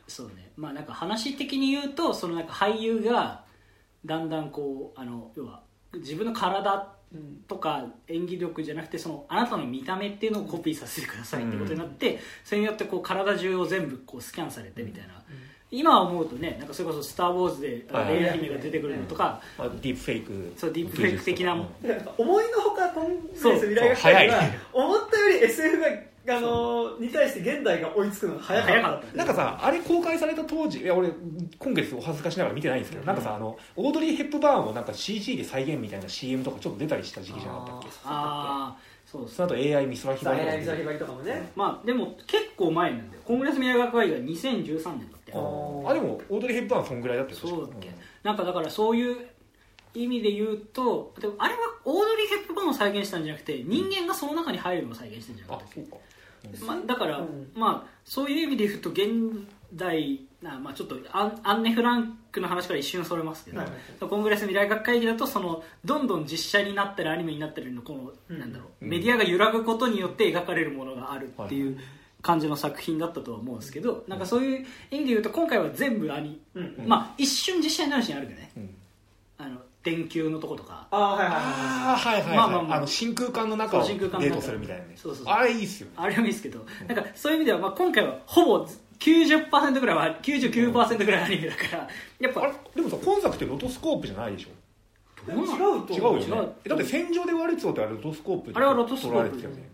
[0.07, 0.49] そうね。
[0.57, 3.43] まあなんか話的に言うとそのなんか俳優が
[4.05, 5.61] だんだんこうあの要は
[5.93, 15.23] 自分の体うんとか演技力じゃなくてそのあなたの見た目っていうのをコピーさせてくださいってことになって、それによってこう体中を全部こうスキャンされてみたいな、
[15.71, 20.53] 今思うとねなんかそれこそ「スター・ウォーズ」でレイヤ姫が出てくるのとか、まあ、ディープフェイク。
[20.57, 21.67] そうディープフェイク的なうん。
[21.81, 24.29] でなんか思いのほかコングレスそう未来が早い
[24.73, 25.87] 思ったより SF が
[26.37, 31.09] あのに対して現代が追いつくのが早かった早かったなんかさあれ公開された当時いや俺
[31.59, 37.87] 今月お恥ずかしながら見てないんですけど、なんかさあのオードリー・ヘップバーンをなんか CG で再現みたいな CM とかちょっと出たりした時期じゃなかったっけ？
[38.05, 41.51] ああそうですその後 AI 美空ひばりとか大変ひばりとかもね。
[41.55, 43.21] まあでも結構前なんだよ。
[43.23, 45.07] コングレス未来学会議が2013年
[45.39, 49.27] あでもオードリー・ヘップバーンそんぐらいだったよそうだっけ、確かなんかだからそういう
[49.93, 55.97] 意味で言うとでもあれはオードリー・ヘップバーンを再現したんじゃなくて人間がその中に入るのを再現してるんじゃなかったっあそうか。
[56.51, 57.51] け、まあ、だから、うん。
[57.55, 59.09] まあそういう意味で言うと現
[59.73, 63.69] 代な、まあ、ちょっとアンアンネ・フランクの話から一瞬それますけど、はい。
[63.99, 68.39] コングレス未来学会議だとそのどんどん実写になったりアニメになったりのこの、うん。
[68.39, 71.79] なんだろううんメディアが揺らぐことによって描かれるものがあるっていう
[72.25, 76.87] 感じの作品だったとは思うんですけど、なんかそういう意味で言うと今回は全部アニ、うんうん。
[76.87, 78.75] まあ一瞬実写になるシーンあるけどねうん。
[79.37, 80.87] あの電球のとことか。
[80.89, 81.41] ああはいはいはい。
[81.41, 82.79] ああはいはいはい、まあまあまあ。
[82.79, 84.93] の真空管の中をデそう真空管の中ートするみたいなね。
[84.95, 85.33] そうそうそう。
[85.35, 88.67] あれいいっすよあれはいいですけどなんかそういう意味ではまあ今回はほぼ
[88.99, 91.87] 90%ぐらいは99%ぐらいアニメだから
[92.19, 94.49] やっぱあれでもさ今作ってロトスコープじゃないでしょ？
[95.29, 95.47] でも違
[95.83, 96.49] うと違うよね。
[96.65, 99.15] えだって戦場で割れてたってあれロトスコープであれはロトスコープ。
[99.17, 99.69] 撮られてたよね。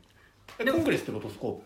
[0.59, 1.61] えコングレスってロトスコ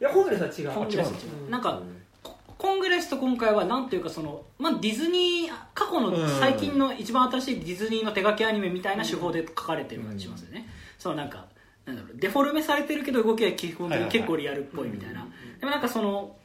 [0.00, 1.48] いやコングレスは違う違う。
[1.48, 1.50] ん。
[1.50, 1.82] なんか
[2.22, 11.46] ココングレスと今回はなんていうかその、まあ、ディズニー過去のうん最近の一番新しいディズニーの手書きアニメみたいな手法で書かれてる感じしますよね、そのなんか
[11.86, 15.26] なんだろうデフォルメされてるけど動きは基本的に結構リアルっぽいみたいな、
[15.58, 16.36] でもなんかその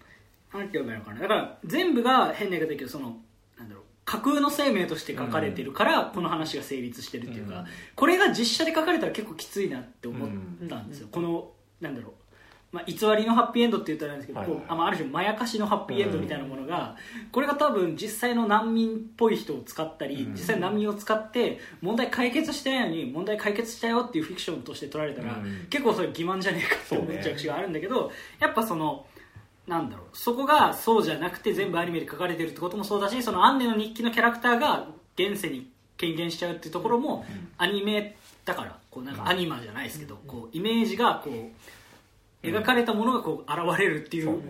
[0.54, 1.20] なんて言えばいいのかな。
[1.20, 3.18] だから全部が変な言い方だけどその
[3.58, 7.66] なんだろう架空の生命として書かれてるから、この話が成立してるっていうか、うん。
[7.96, 10.30] これが実写で書かれたら結構きついなって思っ
[10.70, 11.50] たんですよ、この
[11.82, 12.14] なんだろう
[12.76, 14.60] まあ、偽りのハッピーエンドって言ったらあですけど、はいはい。
[14.68, 16.98] あまあある種まやかしのハッピーエンドみたいなものが、
[17.32, 20.34] これが多分実際の難民っぽい人を使ったり、うん。
[20.34, 25.68] 実際の難民を使って問題解決してないのに問題解決したよっていうフィクションとして取られたら、うん。
[25.70, 28.12] 結構それ欺瞞じゃねえかって思っちゃう節があるんだけど、
[28.42, 29.06] やっぱその
[29.68, 37.26] なんだろうそこがそうじゃなくて全部アニメで書かれてるってこともそうだしそのアンネの日記のキャラクターが現世に権限しちゃうっていうところも
[37.58, 41.34] アニメだからこうなんかアニマじゃないですけどこうイメージがこう
[42.46, 44.42] 描かれたものがこう現れるっていう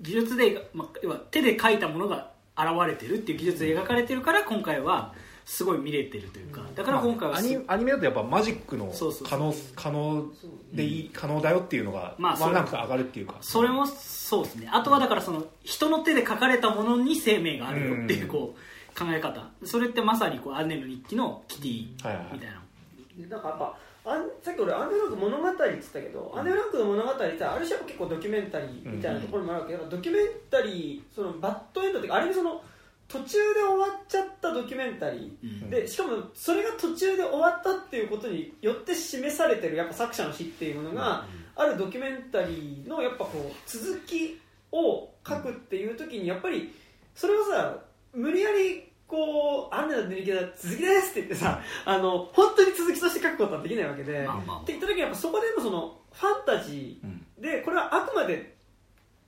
[0.00, 8.92] 技術で、まあ、要は手で描いたものが現れてるっていう技術で描かれてるから今回はすごい見れてるというかだから今回はアすニアニメだとやっぱマジックの
[9.28, 10.26] 可能可能
[10.72, 13.36] でいい、可能だよっていうのがまあワンランク上がるっていうか。
[13.40, 14.68] それもそうですね。
[14.72, 19.50] あとはだからその人の手で書かれたものに生命があるよっていうこう考え方。
[19.64, 22.48] それってまさにこうアンネの日記のキティはいはいみたい。
[22.48, 32.62] ななんかやっぱあんさっき俺アンデルランク物語って言ってたけど、アンデルランクの物語ってある種は結構ドキュメンタリーみたいなところもあるわけど、ドキュメンタリーそのバッドエンドっていうかある意味その
[33.08, 35.70] 途中で終わっちゃったドキュメンタリー、うん。
[35.70, 44.40] でしかもそれが途中で終わったっていうことによって示されてるやっぱ作者の死っていうものが、あるドキュメンタリーのやっぱこう続き
[44.72, 46.74] を書くっていう時にやっぱり
[47.14, 47.76] それをさ
[48.14, 57.26] 無理やりこう「あんなの塗り切れだ続きです」って言ってさあの本当に続きとして書くことはできないわけで、まあまあって言った時にやっぱそこでのそのファンタジうん。
[57.38, 58.54] ーでこれはあくまで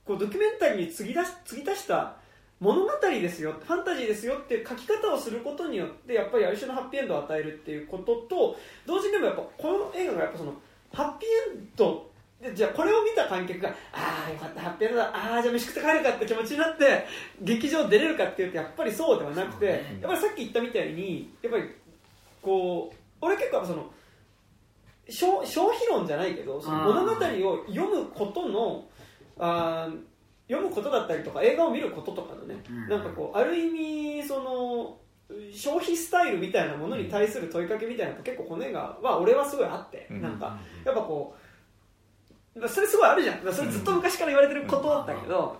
[0.05, 2.15] こうドキュメンタリーに継ぎ出し継ぎ足した
[2.59, 10.53] 物語ですよファンタジーですよっていう書き方をすることによってやっぱりある種のハッピーエンドを与えるっていうことと同時にでもやっぱこの映画がやっぱその
[10.93, 12.14] ハッピーエンドで
[12.53, 17.05] じゃあこれを見た観客がああよかったハッピーエンドだああじゃあ飯食って帰るかって気持ちになって
[17.41, 19.99] 劇場出れるかっていうとやっぱりそうではなくて、ね。
[20.01, 21.63] やっぱりさっき言ったみたいにやっぱり
[22.41, 23.89] こう俺結構その
[25.07, 27.15] 消消費論じゃないけどその物語を
[27.67, 28.87] 読むことの
[29.37, 29.97] あー
[30.47, 32.89] 読むことだったりとか映画を見ることとかのね、うん。
[32.89, 34.97] なんかこうある意味その
[35.51, 40.21] 消費スタイルみたいなものに対する問いかけみたいなのが結構この映画は俺はすごいあって、うん。
[40.21, 41.44] なんかやっぱこう
[42.67, 43.53] それすごいあるじゃん。
[43.53, 45.57] それずっと昔から言われてることだったけど、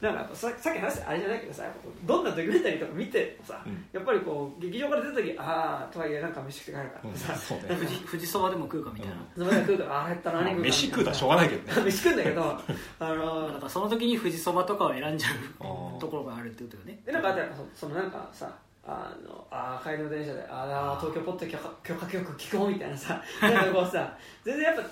[0.00, 1.64] なんかささっき話したあれじゃないけどさ
[2.06, 3.84] どんなドキュメンタリーとか見てもさ、うん。
[3.92, 7.64] やっぱりこう劇場から出た時ああとはいえなんか飯食って帰るかうんらさ、そうね。
[7.68, 11.82] なんか富士富士そばでも食うかみたいな、その前食うからああやったら何食うか飯食うたらしょうがないけどね。
[11.84, 12.42] 飯食うんだけど
[13.00, 16.98] あのだからその時に富士そばとかを選んじゃうところがあるってことよね。
[17.04, 18.50] でなんかあったらそそのなんかさ
[18.86, 24.82] あのあー帰りの電車でああ東京ポッド許可許可局聞こうみたいなさ なんかこうさ全然やっぱ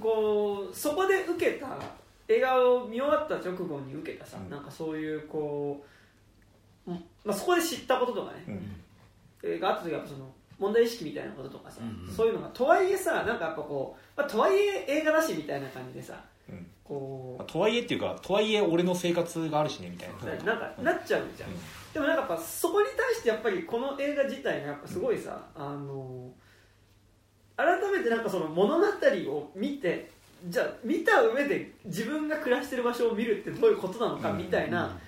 [0.00, 1.66] こうそこで受けた
[2.28, 4.50] 映画を見終わった直後に受けたさ、うん。
[4.50, 5.84] なんかそういうこ
[6.86, 8.76] う、うんまあ、そこで知ったこととかね、うん。
[9.42, 10.26] えーがあった時はやっぱその
[10.58, 12.08] 問題意識みたいなこととかさ、うん。
[12.08, 16.66] うんそういうのがとはいえさなんかやっぱこう、まあ、とはいえ映画だしみたいな感じでさうん。
[16.82, 20.14] こまあとはいえっていうかとはいえ俺の生活があるしねみたいな。
[20.32, 21.56] うななんかなっちゃうじゃん、うん。
[21.92, 26.30] でもなんかやっぱそこに対してやっぱりこの映画自体がやっぱすごいさ、あの
[27.56, 30.10] 改めてなんかその物語を見て
[30.48, 34.98] じゃあ見た上で自分が暮らしてる場所を見るってどういうことなのかみたいな、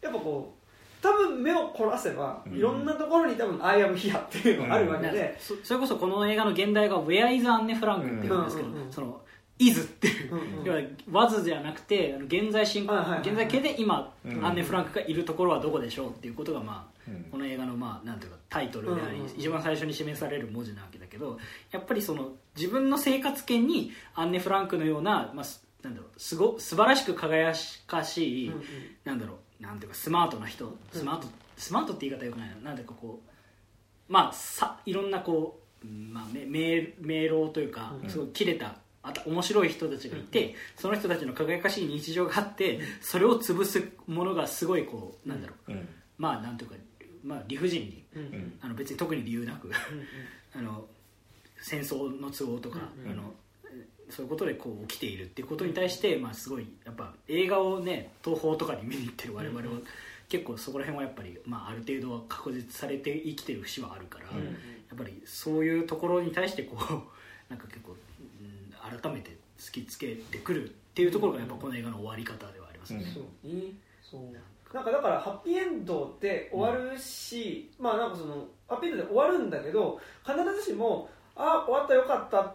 [0.00, 0.60] やっぱこう
[1.02, 2.56] 多分目を凝らせば、うん。
[2.56, 8.92] いろんなところに多分「I am here」っていうのがあるわけで、そそれこそこの映画の現代が「Where is Anne Frank」っていうんですけど、うんうんうん。
[8.92, 9.20] その
[9.60, 10.32] 「is」っていう、
[10.64, 10.80] 要は
[11.28, 14.44] 「was」じゃなくて現在進行、現在形で今、うん。
[14.44, 17.24] アンネ・フランクがいるところはどこでしょうっていうことが、まあうん。
[17.30, 21.38] この映画の、まあ、なんていうかタイトルであり、一番最初に示される文字なわけだけど
[21.70, 27.52] やっぱりその自分の生活圏にアンネ・フランクのような、まあ、すなんだろうすご素晴らしく輝
[27.86, 28.52] かしい、
[29.04, 32.56] なんだろうなんていうかスマートな人スマート、スマートって言い方よくないな。
[32.56, 38.10] なんていうかこうまあさいろんなこう、うんまあ、め明明朗というか、うん。
[38.10, 38.76] すごい切れた
[39.26, 45.88] 面白い人たちがいて、その人たちの輝かしい日常があって、それを潰すものがすごいこうなんだろう、うん。
[46.18, 46.76] まあなんていうか、
[47.24, 48.04] まあ、理不尽に
[48.60, 49.70] あの別に特に理由なく
[50.54, 50.86] あの
[51.60, 53.34] 戦争の都合とか、うんあの
[54.10, 59.78] そういうことでこう起きているっていうことに対して、まあ、すごいやっぱ映画をね東宝とかに見に行ってる我々は、
[60.28, 64.56] 結構そこら辺はやっぱり、まあ、ある程度は確実されて生きてる節はあるから、うん
[64.90, 66.80] やっぱりそういうところに対してこう
[67.48, 67.98] なんか結構、うん、
[68.90, 73.06] 改めて突きつけてくるっていうところがやっぱこの映画の終わり方ではありますよね。
[73.14, 73.22] そう。
[73.48, 73.62] ね
[74.02, 74.20] そう。
[74.74, 82.54] なんかだからハッピーエンドで終わるし、まあなんかそのハッピーエンドで終わるんだけど必ずしもああ終わったよかったっ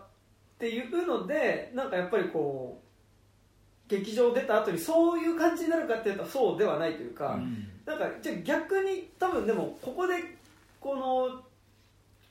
[0.58, 7.68] ていうのでなんかやっぱりこう劇場出た後にそういう感じになるかっていうとそうではないというか、うん。
[7.86, 10.16] なんかじゃあ逆に多分でもここで
[10.80, 11.42] この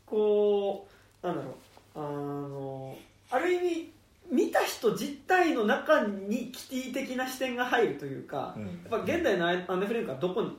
[0.06, 0.89] こ
[1.22, 1.55] うなんだろう
[1.97, 2.97] あの
[3.31, 3.93] ある意味
[4.35, 8.65] 見た人実体の中にキティ的な視点が入るというか、うん。
[8.65, 10.51] やっぱ現代のアンネ・フレンクがどこに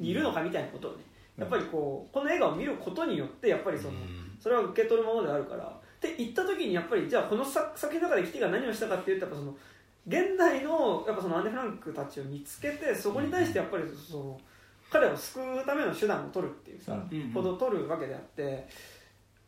[0.00, 0.98] にいるのかみたいなことをね
[1.36, 3.94] やっぱりこうこの映画を見ることによってやっぱりその、
[4.40, 5.64] それは受け取るものであるから。
[5.64, 9.56] って言った時にやっぱりじゃあこの作作品の中でキティが何をしたかっていうとやっぱその
[10.06, 14.40] 現代のやっぱそのアンネ・フランクたちを見つけてそこに対してやっぱりその
[14.90, 17.32] 彼を救うための手段を取るっていうさ、うん。
[17.32, 18.68] ほど取るわけであって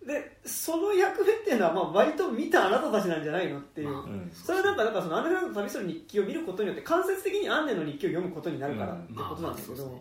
[0.06, 4.30] でその役目っていうのはまあ割と見たあなたたちなんじゃないのっていう、うん。
[4.32, 10.00] それはなんかなんかそのアンネ・フランクの旅する日記を見ることによって間接的にアンネの日記を読むことになるからうんってことなんだけど、まあまあ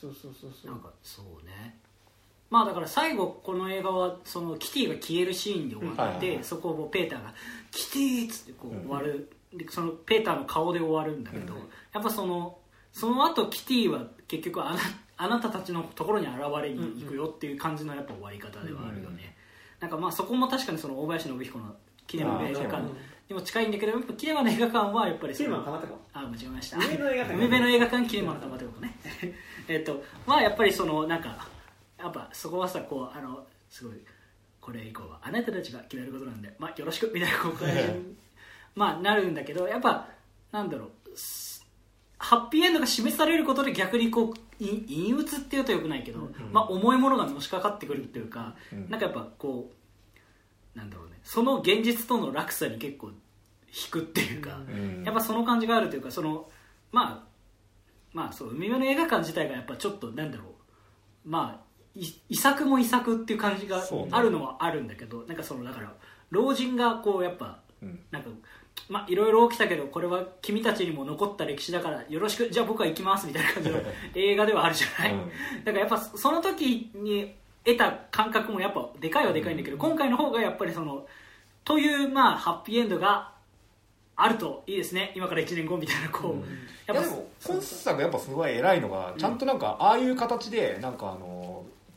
[0.00, 1.78] そうそうそうそうなんかそうね。
[2.50, 6.06] まあだから最後この映画はそのキティが消えるシーンで終わって、うん。
[6.08, 7.34] はいはいそこをペーターが
[7.70, 11.60] 「キティ!」っつってこうんう終わる、でそのペーターの顔で終わるんだけど、うん。
[11.92, 12.58] やっぱその
[12.92, 14.80] その後キティは結局あな
[15.18, 19.35] あなたたちのところに現れに行くよっていう感じのやっぱ終わり方ではあるよね、
[19.80, 21.74] なんかまあそこも確かにその大林信彦の
[22.06, 22.82] キネマの映画館
[23.28, 25.70] にも近いんだけどやっぱキネマの映画館はやっぱりそキーのマンか？
[25.72, 26.76] まったかもあ間違えました。
[26.78, 27.34] 海辺の映画館。
[27.34, 28.96] 海辺の映画館キネマの玉ってことね。
[29.68, 31.46] えっとまあやっぱりそのなんか
[31.98, 33.96] やっぱそこはさこうあのすごい
[34.60, 38.16] これ以降はあなたたちが決めることなんでまあよろしくみたいなこう感じに
[38.74, 40.08] まあなるんだけどやっぱ
[40.52, 41.66] なんだろうす
[42.18, 48.90] ハッピーエンドが示されることで逆にこうい陰鬱っていうとよくないけど、まあ重いものがのしかかってくるっていうか、うん。
[48.90, 49.72] なんかやっぱこ
[50.74, 51.18] うなんだろうね。
[51.22, 55.04] その現実との落差に結構引くっていうか、うん。
[55.04, 56.48] やっぱその感じがあるというかその
[56.92, 57.28] まあ
[58.12, 60.44] まあそう海辺の映画館自体がやっぱちょっとなんだろ
[61.24, 61.28] う。
[61.28, 65.94] まあい遺作も遺作っていう感じがあるのはあるんだけど、なんかそのだから
[66.30, 68.00] 老人がこうやっぱうん。
[68.10, 68.30] なんか
[68.88, 73.78] まあいろいろ起きたけどこれは君たちにも残った歴史だからよろしくじゃあ僕は行きますみたいな感じの
[74.14, 75.28] 映画ではあるじゃない、うん。
[75.64, 77.34] だからやっぱその時に
[77.64, 81.04] 得た感覚もやっぱでかいはでかいんだけど、今回の方がやっぱりその
[81.64, 83.32] というまあハッピーエンドが
[84.14, 85.12] あるといいですね。
[85.16, 86.40] 今から1年後みたいなこう、うん。
[86.86, 91.35] やっぱでも今作やっぱすごい偉いのがちゃんとなんかああいう形でなんかあの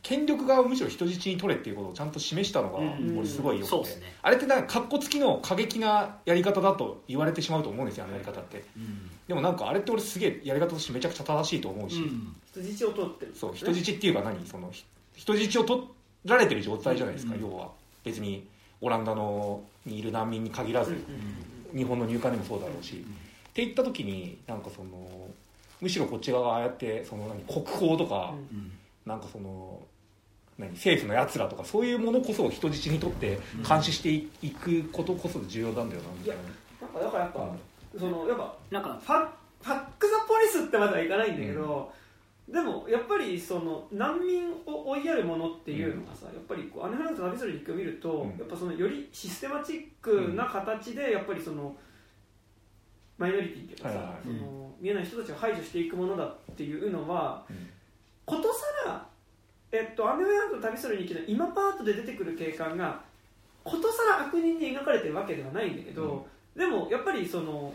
[0.02, 4.02] 権力側をむしろ人質に取れっていうことをちゃんと示したのがうん俺すごいよくて。
[4.22, 8.64] あれってなんかカッコつきの過激なやり方だと言われてしまうと思うんですよあのやり方って。
[8.76, 9.10] うん。
[9.28, 12.36] でもなんかあれって俺すげえやり方としてめちゃくちゃ正しいと思うし、うん。
[12.52, 14.84] 人質を取ってるそう人質っていうか何そのひ
[15.16, 15.82] 人質を取
[16.24, 17.70] られてる状態じゃないですか、うん要は。
[18.04, 18.46] 別に
[18.80, 20.96] オランダのにいる難民に限らず、
[21.76, 25.28] 日本の入管でもそうだろうし、って言った時になんかその
[25.80, 28.72] むしろこっち側がああやってその何国宝とか、うんうん。
[29.06, 29.80] なんかその
[30.60, 36.42] 何政府のやつらとかそういうものこそを人質にとって監視していいくことこそ重要なんだよなみたいな。
[36.86, 37.50] なんかだからやっぱ、
[37.98, 39.28] そのやっぱなんかファ
[39.62, 41.92] ファック・ザ・ポリスってまではいかないんだけど、
[42.48, 48.28] でもやっぱりその難民を追いやるものっていうのがさ、やっぱりこうアネフランスの旅する日記を見ると、うん。
[48.30, 51.76] やっぱそのよりシステマチックな形でやっぱりその
[53.18, 54.22] マイノリティっていうかさ、はいはいはい。
[54.24, 57.68] その見えない人たちを排除していくものだっていうのはうん。
[58.24, 59.06] ことさら、
[59.72, 63.00] えっと、アネフランスの旅する日記の今パートで出てくる警官が
[63.62, 66.26] ことさら悪人に描かれてるわけではないんだけど、
[66.56, 67.72] でもやっぱりその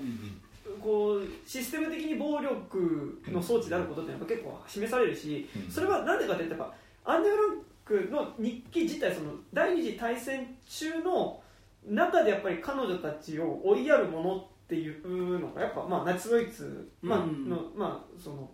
[0.82, 5.72] こうシステム的に暴力の装置であることってやっぱ結構示されるし、うん。
[5.72, 6.74] それはなんでかっていうとやっ
[7.04, 11.40] ぱアンネ・フランクの日記自体その第二次大戦中の
[11.88, 17.50] 中でやっぱり彼女たちを追いやるものっていうのがやっぱまあナチスドイツ、まあうん。
[17.50, 18.50] のまあその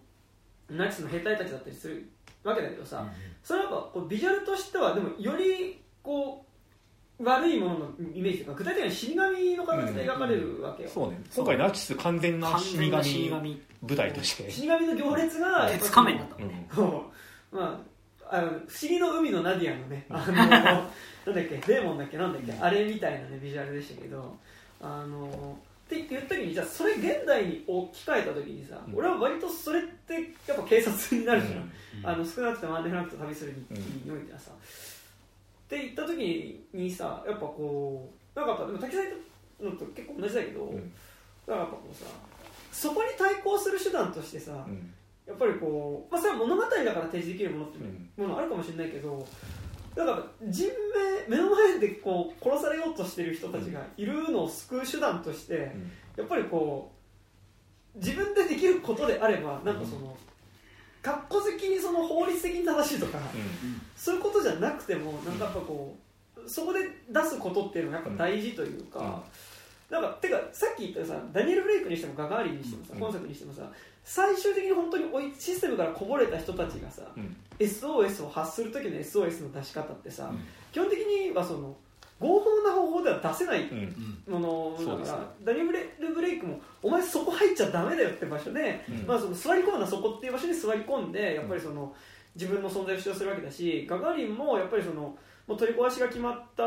[0.70, 2.10] ナチスの兵隊たちだったりする
[2.44, 3.06] わけだけどさ、
[3.44, 6.46] それはやっぱこうビジュアルとしてはでもよりこ
[7.20, 11.22] う悪いもののイメージというか具体的には死神の形で描かれるわけよ、そうね。
[11.36, 16.48] 今回ナチス完全な完死全な神死神舞台として、死神の行列が鉄仮面だったう。
[16.48, 16.68] ん。
[16.74, 17.06] そ
[17.52, 17.56] う。
[17.56, 17.84] ま
[18.30, 24.36] あ、あの不思議の海のナディアのね、あの なんだっけ、デーモンだっけ、なんだっけ、あれみたいな、ね、ビジュアルでしたけど、
[24.80, 25.60] あの
[26.00, 28.96] って言った時に、じゃあ、それ現代に置き換えた時にさ、うん。
[28.96, 30.14] 俺は割とそれって、
[30.48, 31.72] やっぱ警察になるじゃん、うん。
[32.04, 34.52] あの少なくともアンデフランクと旅するにおいてはさ。
[34.52, 34.56] っ
[35.70, 39.06] て言った時にさ、やっぱこう、なんかやっぱ、でも滝沢
[39.62, 40.78] のと結構同じだけど、うん。
[40.78, 40.92] だか
[41.48, 42.06] らやっぱこうさ、
[42.72, 44.94] そこに対抗する手段としてさ、うん。
[45.28, 47.84] やっぱりこう、まあ、それは物語だから提示できるものってう
[48.24, 48.28] ん。
[48.28, 49.26] ものあるかもしれないけど、
[49.96, 55.92] だから人命目の前でこう殺されようとしてる人たちがいるのを救う手段として、うん。
[56.18, 56.92] やっぱりこ
[57.96, 60.16] う自分でできることであればなんかその、
[61.02, 63.20] 格好好きにその法律的に正しいとか、
[63.96, 65.98] そういうことじゃなくてもなんかやっぱこ
[66.38, 69.24] う、そこで出すことっていうのがやっぱ大事というか。
[69.90, 73.00] なんかてかさっき言ったさダニエル・ブレイクにしてもガガーリンにしてもさ、うん。
[73.00, 73.70] 今作にしてもさ
[74.04, 77.36] 最終的に本当に追いシステムからこぼれた人たちがさ、うん。
[77.60, 80.40] SOS を発する時の SOS の出し方ってさ、うん。
[80.72, 81.76] 基本的にはその
[82.20, 84.24] 合法な方法では出せないうん。
[84.28, 85.18] うんものそうですね。
[85.18, 89.08] だから、ダニブレルブレイクもお前そこ入っちゃダメだよって場所で、うん。
[89.08, 91.94] まあ、その座り込むのはそこっていう場所に座り込んでやっぱりその
[92.36, 95.16] 自分の存在を主張するわけだしガガーリンもやっぱりその
[95.48, 96.64] もう取り壊しが決まった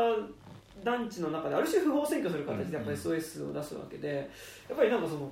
[0.83, 4.29] 団地の中である種不法占拠する形でやっぱり SOS を出すわけで
[4.69, 5.31] やっぱりなんかその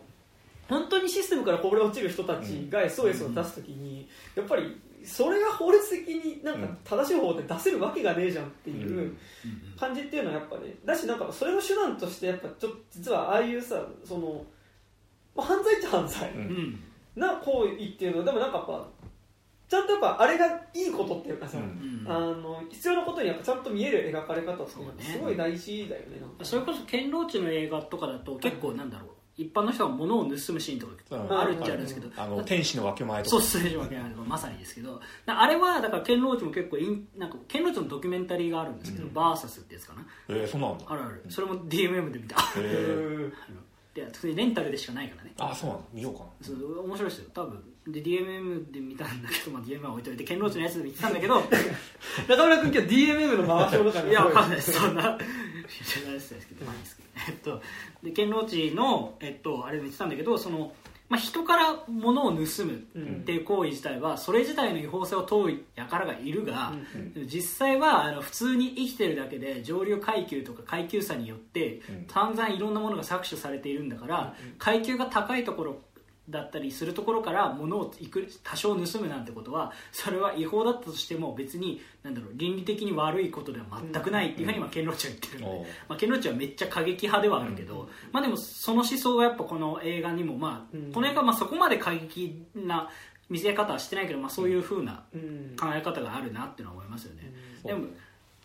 [0.69, 8.99] 本当にシステムからこぼれ落ちる人たちが SOS を出すときにやっぱりそれが法律的になんか正しい方法で出せるわけがねえじゃんっていう。
[8.99, 9.17] うん。
[9.77, 14.45] 感じっていうのはやっぱねだしなんかそれの手段としてやっぱちょっと実はああいうさその、
[15.35, 16.31] まあ、犯罪っちゃ犯罪
[17.15, 18.87] な行為っていうのはでもなんかやっぱ
[19.67, 21.63] ちゃんとやっぱあれがいいことっていうかさ、うん。
[21.63, 25.03] うんあの必要なことにやっぱちゃんと見える描かれ方っていうのはそうね。
[25.03, 33.35] すごい大事だよねなんかそれこそケンローチの映画とかだと結構なんだろう一般の人が物を盗むシーンとかあるっちゃあるんですけど、あの天使の分け前とか。
[33.37, 39.13] そうするわけないまさにですけどなあれはだからケンローチも結構インなんかケンローチのドキュメンタリーがあるんですけど、うん。
[39.13, 40.05] バーサスってやつかな。
[40.29, 41.25] えー、そんなんだあるある。
[41.29, 42.35] それも DMM で見た。
[42.57, 43.61] えー、う んあの
[43.93, 45.33] で普通にレンタルでしかないからね。
[45.39, 46.25] あそうなんだ見ようかな。
[46.41, 47.29] そう面白いですよ。
[47.33, 51.41] 多分で DMM で見たんだけど、まあ、DMM は置いといてケンローチのやつで見てたんだけど
[52.29, 54.55] 中村君今日 DMM の回し物かいやわかんない。
[54.57, 55.01] ですそんな
[55.83, 56.71] 知らないですけど。
[57.27, 57.61] えっと
[58.01, 60.73] でケンローチのえっとあれで見てたんだけどその
[61.09, 62.45] まあ、人から物を盗むっ
[63.23, 66.73] ていう行為自体はそれ自体の違法性を問う輩がいるが、
[67.15, 72.07] うん実際はあの普通に生きてるだけで上流階級とか階級差によってうん。
[72.07, 75.81] 散々いろんなものが搾取されているんだから階級が高いところ
[76.29, 90.93] だったりするところから物をいく多少盗むなんてことはそれは違法だったとしても別になんだろう倫理的に悪いことでは全くないっていうふうにまあケンロッチは言ってるので、おうまあ、ケンロッチはめっちゃ過激派ではあるけど、まあ、でもその思想がやっぱこの映画にも、まあうん。
[90.93, 92.89] この映画はまあそこまで過激な
[93.29, 95.55] 見せ方はしてないけど、まあ、そういうふうなうん。
[95.59, 97.33] 考え方があるなっていうのは思いますよね、
[97.63, 97.67] うん。
[97.67, 97.87] でも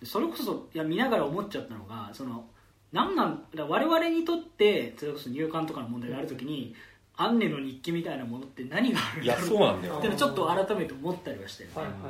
[0.03, 2.45] それこそいや見ながら思っちゃったのがその
[2.93, 6.75] なんなんだ我々にとってそれこそ入管とかの問題がある時に、
[7.19, 9.47] アンネの日記みたいなものって何があるんだろう。
[9.47, 9.97] そうなんだよ。
[9.99, 11.65] ってちょっと改めて思ったりはして。
[11.65, 12.09] るね、はいはいは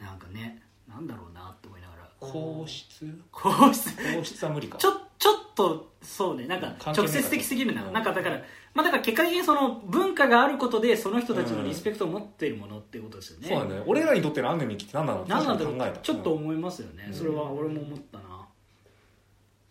[0.00, 0.04] い。
[0.04, 2.02] なんかねなんだろうなって思いながら。
[2.18, 3.06] 皇室？
[3.30, 3.94] 皇室。
[4.16, 4.78] 皇室は無理か。
[4.78, 6.46] ちょちょっとそうね。
[6.46, 7.92] なんか直接的すぎるな、うん。
[7.92, 8.40] なんかだから
[8.74, 15.98] まあだから結果的にその文化があることでその人たちのリスペクトを持っているものっていうことですよね、そうだよ俺らにとってのアンネの日記って何なのってなんなんだろう。
[16.02, 17.14] ちょっと思いますよね、うん。
[17.14, 18.24] それは俺も思ったな、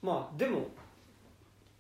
[0.01, 0.67] まあでも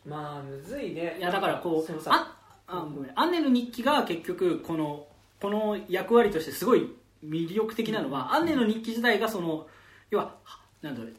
[0.05, 1.15] まあむずいね。
[1.17, 2.34] いやだからこそうのさあ
[2.67, 3.11] あごめん。
[3.15, 5.07] アンネの日記が結局この
[5.41, 6.91] この役割としてすごい
[7.23, 9.67] 魅力的なのは、アンネの日記自体がその
[10.09, 10.35] 要は
[10.81, 11.13] なんだろう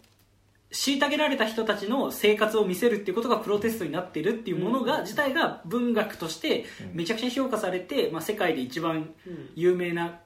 [0.72, 5.02] 虐げられた人たちの生活を見せるっていうことがプロテストになっているっていうものが、うん。
[5.02, 6.96] 自体が文学としてうん。
[6.96, 9.50] めちゃくちゃ評価されて、まあ、世界で一番うん。
[9.54, 10.20] 有名な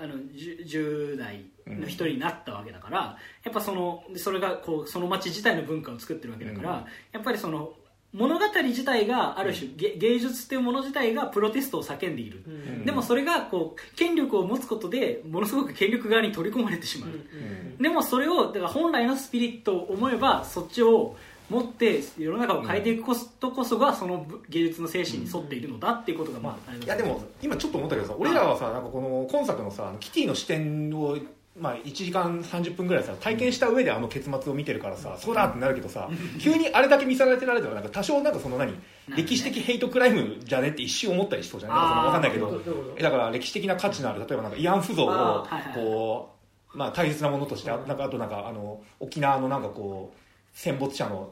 [0.00, 6.76] あの 10, 10代の一人になったわけだから、やっぱそのでそれがこうその街自体の文化を作ってるわけだから、うん。
[7.12, 7.72] やっぱりその
[8.12, 12.84] 物語自体がある種、げ芸術っていうもの自体がプロテストを叫んでいる、うん。
[12.84, 17.78] でもそれがこう権力を持つことでものすごく権力側に取り込まれてしまう、うん。
[17.78, 21.16] でもそれをだから本来のスピリットを思えばそっちを
[21.50, 31.18] 持って世の中を変えていくことこそがその芸術の精神に沿っているのだっていうことがまあいやでも今ちょっと思ったけどさ俺らはさなんかこの今作のさキティの視点を
[31.58, 36.08] まあ、1時間30分ぐらいさ体験した上であの結末を見てるからさそうだってなるけどさ
[36.38, 38.72] 急にあれだけ見せられてられたらなんか多少なんかその何
[39.08, 42.62] 歴史的ヘイトクライムじゃねって一瞬思ったりしそうじゃないかそのわかんないけど。
[42.96, 46.30] えだから歴史的な価値のある例えばなんか慰安婦像をこ
[46.72, 47.88] う、まあ、大切なものとしてあうん。
[47.88, 50.18] なんかあとなんかあの沖縄のなんかこう
[50.54, 51.30] 戦没者の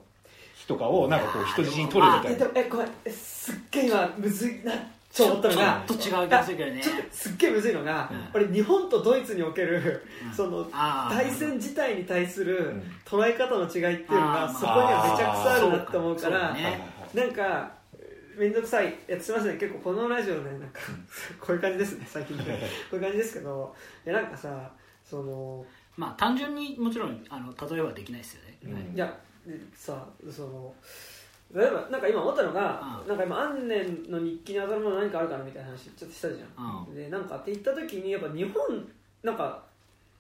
[0.57, 2.39] 日とかをなんかこう人質に取るみたいな。
[3.09, 4.73] すっげえ今むずいな
[5.17, 6.81] と思ったのがちょっと違う気がするけどね。
[6.83, 8.43] ちょっとすっげえむずいのが、うん。
[8.43, 10.33] 俺日本とドイツにおける、うん。
[10.33, 12.83] その対戦自体に対するん。
[13.05, 16.81] 捉え方の違いっていうのが、あーそこにはめちゃくちゃあるなって思うかそうらね。
[17.15, 17.73] なんか
[18.37, 18.89] 面倒くさい。
[18.89, 19.59] いやすみません。
[19.59, 20.81] 結構このラジオねなんか
[21.41, 22.45] こういう感じですね最近ね。
[22.91, 23.75] こういう感じですけど
[24.07, 24.71] いやなんかさ
[25.05, 25.65] その
[25.97, 28.75] まあ単純にもちろんあの例えばできないですよね、うん。
[28.75, 28.83] はい。
[28.95, 30.75] いやでさその
[31.55, 33.09] 例えばなんか今思ったのが、うん。
[33.09, 36.95] なんか今安年の日記に当たるもの何かあるかなみたいな話ちょっとしたじゃん、うん。
[36.95, 38.89] でなんかって言った時にやっぱ日本
[39.23, 39.63] なんか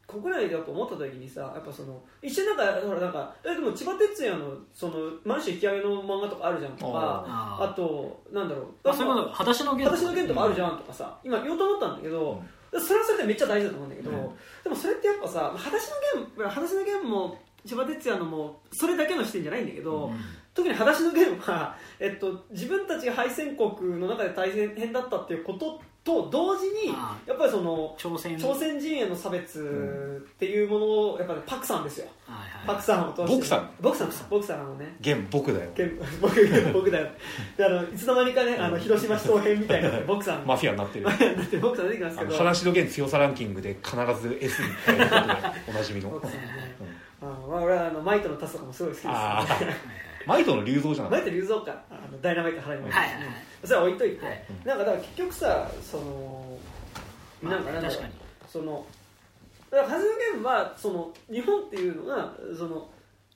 [0.06, 8.64] 国内でやっぱ思った時にさやっぱその一瞬なんかほらなんかえでも千葉哲也のそのマンション引き上げの漫画とかあるじゃんとかあとなんだろう。
[8.82, 12.42] まあ、そういうこと裸足の弦裸足の弦とかあるじゃんとかさ今言おうと思ったんだけど、
[12.72, 14.16] それはそれでめっちゃ大事だと思うんだけど、うん。
[14.64, 20.16] でもそれってやっぱさ裸足の弦裸足の弦も千葉哲也のもそれだけの視点じゃないんだけど、うん
[20.58, 28.36] 特に裸足の弦は、えっと、自分たちが敗戦国の中で大変だったっていうことと同時にあやっぱりその朝鮮。
[28.36, 32.06] 朝鮮人への差別っていうものをやっぱりパクさんですよ。
[32.26, 32.66] はいはい。
[32.66, 33.34] パクさんを通して。
[33.34, 33.70] ボクさん？
[33.80, 34.96] ボクさんボクさんをね。
[35.00, 35.70] 現僕だよ。
[35.76, 36.34] けん 僕
[36.72, 37.08] 僕だよ。
[37.56, 40.44] であのいつの間にかねあの広島市東編みたいな ボクさん。
[40.44, 41.04] マフィアになってる。
[41.04, 42.36] マフィアになってボクさん出てきますけど。
[42.36, 45.34] 話の源強さランキングで必ず S に入ることで
[45.68, 46.10] おなじみの。
[46.10, 46.76] ボクさんね。
[47.20, 47.28] うん。
[47.28, 49.10] あまあ俺はあのマイトのタスとかもすごい好きです。
[49.12, 49.76] あね
[50.26, 51.82] マイトの龍造じゃなマイいト龍造か。
[51.90, 52.96] あのダイナマイト払います。
[52.96, 53.24] はいはいはい。
[53.64, 54.44] それは置いといて、はい。
[54.64, 56.58] なんかだから結局さその
[57.42, 57.94] まあなんかなんかに。
[58.48, 58.86] その
[59.70, 62.88] だからハズルゲームはその日本っていうのがその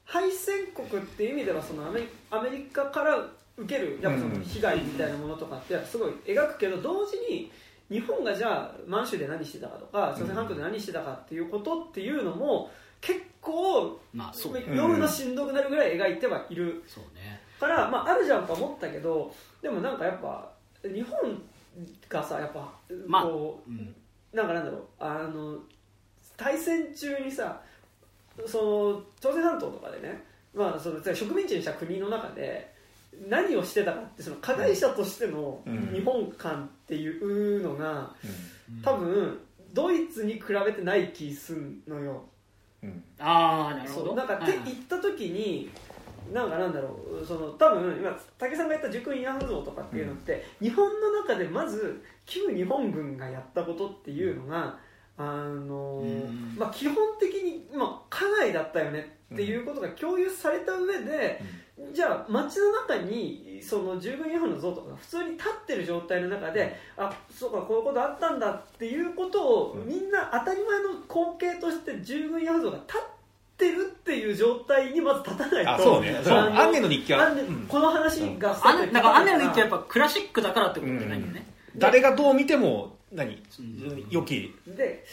[0.04, 3.26] 敗戦国っていう意味ではそのアメリアメリカから
[3.56, 7.52] 受けるやっぱその被害みたいなものとかってすごい描くけど同時に
[7.90, 14.52] 日本がじゃあ満州で何してたかとか朝鮮半島で何してたかっていうことっていうのも結構まあそう。
[14.58, 16.82] ん夜のしんどくなるぐらい描いてはいる。
[16.86, 17.40] そうね。
[17.60, 20.50] から、まあ、あるじゃんとは思ったけどでもなんかやっぱ
[20.82, 21.40] 日本
[22.08, 22.72] がさやっぱ
[23.06, 23.94] まあこううん。
[24.32, 25.58] なんかなんだろうあの
[26.36, 27.60] 対戦中にさ
[28.46, 30.24] その朝鮮半島とかでね、
[30.54, 32.72] まあ、その植民地にした国の中で
[33.28, 35.92] 何をしてたかってその加害者としてのうん。
[35.92, 38.12] 日本観っていうのが
[38.70, 38.82] うん。
[38.82, 39.38] 多分
[39.72, 42.24] ドイツに比べてない気すんのよ。
[42.82, 43.04] うん。
[43.18, 44.14] ああなるほど。
[44.14, 44.54] なんか、は行っ
[44.88, 45.70] た時に
[46.32, 54.78] なんかなんだろうその多分今武さんが言った熟慰安婦像とかっていうのって、日本の中でまず旧日本軍がやったことっていうのが、
[55.16, 56.54] あのうん。
[56.56, 61.40] まあ、基本的に、まあ、加害だったよねっていうことが共有された上で、
[61.92, 69.86] じゃあ街の中にその従軍慰安婦の像とかが普通に立ってる状態の中であそうかこういうことあったんだっていうことをうん。
[69.86, 73.00] みんな当たり前の光景として従軍慰安婦像が立っ
[73.58, 76.20] てるっていう状態にまず立たないとあそうね。
[76.24, 77.66] そうアンネの日記はうん。
[77.68, 81.46] この話があんなんかアンネの日記はやっぱぱクラシックだからってことじゃないよね、
[81.76, 83.42] 誰がどう見ても何？
[83.58, 84.06] うん。
[84.10, 84.54] 良き。
[84.66, 85.04] で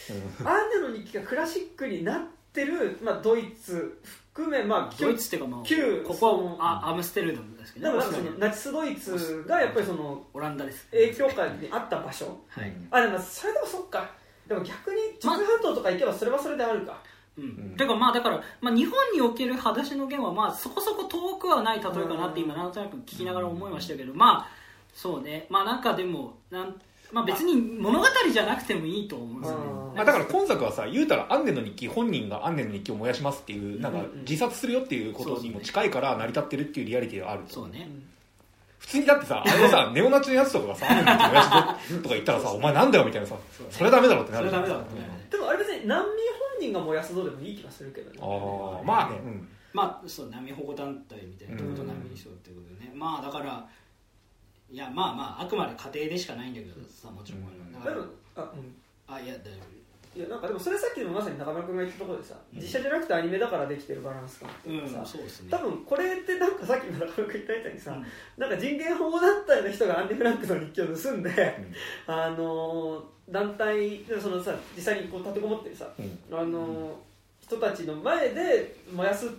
[0.45, 4.01] アンネの日記がクラシックになってる、まあ、ドイツ
[4.33, 10.87] 含め、まあ、ドイツっていうかまあ旧ここはあアムステルダムですけどでもなんかそのナチスドイツがやっぱりそのオランダです。
[10.91, 12.25] 影響下にあった場所。
[12.47, 14.09] はい、あでもそれでもそっか。
[14.47, 17.01] でも逆に朝鮮半島とか行けばそれはそれであるか、
[17.37, 17.43] うん。
[17.43, 17.77] うん。
[17.77, 24.47] てかまあだから、まあ、日本における裸足の弦はまあそこそこ遠くはない例えかなって今なんとなく聞きながら思いましたけど、まあ
[24.93, 25.45] そうね。
[25.49, 26.81] まあなんかでもなん、
[27.11, 29.65] まあ、別に物語じゃなくてもいいと思うんですよね。
[29.95, 37.89] まあ、だから今作はさ言うたらアンネの日記本人がアンネの日記を燃やしますっていうなんか自殺するよっていうことにも近いから成り立ってるっていうリアリティがあるとそうね。
[38.77, 43.35] 普通にだってさ あれはさネオナチのやつとかがさアンネの日記燃やしぞとか言ったらさお前なんだよみたいなさ
[43.71, 44.49] それダメだろってなる。
[44.49, 48.17] それダメだろってでもあれ別に難民本人が燃やすぞでもいい気がするけどね。
[48.21, 49.47] ああまあね、うん。
[49.73, 53.67] まあそう難民保護団体みたいなところと難民にしようってことでね、まあだから
[54.71, 58.75] いやまあまああくまで家庭でしかないんだけどさもちろん、うんだからでもあ、うん。
[59.15, 59.57] あいや大丈
[60.15, 65.47] いやなんかでもそれさっきのまさに中村君が言ったところでさ、実写じゃなくてアニメだからできてるバランス感って夫いうかさ、そうですね。
[65.51, 68.05] 多分これってなんかさっきの中村君言ったみたいにさ、うん。
[68.37, 71.57] なんか人権保護団体の人がアンデ・フランクの日記を盗んで、
[72.07, 76.37] あのー団体でそのさ実際にこう立てこもってるさ、うん。
[76.37, 76.91] あのー
[77.41, 79.29] 人たちの前で燃やすっ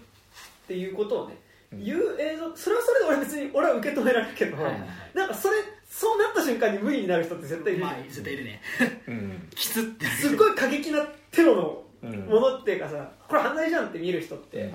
[0.68, 4.88] ていうことをね、うん言う映像それはそれで俺別に俺は受け止められるけど、はいはいはい。
[5.14, 5.56] なんかそれ
[5.88, 7.84] そうなった瞬間に無理になる人って絶対いる。
[7.84, 8.60] まあ絶対いるね。
[9.06, 9.48] うん。
[9.54, 12.20] きつってすっごい過激なテロのうん。
[12.26, 14.72] ものっていうかさこれ犯罪じゃんって見る人って、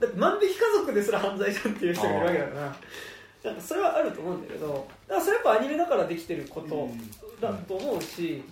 [0.00, 2.76] だって万引き家族ですら犯罪じゃんっていう人がいるわけだから
[3.44, 6.88] なんかそれはあると思うんだけどだからそれやっぱアニメだからできてること
[7.40, 8.42] だと思うし、い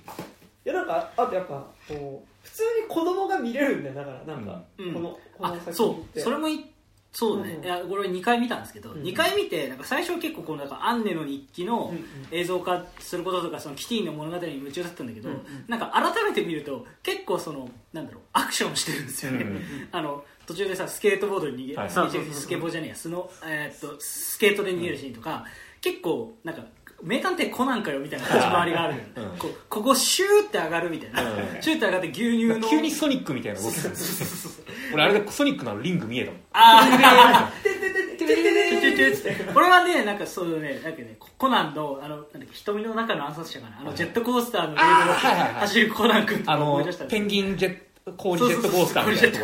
[0.64, 4.94] やなんかあとやっぱこう普通に子供が見れるんだよだからなんか、うん。
[4.94, 6.20] このこあの作そ品って。
[6.20, 6.22] う。
[6.22, 6.69] それもい
[7.12, 7.64] そうね、うん。
[7.64, 9.02] いやこれ2回見たんですけど、うん。
[9.02, 12.04] 2回見てなんか最初は結構このなんかアンネの日記のうんうん。
[12.30, 15.42] 映像化することとかそのキティの物語に夢中だったんだけど、うんうん。
[15.68, 19.60] なんか改めて見ると結構そのなんだろうアクションしてるんですよね、うん
[19.92, 21.90] あの途中でさスケートボードに逃げ、はい。
[21.90, 25.44] スケボーじゃねえやスノ、えーっとスケートで逃げるシーンとか、
[25.80, 26.64] 結構なんか
[27.02, 29.38] 名探偵コナンかよみたいな立ち回りがあるのよ、うん。
[29.38, 31.62] こうここシューって上がるみたいな、うん。
[31.62, 32.68] シューって上がって牛乳の。
[32.68, 33.88] 急にソニックみたいな動きする。
[33.90, 36.40] んですよ俺あれでソニックのリング見えたもん。
[36.52, 43.80] あーてってってってってってってってこれはねなんかそうねなんかねコナンのあのなんだっけ瞳の中の暗殺者かな。
[43.80, 45.54] あのジェットコースターのレールをあーはいはいはい。
[45.60, 49.38] 走るコナン君と思い出したペンギンジェット氷ジェットコースターみたいな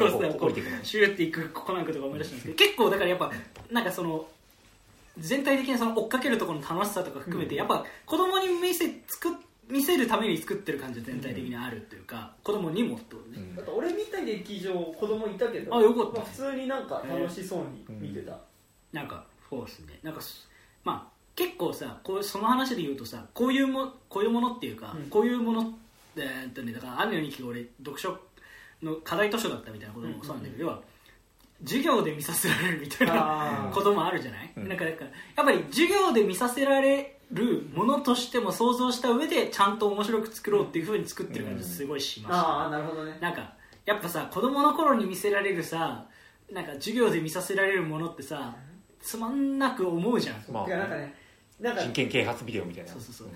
[0.83, 3.31] シューっていくコナン君とか思い出したんですけど結構だからやっぱ
[3.71, 4.27] なんかその
[5.19, 9.33] 全体的なその追っかけるところの楽しさとか含めて、やっぱ子供に見せ作っ
[9.69, 18.39] 見せるために作ってる感じが全体的にあるというか、子供にもとね、だって俺みたい劇場子供いたけどあよかったまあ普通になんか楽しそうに見てた、
[18.93, 19.99] なんかそうですね。
[20.03, 20.49] なんかす
[20.85, 25.11] まあ結構さこうその話で言うとさこういうもこういうものっていうか、うん。
[25.11, 25.75] こういうもの
[26.17, 28.17] えーっとねだから「雨の日記」が俺読書
[28.83, 30.81] の課題図書だったみたいなこともそうなんだけど、要は
[31.63, 34.69] 授業で見させられるみたいなこともあるじゃない、うん。
[34.69, 43.19] なんかだからやっぱり授業で見させられるものとしても想像した上でちゃんと面白く作ろうっていうふうに作ってる感じがすごいしました、ああなるほどね。
[43.21, 43.55] なんか
[43.85, 46.07] やっぱさ子供の頃に見せられるさ
[46.53, 48.55] なんか授業で見させられるものってさ
[49.01, 50.45] つまんなく思うじゃん。
[50.53, 51.15] まあなんかね
[51.59, 52.93] なんか人権啓発ビデオみたいな。
[52.93, 53.29] そうそうそう。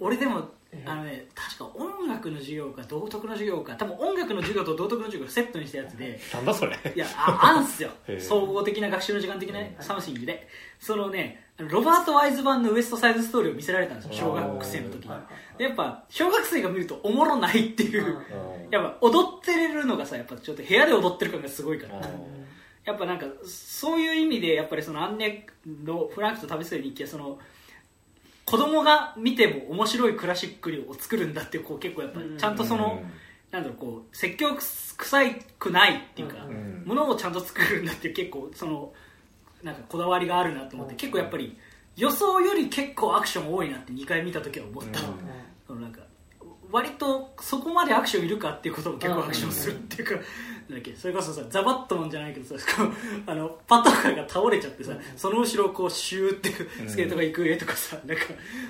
[0.00, 0.48] 俺でもええ
[0.84, 3.74] あのね確か音楽の授業か道徳の授業か。
[3.76, 6.20] 多分音楽の授業と道徳の授業をセットにしたやつで。
[6.34, 6.76] なんだそれ。
[6.94, 7.90] いやああんすよ。
[8.20, 9.76] 総合的な学習の時間的なうん。
[9.80, 10.46] something で。
[10.78, 15.10] そのねロバート・ワイズ版のウエストサイズストーリーを見せられたんですよ小学生の時に。
[15.58, 18.68] やっぱ小学生が見るとおもろないっていう、うん。
[18.70, 21.96] やっぱ踊ってれるのがさやっぱちょっと部屋で踊ってる感がすごいから。
[21.96, 22.02] うん。
[22.84, 25.46] やっぱなんかそういう意味でやっぱりそのアンネ
[25.84, 27.38] のフランクと旅する日記はその
[28.48, 33.02] 子供が見ても面白いクラシックを作るんだっていうこう結構やっぱりちゃんとその、
[33.50, 36.36] なんだろうこう説教臭いくないっていうか、
[36.86, 38.94] ものをちゃんと作るんだって結構その
[39.62, 41.58] なんかこだわりがあるなと思って、結構やっぱり
[41.96, 45.06] 予想より結構アクション多いなって2回見た時は思った、うん。
[45.66, 46.00] そのなんか
[46.70, 50.24] 割とそこまでアクションいるかっていうことも結構アクションするっていうか、
[50.70, 50.94] だっけ？
[50.94, 52.92] それこそさザバットマンじゃないけどさこう
[53.30, 56.50] あのパトカーが倒れちゃってさ、その後ろをこうシューって
[56.88, 58.24] スケートが行く絵とかさ、なんか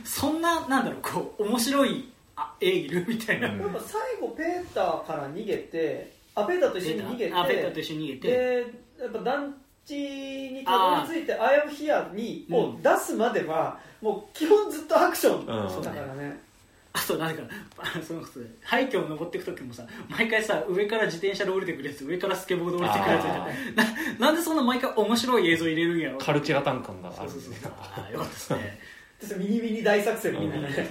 [0.05, 3.61] そんななんだろうこう面白いあ絵いるみたいな、うん。
[3.61, 8.29] やっぱ最後ペーターから逃げてあペーターと一緒に逃げてあペッターと一緒に逃げて。
[8.29, 8.67] で
[9.01, 9.55] やっぱ団
[9.85, 15.83] 地にたどり着いて「アイアムヒアにを出すまでは、もう基本ずっとアクションうん。
[15.83, 16.39] だからね、
[16.99, 17.43] あとなんか
[18.07, 18.23] その
[18.63, 20.97] 廃墟を登っていく時もさ毎回さ上か。
[20.97, 22.27] ら自転車で降りてくるやつ上か。
[22.27, 28.25] らスケボーで降りてくるやつななんでそんな毎回面白い映像入れるんやろカルチェラタン感があるんですねそうそうあよか。
[28.25, 28.55] った
[29.21, 30.89] ですねミニミニ大作戦みたいなね、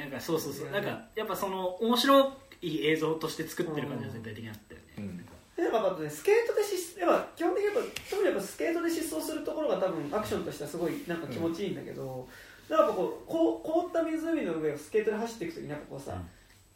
[0.00, 0.20] なんか。
[0.20, 0.88] そうそうそうなんか。
[1.16, 2.32] やっぱその面白
[2.62, 5.24] い映像として作ってる感じが全体的にあったよね、うん
[5.58, 11.26] でやっぱねスケートで失やっぱ基本的にやっぱ特にやっぱスケートで失踪するところが多分アクションとしてはすごいなんか。
[11.26, 12.28] 気持ちいいんだけど、
[12.68, 16.20] なんかこうこう凍った湖の上をスケートで走っていく時になんかこうさ、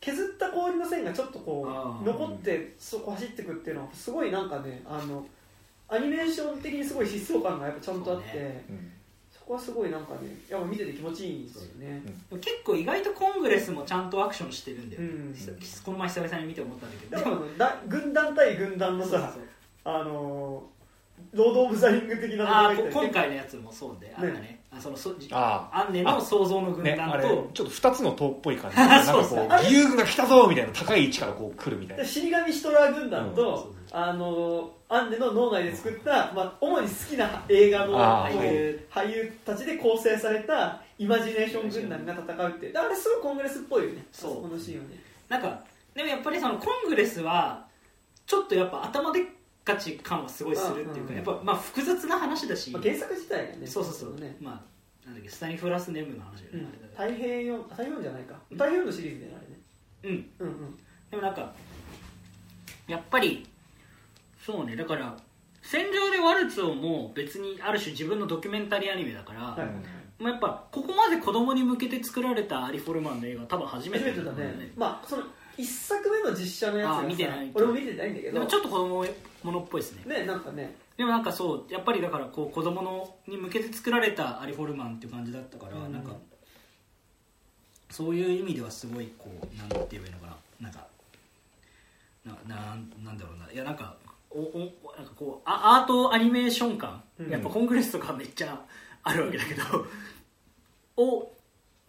[0.01, 1.66] 削った氷の線がちょっとこ
[2.02, 5.24] う残ってそこ走っていくっていうのはすごいなんかねあの
[5.89, 8.64] アニメーション的にすごい疾走感がやっぱちゃんとあってそ,、そうね。
[8.70, 8.93] うん。
[9.47, 15.09] こはすごいなんかねやっぱ見てて気持ちいいんですよね、でも結構意外とコングレスもちゃんとアクションしてるんだよ、ね。
[15.09, 15.35] うん。
[15.85, 17.16] この前久々に見て思ったんだけど。
[17.16, 19.43] だからあの だ軍団対軍団のさそうそうそう。
[19.85, 20.82] あのー
[21.33, 28.77] ロード・オブ・ザ・リング的なあ今回のやつもそうであったねあそのそあアンネの想像の軍団と、ちょっと2つの塔っぽい感じ。
[28.79, 29.49] で なんかこそうう。
[29.51, 32.03] 義勇軍が来たぞみたいな高い位置からこう来るみたいな。
[32.03, 42.79] で死神ヒトラー軍団うんと、あのアンネの脳内で作った、まあ、主に好きな映画の俳優たちで構成されたイマジネーション軍団が戦うって。
[42.79, 44.07] あれすごいコングレスっぽいよね。
[44.11, 44.43] そう。
[44.43, 44.97] このシーンはね。
[45.29, 45.63] なんか
[45.95, 47.67] でもやっぱりそのコングレスは
[48.27, 49.21] ちょっとやっぱ頭で
[49.63, 54.51] っかち感はすごいするっていうか、うんやっぱまあ複雑な話だし、まあ、原作自体がねそうそうそう、ね、ま
[55.05, 58.35] あなんだっけスタニフラスネムの話だよね、うん、太平洋太平洋じゃないか。
[58.51, 60.27] 太平洋のシリーズであれね。
[60.39, 60.47] うん。
[60.47, 60.79] うんうん
[61.11, 61.53] でもなんか
[62.89, 63.47] やっぱり
[64.45, 65.15] そうねだから
[65.63, 70.23] 戦場でワルツをもう別にある種自分のドキュメンタリーアニメだから、はい。
[70.23, 74.73] まあ、やっぱここまで子供に向けて作られたアリ・フォルマンの映画は多分初めてだね。
[74.77, 75.25] まあその
[75.57, 77.51] 一作目の実写のやつがさあ見てない。
[77.55, 78.35] 俺も見てないんだけど。
[78.35, 79.05] でもちょっと子供
[79.43, 80.74] ものっぽいですねねなんかね。
[80.97, 85.93] でもなんかそうやっぱりだからこう子供のに向けて作られたアリ・フォルマンっていう感じだったから、うん。
[85.93, 86.12] なんか
[87.91, 90.37] そういう意味ではすごいこうなんて言えばいいのかな。
[90.61, 90.87] なんか
[92.24, 93.51] ななんなんだろうな。
[93.53, 93.97] いやなんか
[94.31, 94.59] おお
[94.97, 97.31] なんかこうあアートアニメーション感、うん。
[97.31, 98.65] やっぱコングレスとかめっちゃ
[99.03, 99.87] あるわけだけど、
[100.97, 101.33] を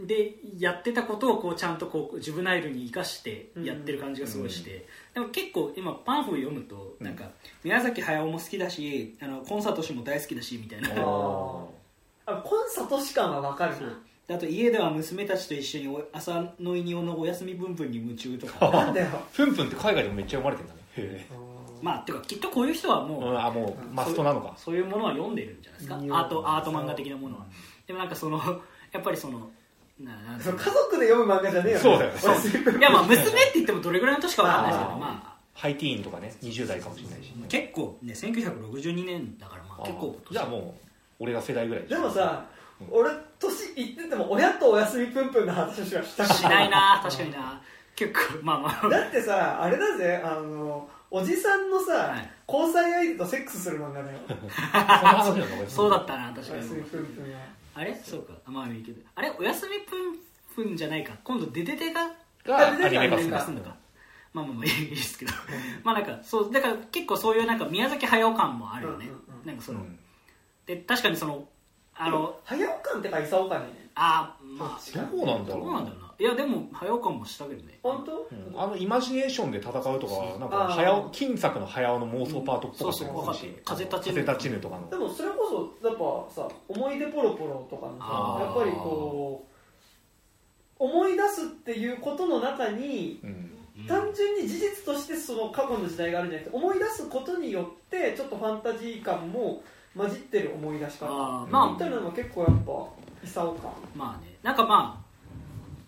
[0.05, 7.29] でやってたことをこうちゃんとこうジュブナイルに生かしてやってる感じがすごいして、でも結構今パンフを読むとなんか
[7.63, 10.89] 宮崎駿も好きだしあのコンサート氏も大好きだしみたいな。
[10.89, 11.69] コ
[12.25, 13.99] ンサートし感はわかるな。
[14.27, 18.69] であと家では娘たちと一緒にお朝の稲尾のお休みぶんぶんに夢中とか。
[18.71, 19.07] なんだよ。
[19.33, 20.79] ふんふんって海外でもめっちゃ読まれてんだね。
[20.95, 21.27] へ
[21.81, 24.53] まあてかきっとこういう人はもう、えうんあもうマストなのか。
[24.55, 25.95] そういうものは読んでるんじゃないですか。
[25.95, 27.45] アうんートアート漫画的なものは。
[27.85, 28.39] でもなんかその
[28.93, 29.51] やっぱりその
[30.41, 32.11] その家族で読む漫画じゃねえよそうだよ。
[32.11, 35.33] ねいやまあ娘って言ってもどれぐらいの年かわかんないですけどまあ。
[35.53, 37.31] ハイティーンとかね20代かもしれないし。
[37.47, 40.63] 結構ね1962年だからまあ結構じゃあもう
[41.19, 42.45] 俺が世代ぐらいでもさ
[42.81, 42.87] うん。
[42.91, 47.61] 俺年いってても親とおやすみぷんぷんの話はしたくしないな確かにな。
[47.95, 48.89] 結構まあまあ。
[48.89, 52.29] だってさあれだぜあのおじさんのさ、はい。
[52.47, 54.17] 交際相手とセックスする漫画だよ。
[55.69, 56.83] そうだったな確おやかに
[57.75, 57.95] あれ？
[57.95, 58.33] そうか。
[58.45, 59.01] まあいいけど。
[59.15, 59.31] あれ？
[59.39, 59.95] おやすみぷ
[60.63, 61.13] んぷんじゃないか。
[61.23, 62.07] 今度デデデが？
[62.45, 63.75] があアニメ化するのか。
[64.33, 65.31] まあまあまあいいですけど。
[65.83, 66.51] まあなんかそう。
[66.51, 69.47] だから結構そういうなんか宮崎駿感もあるよね、うんうんうん。
[69.47, 69.99] なんかその、うん。
[70.65, 71.47] で確かにその
[71.95, 73.89] あの早尾感ってか功感ね。
[73.95, 77.79] あまあどうなんだろうどうなんだろうないやでも駿感もしたけどね。
[77.81, 78.59] 本当、うん。
[78.59, 83.13] あのイマジネーションで戦うとかはなんか早尾金作の早尾の妄想パートっぽかったそうそ
[83.65, 84.13] 風立ちぬ。
[84.13, 84.89] 風立ちぬとかの。
[84.89, 88.39] でもそれこそやっぱさ思い出ポロポロとかのあー。
[88.39, 89.47] さやっぱりこ
[90.79, 93.49] う思い出すっていうことの中にうん。
[93.87, 99.63] 単純に事実としてその過去の時代があるんじゃなくて思い出すことによってちょっとファンタジー感も
[99.97, 101.07] 混じってる思い出し方。
[101.07, 101.51] あー。
[101.51, 102.71] まあまみたいなのが結構やっぱ
[103.25, 103.71] 功感。
[103.71, 104.37] あまあね。
[104.43, 105.02] なんかまあ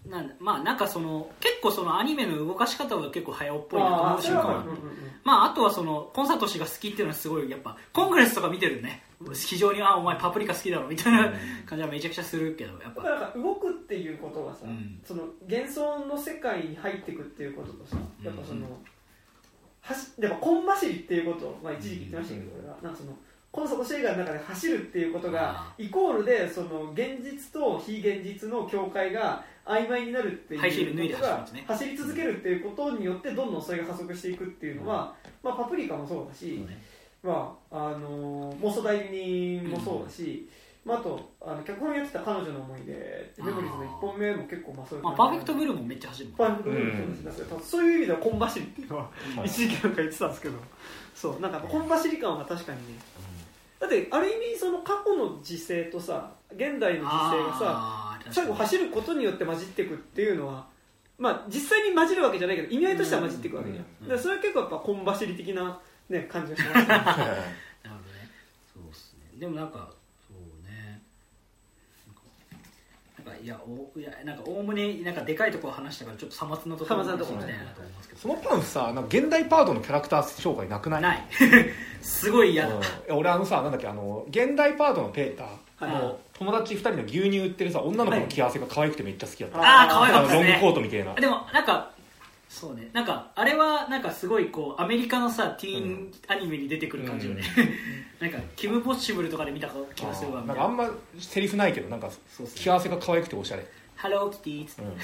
[0.10, 4.80] なんだまあなんかその結構そのアニメの動かし方は結構早尾っぽいなと思うあーそれは瞬間はうんうんうん。
[5.23, 9.03] まああとはそのコンサート氏が好きっていうのはすごいやっぱコングレスとか見てるね
[9.34, 11.34] 非常にあお前パプリカ好きだろみたいな
[11.65, 13.03] 感じはめちゃくちゃするけどやっぱ。
[13.03, 14.99] だから動くっていうことがさ、うん。
[15.03, 18.65] その幻想の世界に入っていくっていうこととさやっぱその、うん
[19.86, 22.77] はしやっぱコン走りっていうことを、まあ、一時期言ってましたけど、俺は。
[22.82, 23.15] なんかその
[23.52, 30.61] コンサート映画の中で走るっていうことがあイコールでその現実と非現実の境界が曖昧になるっていう
[31.11, 35.13] ことが走り続けるっていうことによってどんどんそれが加速していくっていうのは、
[35.43, 36.63] まあ、パプリカもそうだし、
[37.23, 40.47] まああのー、妄想代理人もそうだし、
[40.85, 47.37] まあ、あとあの脚本やってた彼女の思い出メモリーズの1本目も結構まあそういうまあ、パーフェクトブルーもめっちゃ走るもんパーフェクトブルーもそうです。
[47.37, 50.57] けどそういう意味ではコン走りっていうのははい一時期なんか言ってたんですけど。
[51.15, 52.99] そうなんかコン走り感は確かにね。
[53.79, 60.65] だってある意味その過去の時勢とさ現代の時勢がさ最後走ることによって混じっていくっていうのは
[61.18, 65.80] まあ実際に混じるわけじゃないけど意味合いとしては混じっていくわけじゃん、うんだからそれは結構やっぱコン走り的な、
[66.10, 66.80] ね、感じがします。
[66.80, 67.39] ね なるほどね。
[68.73, 69.39] そうっすね。
[69.39, 69.89] でもなんか
[70.27, 71.02] そうね。
[73.23, 78.19] なんかいやおいやなんかおおむねなんかでかいところ話したからちょっとさまつなところさまつなところ話したいなと思いますけど。
[78.22, 81.02] そのパンフさなんか現代パートのキャラクター紹介なくない？
[81.02, 81.27] ない。
[82.02, 82.76] すごい嫌だ。
[82.76, 82.81] うん。
[82.81, 90.60] いや俺あのさなんだっけあの現代パートのペーターはいの友達2人の牛乳売ってるさ女の子の着合わせが可愛くてめっちゃ好きだった、はいああ可愛かあのロングったですね。
[90.62, 91.16] コートみたいな。
[91.16, 91.91] でもなんか
[92.49, 92.90] そうね。
[92.94, 97.44] なんかあれはなんかすごいこうアメリカのさティーンアニメに出てくる感じよね、
[98.20, 100.41] なんかキム・ポッシブルとかで見た気がするわ。
[100.41, 102.62] なんかあんまセリフないけどなんかそうっすね。
[102.64, 104.98] 着合わせが可愛くておしゃれ、ハローキティーっつって、うん、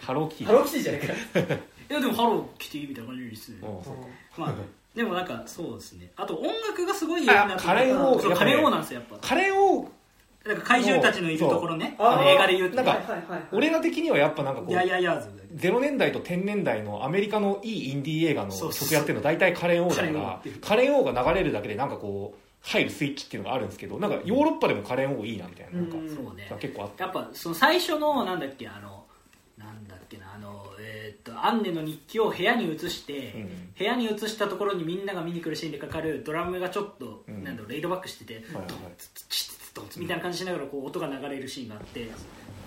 [0.00, 1.54] ハローキティハローキティじゃないか。
[1.90, 4.54] いやでもハローキティーみたいな感じですね、うんそうまあ
[4.94, 6.10] でもなんかそうですね。
[6.16, 9.28] あと音楽がすごい良くなカレー王そカレー王なんですよやっぱ。
[9.28, 9.90] カレーを
[10.46, 11.94] なんか怪獣たちのいるところね。
[11.98, 13.42] あの映画で言うとなんかはいはいはいはい。
[13.52, 25.96] 俺ら的にはやっぱなんかこうやややーず0年代と10年代のアメリカのいいインディー映画の曲やってるの大体カレン王だかカレン王らカレン王が流れるだけでなんかこう入るスイッチっていうのがあるんですけどなんかヨーロッパでもカレン王いいなみたいななんか。
[25.98, 26.08] うん。
[26.08, 26.50] そうね。
[26.60, 27.02] 結構あって。
[27.02, 29.04] やっぱその最初のなんだっけあの
[29.58, 33.72] なんだっけなあのえーっとアンネの日記を部屋に移して、うん。
[33.76, 37.44] 部屋に移したところにみんなが見に来るシーンでかかるドラムがちょっと、うん。
[37.44, 39.61] なんだろうレイドバックしてて、はいはいドンツツチツドンツ
[39.96, 42.10] みたいな感じしながらこう音が流れるシーンがあって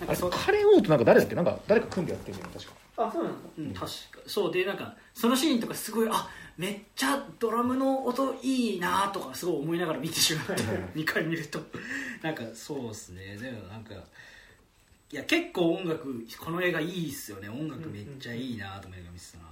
[0.00, 1.34] なんかそうカレン王となんか誰だっけ？
[1.34, 2.72] なんか誰か組んでやってるよ確か。
[2.98, 3.90] あそうなんだうん、確か。
[4.26, 10.62] そうでなんかそのシーンとかすごいあめっちゃドラムの音いいなとかすごい思いながら見てしまって
[10.94, 11.60] 2回見ると。
[12.22, 13.36] なんかそうですね。
[13.36, 13.94] でもなんか
[15.12, 17.48] いや結構音楽この映画いいっすよね。
[17.48, 19.44] 音楽めっちゃいいなと思いながら見てたな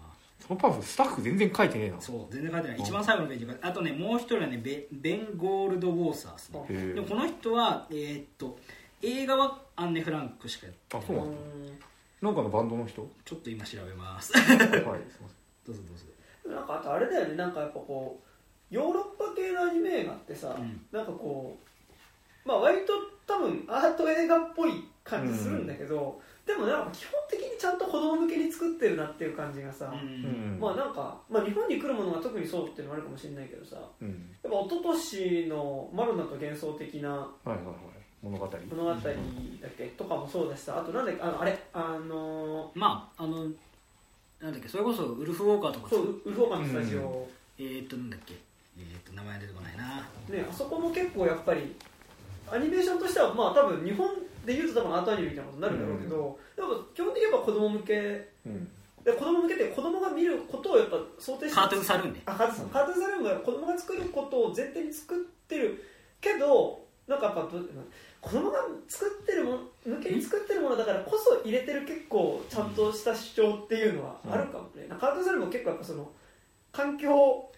[0.46, 2.00] そのパスタッフ全然書いてねえな。
[2.00, 2.78] そう全然書いてない。
[2.78, 8.58] 一番最後のページがあとねもう一人はねベベン・ゴールド・ウォーサーですねへえでもこの人はえーっと
[9.02, 11.38] 映画はアンネ・フランクしかやってあそうなんだ。
[12.22, 13.02] なんかのバンドの人？
[13.02, 14.32] はちょっと今調べます。
[14.36, 14.80] いすい どうぞ
[15.66, 16.54] どうぞ。
[16.56, 17.36] なんかあとあれだよね。
[17.36, 18.20] なんかやっぱこ
[18.70, 20.86] うヨーロッパ系のアニメ映画ってさ、うん。
[20.92, 21.58] なんかこ
[22.44, 22.92] うまあ割と
[23.26, 29.98] 多分アート映画っぽい感じするんだけど、でもなんか基本的にちゃんと子供向けに作ってるなっていう感じがさ、うん。
[29.98, 30.02] う
[30.56, 34.08] んまあなんか、まあ、日本に来るものが特にそうっていうのもあるかもしれないけどさうん。
[34.42, 38.04] やっぱ一昨年のマロナと幻想的なはいはいはい。
[38.22, 38.48] 物語。
[38.70, 39.02] 物語だっ
[39.76, 43.44] けとかもそうだしさあとなんだっけあのあれあのまああの
[44.40, 48.34] なんだっけそれこそウルフ・ウォーカーとかそうウルフォーカーのスタジオ、えー、っとなんだっけ
[48.78, 50.08] えー、っと名前出てこないな。
[50.28, 51.76] ね、あそこも結構やっぱり
[52.50, 54.08] アニメーションとしてはまあ多分日本
[54.44, 58.28] でいうと多分アートアニメみたいなことになるんだろうけど、でも基本的にやっぱ子供向け。
[58.46, 58.68] うん。
[59.04, 62.22] で子供向けって子供が見ることをやっぱ想定してカートゥーンサルーンね。
[62.24, 65.84] あカートゥーンカートゥーンサルーンも子供が作ることを前提に作ってる
[66.22, 67.48] けどなんかやっぱど
[68.22, 76.10] 子供が作ってるもの向けに作ってるものだからこそ入れてる結構ちゃんとした主張っていうのはあるかもね、カートゥーンサルーンも結構やっぱその
[76.72, 77.52] 環境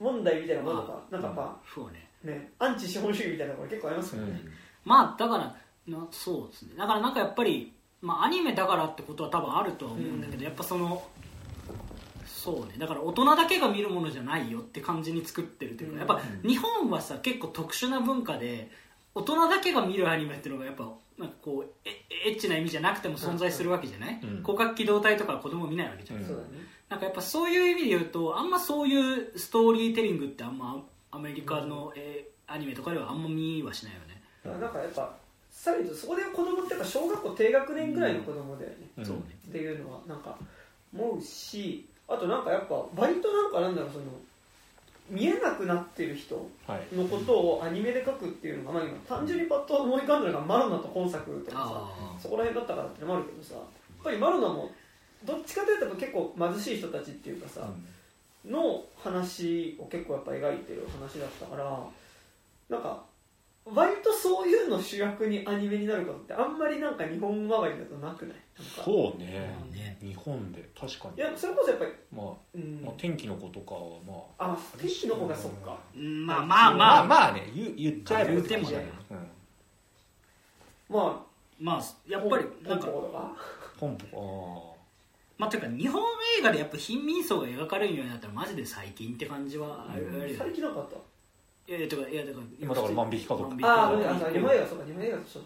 [0.00, 2.08] 問題みたいなものとかなんかやっぱそうね。
[2.24, 4.40] ねアンチ資本主義みたいなところ結構ありますからね、
[4.84, 5.54] まあだから
[5.86, 6.74] なそうですね。
[6.76, 11.02] だからなんかやっぱり、まあ、アニメだからってことは多分あるとは思うんだけど、やっぱその
[12.26, 12.74] そうね。
[12.78, 18.70] だから大人だけが見るものじゃないよって感じに作ってるというか、やっぱ日本はさ結構特殊な文化で
[19.14, 20.88] 大人だけが見るアニメっていうのがやっぱ
[21.18, 24.42] なんかこうエエッチな意味じゃなくても存在するわけじゃない、うん。
[24.42, 26.26] 広角機動隊とかは子供見ないわけじゃん、うん。
[26.26, 26.48] そうだね。
[26.88, 35.16] なんかやっぱそういう意味で言うとあんまそういうストーリーテリングってあんまアメリカの、えーアニメとかではあんま見はしないよね、だからなんかやっぱ
[35.52, 39.04] さらに言うとそこで子供ってやっぱ小学校低学年ぐらいの子供だよね、うん。
[39.04, 39.22] そうね。
[39.48, 40.36] っていうのはなんか
[40.94, 44.04] 思うしあとなんかやっぱ割となんかなんだろうその
[45.10, 46.96] 見えなくなってる人はい。
[46.96, 53.64] のことをアニメで描くっていうのが、まあ、今単純にパッと思い浮かんだのがマロナと今作とかさあそこら辺だったからってのもあるけどさやっ
[54.02, 54.70] ぱりマロナも
[55.24, 57.68] どっちかというと結構貧しい人たちっていうかさ、
[58.44, 61.78] の話を結構やっぱ描いてる話だったから
[62.68, 63.04] なんか
[63.64, 68.36] 割とそういうの主役にアニメになることってあんまりなんか日本周りだとなくない？
[68.58, 69.56] そうね。
[69.70, 69.96] あね。
[70.00, 70.68] 日本で。
[70.78, 71.16] 確かに。
[71.16, 72.82] いやそれこそやっぱり、まあうん。
[72.84, 75.78] まあ、天気の子とかはまああ天気の子がそっか。
[75.96, 76.74] うんまあまあまあ。
[76.74, 79.28] まあまあね言言っちゃえば言うてもねうん。
[80.88, 81.24] ま
[81.60, 83.32] まあやあっぱりなんかポコとか？
[83.78, 84.76] ポンポ
[85.38, 86.02] まあというか日本
[86.38, 90.08] 映画でやっぱ貧民層が描かれるようになったらマジで最近って感じはある。
[90.08, 90.96] あるよね最近なかった？
[91.68, 93.42] いやいやとかいやだから今だから万引き家族。
[93.42, 93.64] 万引き。
[93.64, 95.42] ああ家族あそう日本映画そうか日本映画とそう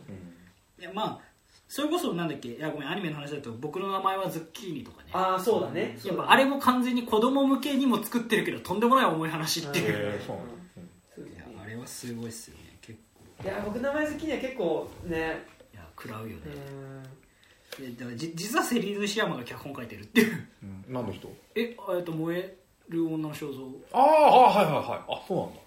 [0.78, 1.18] いやまあ
[1.68, 5.10] それこそなんだっけいやごめんアニメの話だと僕の名前はズッキーニとかね。
[5.12, 5.98] ああそうだね。
[6.04, 12.98] やっぱあれも完全に子供向けにも作ってるけどとんでもない重い話っていう、そうなんいやあれはすごいっすよね結
[13.42, 13.44] 構。
[13.44, 15.44] いや僕名前好きには結構ね。
[15.74, 16.42] いや食らうよね。
[17.80, 17.94] う、ん。
[17.94, 20.48] でだからじ実はセリーヌ・シアマが脚本書いてるっていう。
[20.62, 20.84] うん。
[20.88, 21.28] 何の人？
[21.56, 22.56] ええっと燃え
[22.88, 23.64] る女の肖像。
[23.92, 25.00] ああはいはいはい。
[25.08, 25.60] あそうなんだ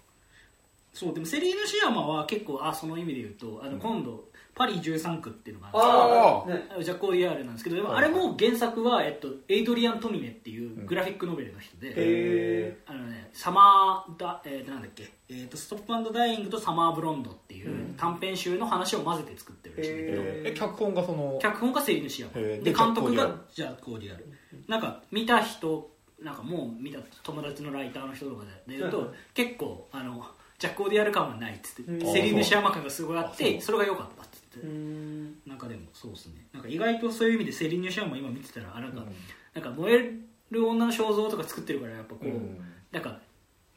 [0.94, 4.30] そうでもセリーヌ・シアマは結構あその意味で言うとあの今度、
[4.60, 7.54] パリ13区っていうのがあってああねあのジャック・オディアールなん。
[7.54, 22.34] ですけどあれも原作は、えっと、エイドリアン・トミネっていうグラフィックノベルの人で、へあのね、サマーだ、えーと、なんだっけ、えーと、ストップダイイングとサマーブロンドっていう短編集の話を混ぜて作ってるらしいんだけど、へえ脚本がその脚本がセリーヌ・シアマ。
[22.34, 24.26] でで監督がジャック・オディアール
[24.68, 25.90] なんか見た人
[26.22, 29.14] なんかもう見た友達のライターの人とかで言うと、うん。
[29.34, 30.26] 結構あの
[30.60, 32.14] ジャック・オディアール感はないっつって、うん。
[32.14, 35.36] セリーヌ・シアマ感がすごいあってそれが良かったっつって、うん。
[35.48, 36.46] なんかでもそうですね。
[36.54, 39.06] なんか意外とそういう意味でセリーヌ・シアマ今見てたらあなんか、うん。
[39.54, 40.14] なんか燃え
[40.52, 42.60] る女の肖像とか作ってるからやっぱこう、うん。
[42.92, 43.20] なんか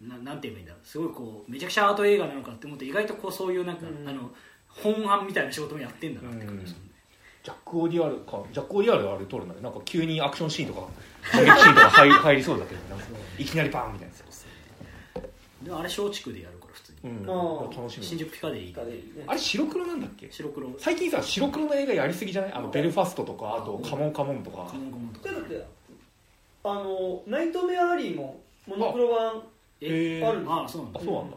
[0.01, 0.87] ななんて言えばいいんだろう。
[0.87, 4.09] すごいこうめちゃくちゃアート映画なのかって思って意外とこうそういうなんか、うん。
[4.09, 4.31] あの
[4.69, 6.85] 本案みたいな仕事もやってんだなって感じですよね、
[7.45, 9.61] ジャック・オディアールかジャック・オディアールあれ撮るんだね。
[9.61, 10.89] なんか急にアクションシーンとか
[11.31, 13.05] 攻撃シーンとか入入りそうだけどなんか
[13.39, 14.15] いきなりバーンみたいな
[15.63, 16.59] であれ松竹でやる
[17.05, 17.25] うん。
[17.27, 17.77] あー。
[17.77, 18.05] 楽しみ。
[18.07, 19.25] 新宿ピカデリーかでいいね。
[19.27, 20.29] あれ白黒なんだっけ？
[20.31, 20.71] 白黒。
[20.79, 22.53] 最近さ白黒の映画やりすぎじゃない？
[22.53, 24.67] あのベルファストとかあとカモンカモンとか。
[24.71, 25.35] カモンカモンとか。
[25.35, 25.67] だって。
[26.65, 29.43] あのナイトメアアリーもモノクロ版
[29.81, 30.29] えへー。
[30.29, 31.01] あるんですああそうなんだ。
[31.01, 31.37] あそうなんだ。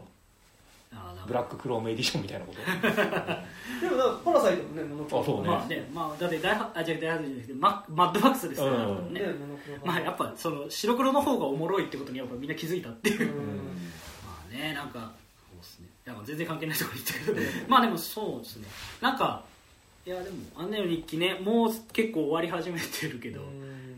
[1.26, 2.60] ブラッククロームエディションみたいなこと？
[3.82, 5.48] でもなんかパラサイトもねモノクロあそうね。
[5.48, 9.12] まあねまあだってダイハあじゃあダイハードじゃなくてママッドマックスですから、うん。
[9.12, 9.20] ね。
[9.20, 9.86] ねモノクロ版。
[9.86, 13.56] まあやっぱその白黒の方がおもろいってことにやっぱみんな気づいたっていう、うん。
[14.24, 15.10] まあねなんか
[16.06, 17.40] そうですねなんか全然関係ないところに行ったけど。
[17.68, 18.68] まあでもそうですね。
[19.00, 19.44] なんか
[20.06, 23.40] いやでも「アンネの日記ね」もう結構終わり始めてるけど、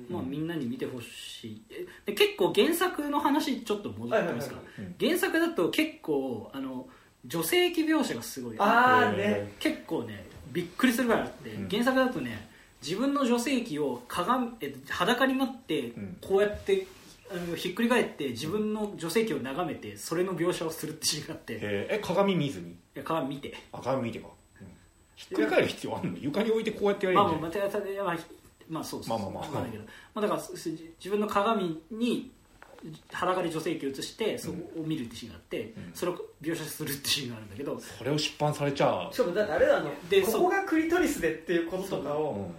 [0.09, 1.63] まあ、みんなに見てほしい。
[1.71, 6.89] えで結構原作の話ちょっと戻ってますか、はいはいはい原作だと結構あの
[7.27, 8.57] 女性器描写がすごい。
[8.59, 9.19] ああね。
[9.19, 11.69] へ結構ねびっくりするぐらいあって、うん。
[11.69, 12.49] 原作だとね
[12.83, 16.17] 自分の女性器を鏡え裸になってん。
[16.23, 16.87] こうやって、
[17.57, 21.59] ひっくり返って自分の女性器を眺めてそれの描写をするってシーンがあって。
[21.61, 22.77] え鏡見ずに？
[22.95, 23.55] や鏡見て。
[23.73, 24.29] あ鏡見てか、
[24.61, 24.67] うん。
[25.15, 26.19] ひっくり返る必要あんの？
[26.19, 27.49] 床に置いてこうやってやれまあまあばい？
[27.49, 28.19] いんまあまあまあ
[28.69, 29.63] まあそうそうまあまあまあ。
[29.63, 29.67] ま
[30.17, 32.31] あ、だから自分の鏡に
[33.13, 42.51] 裸で女性器を映してそこを見るってシーンがあって、んそれを描写するってシーンがあるんだけどそれを出版されちゃしかもだってあれだのでここがクリトリスでっていうこととかう、を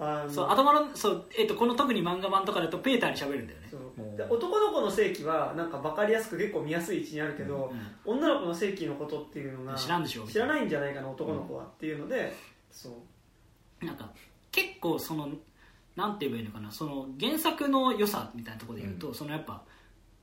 [0.00, 3.68] あのそう頭のそう、えっとこの特に漫画版とかだとペーターに喋るんだよね。
[3.70, 4.16] そう。
[4.16, 7.72] で男の子の性器はなんか分かりやすく結構見やすい位置にあるけど、
[8.04, 12.32] 女の子の性器のことっていうのが知らんでしょ知らないんじゃないかな男の子はっていうので、
[12.70, 12.90] そ
[13.82, 13.84] う。
[13.84, 14.10] なんか
[14.52, 15.28] 結構その
[15.96, 19.64] なんて言えばいいのかなその原作の良さみたいなところで言うと、そのやっぱ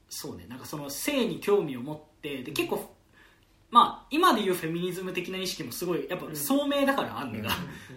[0.09, 2.94] そうねなんかその性に興味を持ってで結構
[3.75, 7.49] まあ今でいうフェミニズム的な意識もすごいやっぱ聡明だからアンネが、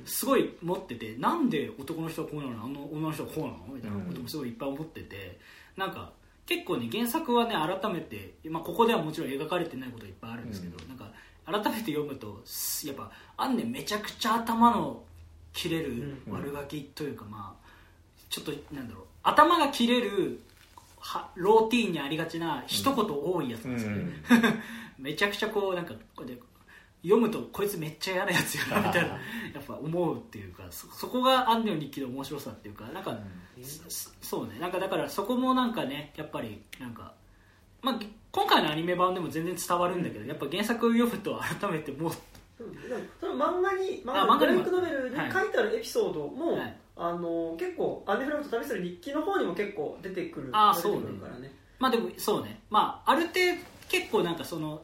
[0.04, 2.64] すごい持っててなんで男の人はこうなの？
[2.64, 3.58] あの女の人はこうなの？
[3.72, 5.38] みたいなこともすごいいっぱい思ってて
[5.76, 6.10] なんか
[6.46, 11.12] 結構ね原作はね改めて、まあ、ここではもちろん描かれてないことがいっぱいあるんですけど、なんか
[11.44, 15.00] 改めて読むとすやっぱアンネめちゃくちゃ頭の
[15.52, 17.68] 切れる悪ガキというか、まあ
[18.28, 20.40] ちょっとなんだろう頭が切れる
[20.98, 24.12] はローティーンにありがちな一言多いやつなんですよね、
[24.98, 26.38] めちゃくちゃこうなんかこれで
[27.02, 29.16] 読むとこいつめっちゃ嫌なやつやなみたいなや
[29.60, 33.16] っぱ思うっていうかそそこがアンネの日記の面白さっていうかなんか、
[33.62, 34.58] そそうね。
[34.58, 37.12] なんかだからそこもなんかねやっぱりなんか
[37.82, 38.00] まあ
[38.32, 42.12] 今回のアニメ版でも全然伝わるんだけど、やっぱ原作を読むと改めてもう
[43.20, 44.26] その漫画に漫画にも。
[44.26, 46.76] 画グラフィックノベルに書いてあるエピソードも、はい。
[46.96, 51.52] あの結構アンネフランクと旅する日記の方にも結構出てくるあー出てくるからね。
[51.78, 52.60] まあでもそうね。
[52.70, 54.82] まあある程度結構なんかその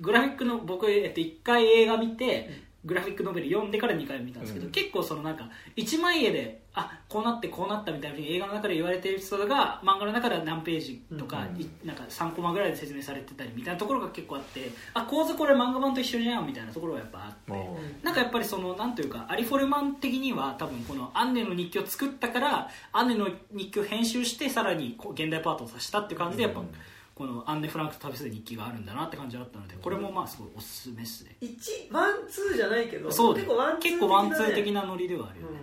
[0.00, 4.72] グラフィックの僕、えっと、1回映画見て、グラフィックノベル読んでから2回見たんですけど、うん。
[4.72, 17.52] 結構そのなんか一枚絵であこうなってこうなったみたいなふうに映画の中で言われてるエピソードが漫画の中では何ページとか,、うんいなんか3コマぐらいで説明されてたりみたいなところが結構あってあ構図これ漫画版と一緒じゃんみたいなところがやっぱあって。
[17.52, 26.68] もなんかやっぱりそのなんというかアリフォルマン的には多分このアンネの日記を作ったからアンネの日記を編集してさらにこう現代パートをさせたっていう感じでやっぱうん
[27.14, 31.36] このアンネ・フランクと旅する日記があるんだなって感じだったのでこれもまあすごいおすすめですね。
[31.40, 35.58] 1 one two じゃないけどそう結構ワンツー結構ワンツー的な、なノリではあるよね、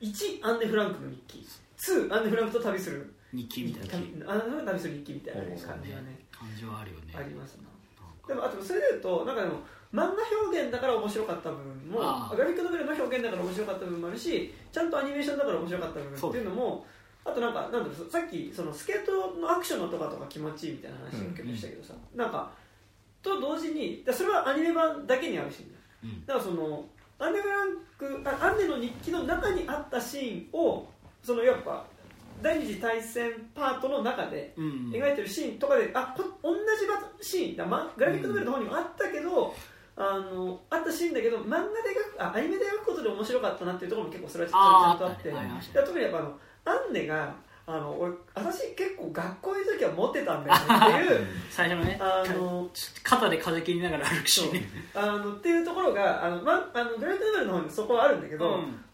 [0.00, 1.46] うん、1アンネ・フランクの日記。
[1.78, 3.88] 2アンネ・フランクと旅する日記みたい
[4.18, 4.32] な。
[4.32, 6.26] アンネ・フランクと旅する日記みたいな感じがね。
[6.32, 7.14] 感じはあるよね。
[7.14, 7.68] ありますな
[8.28, 9.54] でもあとそれでいうとなんかでも
[9.92, 16.86] 漫画表現だから面白かった部分もグラフィックノベルの表現だから面白かった部分もあるしちゃんとアニメーションだから面白かった部分っていうのも
[17.28, 22.50] あとなんかなんださっきそのスケートのアクションのとかとか気持ちいいみたいな話を結構したけどさ、なんか
[23.22, 25.66] と同時にだそれはアニメ版だけにあるし
[26.02, 26.24] うん。
[26.26, 26.84] だからその
[27.18, 27.68] アンネ・フラン
[27.98, 30.88] クあアンネの日記の中にあったシーンを
[31.22, 31.84] そのやっぱ
[32.40, 39.52] 第二次大戦パートの中でうん描いてるシーンとかであこ同じ場シーンだ、ま、グラフィックノベルの方にもあったけど、
[39.96, 45.32] あのあったシーンだけど漫画で描くあアニメで描くことで面白かったなっていうところも結構それはちゃんとあって。
[45.32, 45.40] あーあったね。
[45.40, 47.34] ありましたねで特にやっぱあのアンネが
[47.66, 51.04] あの俺私結構学校にいる時はモテたんだよね。
[51.04, 52.68] っていう最初のねあの
[53.02, 54.62] 肩で風切りながら歩くしね。
[54.94, 58.84] あのっていうところがあの、ま、あのグラフィックノベルの方にそこはあるんだけど、うん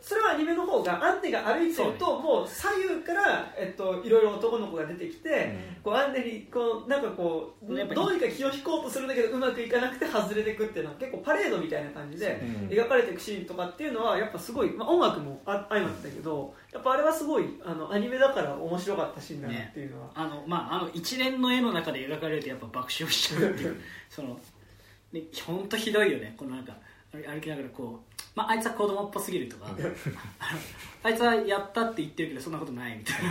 [0.00, 23.80] それはアニメの方がアンネが歩いてるともう左右から、えっと、いろいろ男の子が出てきて、こうアンネにこうなんかこうどうにか気を引こうとするんだけどうまくいかなくて外れていくっていうのは結構パレードみたいな感じでうん描かれていくシーンとかっていうのはやっぱすごい、まあ、音楽もあ相まってたけどやっぱあれはすごいあのアニメだから面白かったシーンだなっていうのは、あのまああの一連の絵の中で描かれるとやっぱ爆笑しちゃうっていう
[24.10, 24.38] その
[25.12, 26.34] ね本当ひどいよね。
[26.36, 26.74] このなんか
[27.12, 29.66] 歩歩きながらこう、まあ、あいつは子供っぽすぎるとか
[31.02, 33.30] あいつはやったって言ってるけどそんなことないみたいな。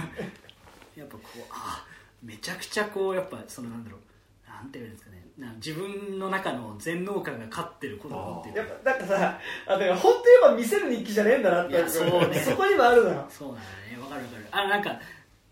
[0.95, 1.85] やっぱこうあ
[2.23, 5.23] めちゃくちゃこうやっぱそのなんだろうなんていうんですかね。
[5.37, 8.57] な自分の中の全能感が勝ってる子供っていう。
[8.57, 12.35] やっぱなんかさあだから本当にやっぱ見せる日記じゃねえんだなっていやそうね。
[12.39, 13.27] そこにもあるのよ。
[13.29, 13.97] そうなんだね。
[14.01, 14.47] わかるわかる。
[14.51, 14.99] あなんか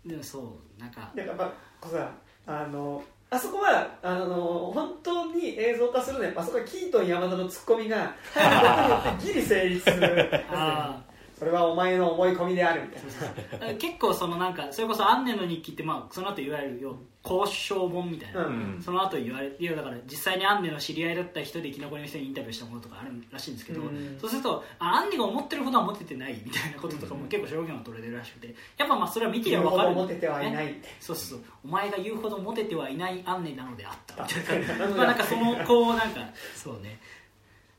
[0.06, 1.10] でもそうなんか。
[1.14, 2.10] なんかまあこうさ
[2.46, 3.02] あの
[3.32, 10.44] あそこはあの本当に映像化するのはあそこはキートン山田のツッコミが入ることによってギリ成立する。
[10.50, 11.00] あ
[11.42, 13.74] それはお前の思い込みであるみたいな。
[13.74, 18.80] 結構そのなんかそれこそアンネの日記ってまあその後言われるよ交渉本みたいな、うん。
[18.80, 24.16] その後言われいやだから実際にアンネの知り合いだった人で生き残りの人にインタビューしたものとかあるらしいんですけど、うん。
[24.20, 28.54] そうするとあアンネが思ってるほどはモテてないみたいなこととかも結構証言が取れてるらしくて。
[28.76, 29.94] やっぱまあそれは見てりゃ分かる。
[29.96, 30.76] どモテてはいない。
[31.00, 31.48] そうそうそう。
[31.64, 34.22] お前が言うほどモテてはいないアンネなのであった。
[34.22, 36.20] みたいなまあなんかそのこうなんか
[36.54, 37.00] そうね。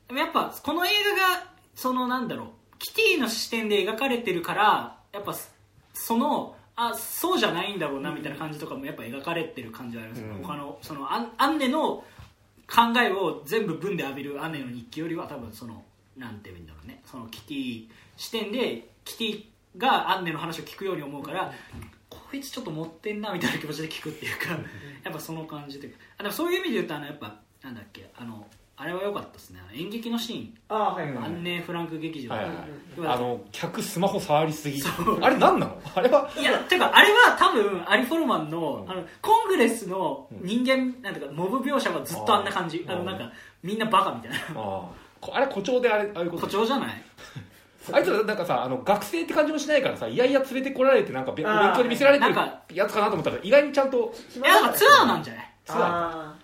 [0.08, 2.48] でもやっぱこの映画がそのなんだろう
[2.84, 5.34] キティの視点で描かれてるからやっぱ
[5.94, 10.42] そのあそうじゃないんだろうなみたいな感じとかもやっぱ描かれてる感じはありますよ、うん。
[10.42, 12.04] 他のそのアンアンネの
[12.68, 15.82] 考えを全部文で浴びるアンネの日記よりは多分その
[16.18, 17.00] なんて言うんだろうね。
[17.06, 17.88] そのキティ
[18.18, 19.44] 視点でキティ
[19.78, 21.52] がアンネの話を聞くように思うから、
[22.10, 24.50] こいつちょっと持ってんなみたいな気持ちで聞くっていうか
[25.02, 29.60] やっぱその感じであでもそういう意味で言うとあのやっぱなんだっけあのあれは良かったですね。
[29.72, 32.54] 演劇のシーン、ああはいはい、アンネ・フランク劇場、はいはい。
[33.06, 34.82] あの客スマホ触りすぎ。
[35.22, 35.80] あれ何なの？
[35.94, 36.28] あれは？
[36.36, 38.90] いやてかあれは多分アリ・フォルマンの,、うん。
[38.90, 42.84] あのコングレスの人間、なんていうかモブ描写はずっとあんな感じ。
[42.88, 42.94] あー。
[42.94, 43.30] あのなんか
[43.62, 44.38] みんなバカみたいな。
[44.38, 44.54] ああ
[45.20, 47.02] こあれ誇張であれああいうこと誇張じゃない？
[47.92, 54.12] あいつらなんかさあの学生って感じもしないからさいやいや連れてこられてなんかべおあー勉強で見せられてるなんかやつかなと思ったら意外にちゃんと。
[54.34, 55.50] いやなんかツアーなんじゃない？
[55.64, 55.80] ツアー。
[55.80, 56.34] あ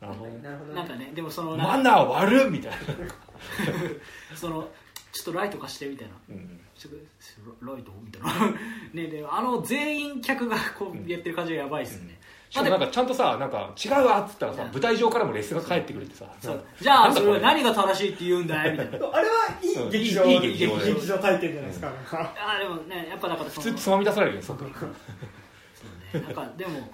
[0.00, 0.38] なるほどね。
[0.74, 2.78] なんかねでもそのマナー悪っみたいな、
[4.36, 4.68] その
[5.12, 6.14] ちょっとライト貸してみたいな。
[6.30, 7.90] うんちょっとライト？
[8.04, 8.30] みたいな。
[8.94, 12.20] ねであの全員客がこうやってる感じがやばいですよね、
[12.50, 16.64] しかもなんかちゃんとさなんか違うわっつったらさ舞台上からもレスが返ってくるってさそう。
[16.80, 18.70] じゃあそれは何が正しいって言うんだい？
[18.70, 18.94] みたいな。
[19.12, 22.04] あれはいい劇場いい劇場劇場体験じゃないですか、なん。
[22.04, 24.60] かあでもねやっぱだから普通つまみ出されるよねそこ。
[24.60, 26.26] そうね。
[26.26, 26.88] なんかでも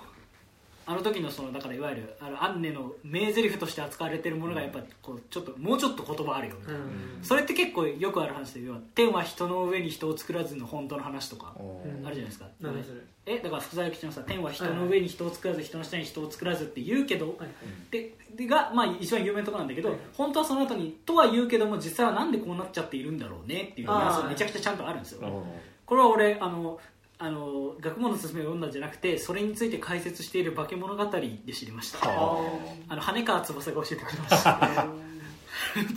[0.86, 6.80] あの時のそのだからいわゆるあのアンネの名台詞として扱われてるものがやっぱこうちょっともうちょっと言葉あるよみたいな、
[7.22, 13.00] それって結構よくある話で要は天は人の上に人を作らずの本当の話とかうんあるじゃないですか、何それ？
[13.26, 17.48] えだから福沢諭吉のさ天は人の上に人を作らず人の下に人を作らずって言うけど、はいはい。
[17.90, 25.44] ででが、まあ、一番有名なところなんだけど、本当はその後にとは言うけども実際はなんでこうなっちゃっているんだろうねっていうのがめちゃくちゃちゃんとあるんですよ。
[25.86, 26.78] これは俺あの
[27.24, 32.06] あの学問のすすめを読んだんじゃなくてそれについて解説している化け物語で知りました。
[32.06, 32.96] はあ。
[32.96, 34.86] の羽川翼が教えてくれました。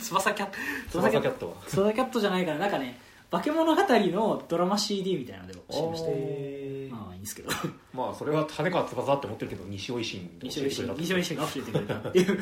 [0.00, 0.56] 翼キャット。
[0.92, 1.54] 翼キャットは？
[1.66, 2.98] 翼キャットじゃないからなんかね
[3.30, 6.06] 化け物語のドラマ CD みたいなので知りました。
[6.10, 6.94] えー。
[6.94, 7.50] まあいいんですけど。
[7.92, 12.36] まあそれは羽川翼って思ってるけど西尾維新西尾維新が教えてくれたっていう感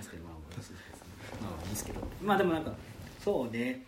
[0.00, 0.32] じでまあ
[1.42, 2.00] まあまあいいですけど。
[2.22, 2.72] まあでもなんか
[3.22, 3.84] そうね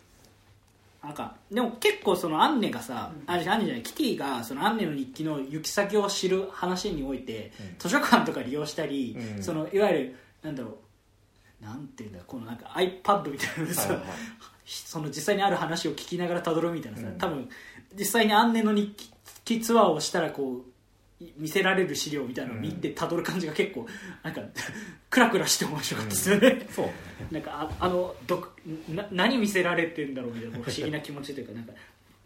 [1.02, 7.74] なんかでも結構そのアンネがさ、あアンネじゃないキティがそのアンネの日記の行き先を知る話において、うん。
[7.78, 9.42] 図書館とか利用したり、うん。
[9.42, 10.78] そのいわゆるなんだろ
[11.60, 14.08] うなんていうんだこのなんか iPad みたいなさ、はいはい。
[14.64, 17.18] その実際にある話を聞きながらたどるみたいなさ、うん。
[17.18, 17.48] 多分
[17.98, 18.94] 実際にアンネの日
[19.44, 20.62] 記ツアーをしたらこうい
[21.36, 23.86] 見せられる資料みたいなのを見てたどる感じが結構
[24.22, 24.40] なんか
[25.10, 26.92] クラクラして面白かったですよね、そうね。
[27.30, 28.52] なんかああのど
[28.88, 31.72] な何見せられてんだろうみたいな不思議な気持ちというかなんか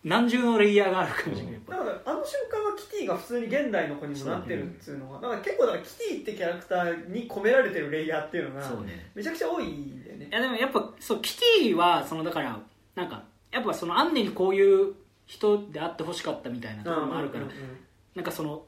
[0.04, 9.10] 何重のレイヤーがある感じがやっぱだからあの瞬間はキティが普通に現代の子にもなってるっていうのがだから結構だからキティってキャラクターに込められてるレイヤーっていうのがそうね。
[9.16, 10.28] めちゃくちゃ多いんだよね。
[10.30, 12.60] いやでもやっぱそうキティはそのだから
[12.94, 14.94] なんかやっぱそのアンネにこういう
[15.26, 17.78] 人であってほしかったみたいなところもあるから、うんうんうん。
[18.14, 18.64] なんかその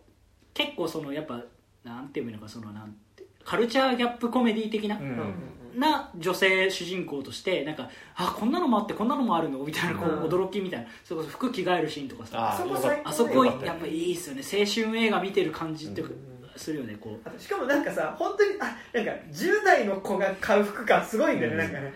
[0.59, 1.41] 結構そのやっぱ
[1.85, 5.81] なんていうのかそのなんてカルチャーギャップコメディ的な、うん。
[5.81, 9.61] な女性主人公としてなんかあこんなのもあってこんなのもあるの？
[9.61, 10.23] みたいなこううん。
[10.25, 10.87] 驚きみたいな。
[11.05, 14.43] それこそ服着替えるシーンとかさあそこあそこやっぱいいですよね。
[14.43, 16.11] 青春映画見てる感じってうん。
[16.57, 17.41] するよねこう。
[17.41, 21.73] しかもなんかさ本当にあなんか10代の子が買う服感すごいんだよね、うん。
[21.73, 21.93] なんかね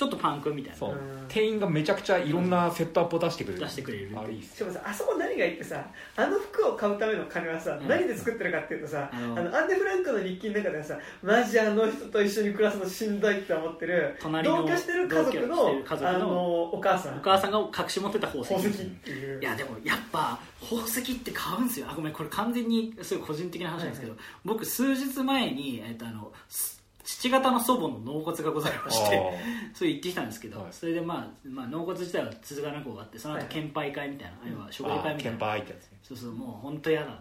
[0.00, 0.96] ちょっとパンクみたいな。
[1.28, 3.60] 店員がめちゃくちゃいろんなセットアップを出してくれる。
[3.60, 5.84] 出してくれるあれいいっすしかもさあそこ何がいいってさ
[6.16, 7.86] あの服を買うための金はさ、うん。
[7.86, 17.18] 何で作ってるかっていうとさ、あのあのアンデ・フランクの日記の中ではさマジあの人と一緒に暮らすのしんどいって思ってる隣の同居してる家族同居してのる家族のあのお母さん。
[17.18, 19.40] お母さんが隠し持ってた宝石宝石っていう。
[19.42, 21.88] いやでもやっぱ宝石って買うんですよ。
[21.90, 24.14] あごめんこれ完全にすごい個人的な話なんですけど、
[24.46, 26.79] 僕数日前に、えっとあのす
[27.18, 29.32] 父方の祖母の納骨がございまして
[29.74, 30.72] それ行ってきたんですけど、はい。
[30.72, 33.48] それで、まあ、まあ納骨自体は続かなく終わってその後はい。
[33.48, 35.60] 献杯会みたいな、は食あーケン礼会みたいな。
[35.60, 37.18] ねそうそうもう本当嫌なん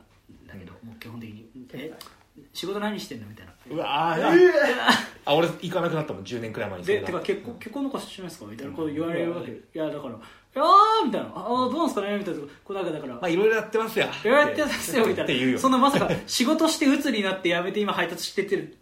[0.48, 1.92] だけど、もう基本的にえ
[2.54, 3.28] 仕事何してんの？
[3.28, 3.54] みたいな。
[3.72, 4.30] うわー
[5.26, 8.46] あ俺行かなくなったもん10年くらい前にでてか結婚結婚のかしないですか？
[8.46, 10.18] みたいなこう言われるわけ、いやだから「い
[10.56, 12.40] やー」みたいな「ああどうなんですかね」みたいな。
[12.40, 14.06] こうなんかだからまあいろいろやってますよ。
[14.24, 15.60] いろいろやってますよみたいな。
[15.60, 18.78] そんなまさか仕事して鬱になってやめて今配達してってる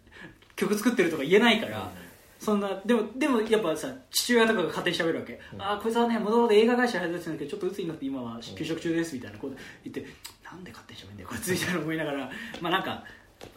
[0.58, 1.90] 曲作ってるとか言えないから、
[2.38, 10.04] そんなでもでもやっぱさ父親とかが勝手に喋るわけ、ああこいつはねもともと映画会社配達してるんだけどちょっと鬱になって今は休職中ですみたいなこと言って
[10.44, 12.30] なんで勝手に喋るんだよこいつみたいな思いながら。
[12.60, 13.04] まあなんか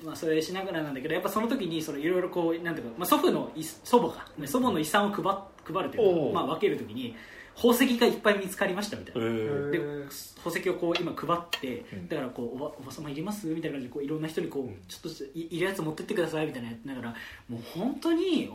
[0.04, 7.16] まあ、それしながらなんだけどやっぱその時にそのいろいろこうなんていうか、まあ、祖父のい祖母がね祖母の遺産を配配るというか、まあ、分ける時に
[7.56, 9.22] 宝石がいっぱい見つかりましたみたいな。
[9.22, 9.70] えー。
[9.72, 10.10] でうん
[10.44, 12.08] 宝石をこう今配って、うん。
[12.08, 13.48] だからこうおばおば様いります？
[13.48, 14.82] みたいな感じでこういろんな人にこう、うん。
[14.88, 17.16] ちょっといいるやつ持ってってくださいみたいなやつながら
[17.48, 18.50] もう本当に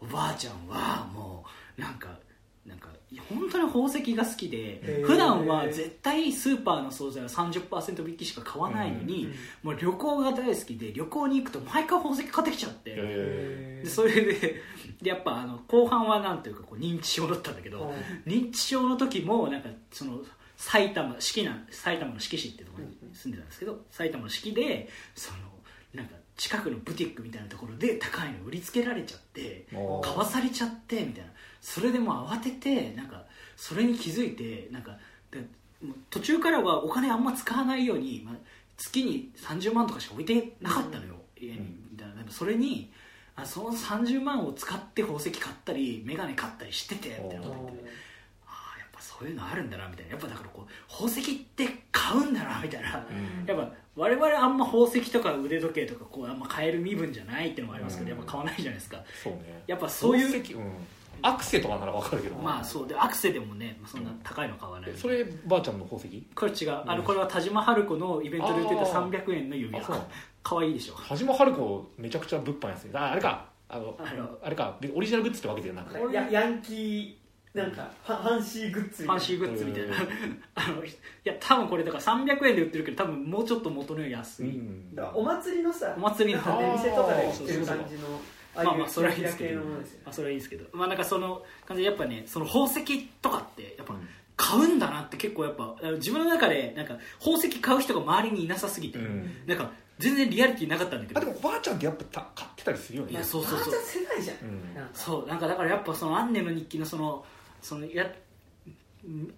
[0.00, 1.44] おおばあちゃんはも
[1.76, 2.08] うなんか
[2.66, 2.88] なんか
[3.28, 9.28] 本当に宝石が好きで普段は絶対スーパーの惣菜は30%引きしか買わないのに、
[9.62, 14.62] もう旅行が大好きで旅行に行くと毎回宝石買ってきちゃって、えでそれで
[15.00, 17.94] でやっぱあの後半はなんていうかこう認知症だったんだけど、
[18.26, 20.18] 認知症の時もなんかその
[20.56, 25.38] 埼玉四季なん埼玉の志木市っていうところに住んでたんですけど埼玉の四季でその
[25.94, 29.66] なんか近くのブティックみたいなところで高いの売りつけられちゃって
[30.02, 31.30] 買わされちゃってみたいな
[31.66, 33.24] それでもう慌ててなんか
[33.56, 34.96] それに気づいてなんか
[36.10, 38.34] 途中からはお金あんま使わないように、まあ、
[38.76, 41.58] 月に30万とかしか置いてなかったのよ、家に。
[41.58, 42.92] うんみたいなそれに
[43.34, 47.90] あその30万を使って宝石買ったり眼鏡買ったりしててみたいなこと言って
[48.46, 50.12] ああやっぱそういうのあるんだなみたいな。
[50.12, 53.44] やっぱだからこう宝石って買うんだなみたいな、うん。
[53.44, 59.02] やっぱ我々あんま宝石とか腕時計とかこうあんま買える身分じゃないっていうのもありますけど、うんやっぱ買わないじゃないですか。
[59.24, 59.62] そうね。
[59.66, 60.86] やっぱそういううん
[61.22, 64.92] アクセとかならわかるけどまあそうでアクセでもねそんな高いの買わない。
[64.96, 66.26] そればあちゃんの宝石？
[66.34, 66.82] これ違う。
[66.86, 70.06] あのこれは田島春子のイベントで売ってた300円の指輪。
[70.42, 70.94] 可愛いでしょ。
[71.08, 72.90] 田島春子めちゃくちゃ物販安い。
[72.94, 76.14] ああれかあのあのあれかオリジナルグッズってわけじゃなくて。
[76.14, 77.26] やヤンキー
[77.56, 79.12] なんかはファンシーグッズみたいな。
[79.12, 79.96] ファンシーグッズみたいな。
[79.96, 80.88] う んあのい
[81.24, 85.10] や多分これだから300円で売ってるけど多分もうちょっと元のより安い、うん。
[85.14, 86.42] お祭りのさお祭りの。
[86.42, 88.20] なんか出店とかで売ってる感じの
[88.56, 89.60] あまあまあそれはいいですけど。
[89.60, 90.64] まあそれはいいですけど。
[90.72, 94.08] まあなんかその感じでやっぱねその宝石とかってやっぱうん。
[94.38, 99.30] 買うんだなって結構やっぱ自分の中でなんか宝石買う人が周りにいなさすぎて、うん。
[99.46, 101.20] なんか全然リアリティなかったんだけど。
[101.20, 103.12] あでもおばあちゃんってやっぱた買ってたりするよね。
[103.12, 103.72] いやそうそうそう。
[103.72, 104.36] ばあちゃん世代じゃん。
[104.36, 104.88] うん。
[104.92, 107.24] そうなんかだからやっぱそのアンネの日記のその
[107.62, 108.10] そのやうん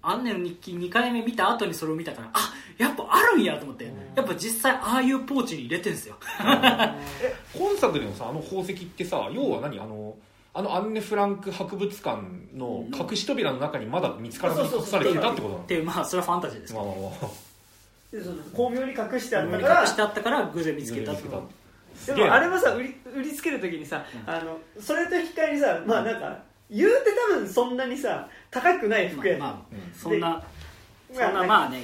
[0.02, 3.92] アンネの日記2回目見た後にそれを見たからあやっぱあるんやと思って。
[4.16, 6.16] やっぱ実際ああいうポーチに入れてんすよ。
[7.22, 9.78] え今作でのさあの宝石ってさ要は何？
[9.78, 10.16] あの
[10.54, 12.22] あのアンネ・フランク博物館
[12.54, 15.62] の隠し扉の中にまだ見つからずに隠されていたってことなの？
[15.62, 16.84] っていうまあそれはファンタジーですけど。
[16.84, 17.48] まあまあまあ。
[18.10, 24.32] でその巧妙に隠してあった隠からしてあったから偶然見つけた見つけたでもあれもさ売り売りつけるときにさ、うん。
[24.32, 26.96] あのそれと引き換えにさまあなんか言うて
[27.32, 29.94] 多分そんなにさ高くない服やねん、まあまあうん。
[29.94, 30.42] そんな
[31.12, 31.78] そんなまあね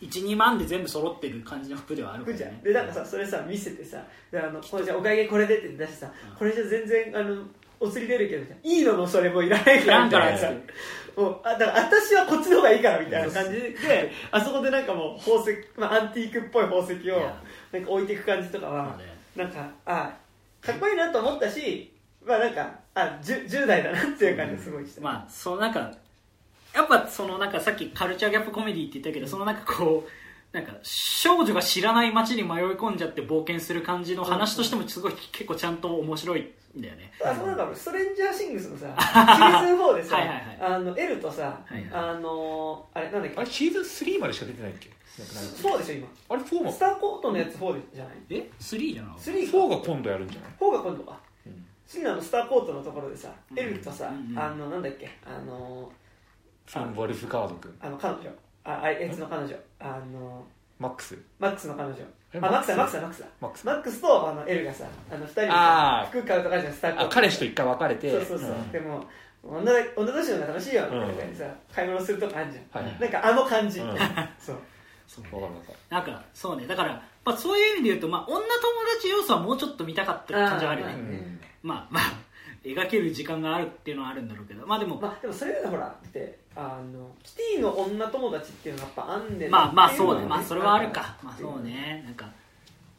[0.00, 2.62] 12万で全部揃ってる感じの服ではあるか服じゃん。
[2.62, 7.42] でなんかさそれさ見せてさであのこれじゃあお会計これでって出してさ、これじゃ全然あの
[7.80, 9.98] お釣り出るけどいいのもそれもいらないいから。
[9.98, 10.72] らんからっつみたいなって
[11.16, 17.42] もうあだから私はこっちの方がいいからみたいな感じであそこでなんかもう宝石、まあ、アンティークっぽい宝石をいや。
[17.72, 19.04] なんか置いていく感じとかはまあね。
[19.34, 20.16] なんかあ
[20.60, 21.92] かっこいいなと思ったし
[22.24, 25.92] まあなんかあ 10, 10代だなっていう感じがすごいした、まあそのなんか
[26.74, 36.40] やっぱそのなんかさっきカルチャーギャップコメディって言ったけどそのなんかこうなんか少女が知らない街に迷い込んじゃって冒険する感じの話としてもすごい結構ちゃんと面白い
[36.76, 37.12] んだよね。
[37.24, 40.58] あそうなんかストレンジャーシングスのさ シーズン4でさはいはいはい。
[40.60, 43.36] あの L とさ、はいはいあのあれなんだっけ？
[43.40, 44.90] あれシーズン3までしか出てないっけ？
[45.18, 46.08] なんかなんか4でしょ今。
[46.30, 46.72] あれ4も。
[46.72, 48.14] スターコートのやつ4じゃない？
[48.30, 51.18] え？3じゃな3 4が今度やるんじゃない？4が今度か
[51.90, 53.58] うん次のあのスターコートのところでさ、うん。
[53.58, 55.10] L とさ、あのなんだっけ？
[55.26, 55.90] あの
[56.66, 58.30] フィン・ワルフガード君あの彼女
[58.62, 59.56] ああいつの彼女。
[59.80, 60.44] あの
[60.78, 61.18] マックス？
[61.40, 61.96] マックスの彼女。
[62.32, 62.94] えあマックスだマックス。
[62.94, 63.26] だマックスだ。
[63.40, 63.66] マックス。
[63.66, 67.06] マックスとあの L がさあの2人でさ服買うとかじゃんスターコート。
[67.06, 68.10] あ彼氏と一回別れて。
[68.10, 68.70] そうそうそう、ん。
[68.70, 69.04] でも
[69.42, 73.00] 女だ女同士の方が楽しいよみたいな感じでさ、買い物するとこあるじゃん、はい。
[73.00, 73.98] なんかあの感じ、うん。
[74.38, 74.56] そう。
[75.08, 75.78] そうわかるわかる。
[75.88, 76.66] なんかそうね。
[76.68, 78.44] だから、まあ、そういう意味で言うと、まあ、女友
[78.96, 82.02] 達要素はもうちょっと見たかった感じはあるよねまあまあ
[82.64, 84.66] 描ける時間があるっていうのはあるんだろうけど。
[84.66, 89.48] まあでも、まあでもそれがほらってあのキティの女友達っていうのはやっぱあんね。
[89.48, 90.26] んまあまあそうね。
[90.26, 91.16] まあそれはあるか。
[91.22, 92.02] まあそうね。
[92.04, 92.26] なんか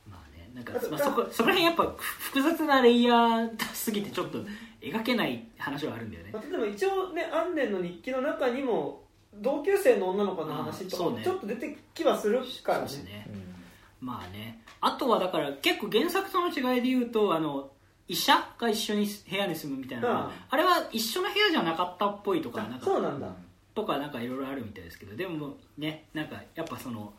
[0.09, 0.49] まあね。
[0.55, 4.39] なんかまあ、そこそこら辺やっぱ複雑なレイヤーすぎてちょっと
[4.81, 6.31] 描けない話はあるんだよね。
[6.33, 9.03] まあ、例えば一応ねアンネンの日記の中にも
[9.35, 11.09] 同級生の女の子の話とかね。
[11.11, 12.85] もちょっと出てきはするからね。
[13.03, 14.61] ねうんまあね。
[14.79, 17.70] あとはだから結構原作との違いで言うとあの
[18.11, 20.09] 医者が一緒に部屋に住むみたいな。
[20.09, 20.29] うん。
[20.49, 23.33] あれは一緒の部屋じゃなかったっぽいとかなんかそうなんだ。
[23.73, 27.13] とかなんかいろいろあるみたいですけどでもねなんかやっぱその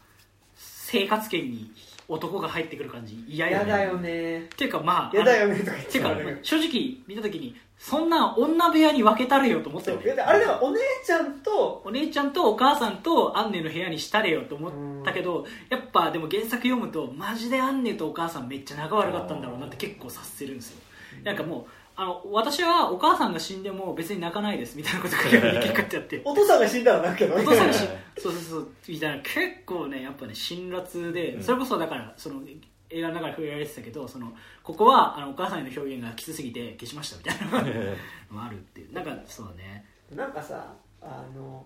[0.54, 1.72] 生活圏に
[2.12, 3.24] 男が入ってくる感じ。
[3.26, 3.64] 嫌よね。
[3.64, 4.40] 嫌だよね。
[4.44, 10.12] っていうかまあ嫌だよねとか言っっていうか正直見た時にそんな女部屋に分けたれよと思ったよね。
[10.22, 20.80] あれではお姉ちゃんとお姉ちゃんとお母さんとアンネの部屋にしたれよと思ったけどやっぱでも原作読むとマジでアンネとお母さんめっちゃ仲悪かったんだろうなって結構察せるんですよ。
[21.24, 26.20] なんかもうあの私はお母さんが死んでも別に泣かないですみたいなこと書いてある書いてあって。
[26.26, 27.88] お父さんが死んだら泣くけどお父さんが死ん
[28.18, 28.68] そうそうそう。
[28.88, 29.22] みたいな。
[29.22, 31.42] 結構ねやっぱね辛辣で、うん。
[31.42, 32.42] それこそだからその
[32.90, 34.32] 映画の中で触れられてたけどその
[34.64, 37.96] ここはあのお母さんへの表現がきつすぎて消しましたみたいなの
[38.30, 38.92] も あるっていう。
[38.92, 39.86] なんかそうね。
[40.10, 41.64] なんかさあの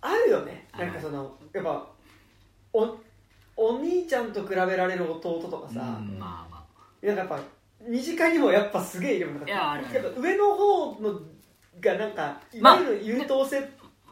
[0.00, 0.66] あるよね。
[0.72, 1.86] あなんかそのやっぱ
[2.72, 2.98] お
[3.56, 6.66] お兄ちゃんと比べられる弟とかさ、うんまあま
[7.00, 7.57] なんかやっぱ
[7.88, 9.94] 身近にもやっぱすげえいるもんいやあるある。
[9.94, 11.20] やっぱ上の方の
[11.80, 13.62] がなんかいまあわゆる優等生っ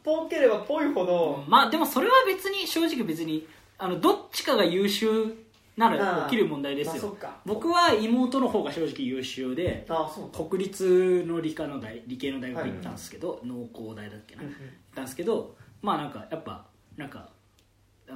[0.02, 3.46] ぽければぽいほあ、ど、まあでもそれは別に正直別に
[3.78, 5.34] あのどっちかが優秀
[5.76, 7.16] なら起きる問題ですよ。
[7.20, 9.86] まあ僕は妹の方が正直優秀で
[10.32, 14.54] 国立の理科の大理系の大学行ったんですけど、農工大だっけな、うんうん。
[14.54, 14.60] 行っ
[14.94, 16.64] たんですけどまあなんかやっぱ
[16.96, 17.28] なんか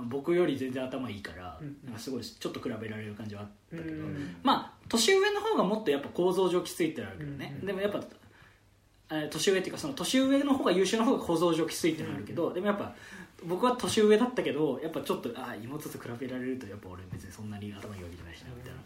[0.05, 4.37] 僕より全然頭いいから、うんなんかすごいちょっと比べられる感じはあったけど、うん。
[4.43, 8.01] まあ年上の方がもっとやっぱ構造上きついってのはあるけどね、うんでもやっぱ
[9.13, 12.95] えー年上っていうかその年上の方が優秀な方が構造上きついってのはあるけど、でもやっぱ
[13.45, 18.81] 僕は年上だったけどやっぱちょっとあー妹と比べられるとやっぱ俺別にそんなに頭いいわけじゃないしなみたいな。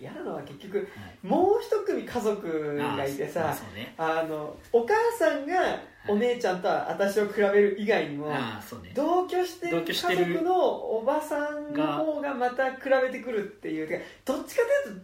[0.00, 1.26] 嫌なのは結局はい。
[1.26, 3.94] もう一組家族がいてさそうね。
[3.96, 8.90] あのお母さんがお姉ちゃんと私を比べる以外にもああそうね。
[8.96, 15.02] 同居してる家族のおばさんの方がまた比べてくるっていうどっちかというと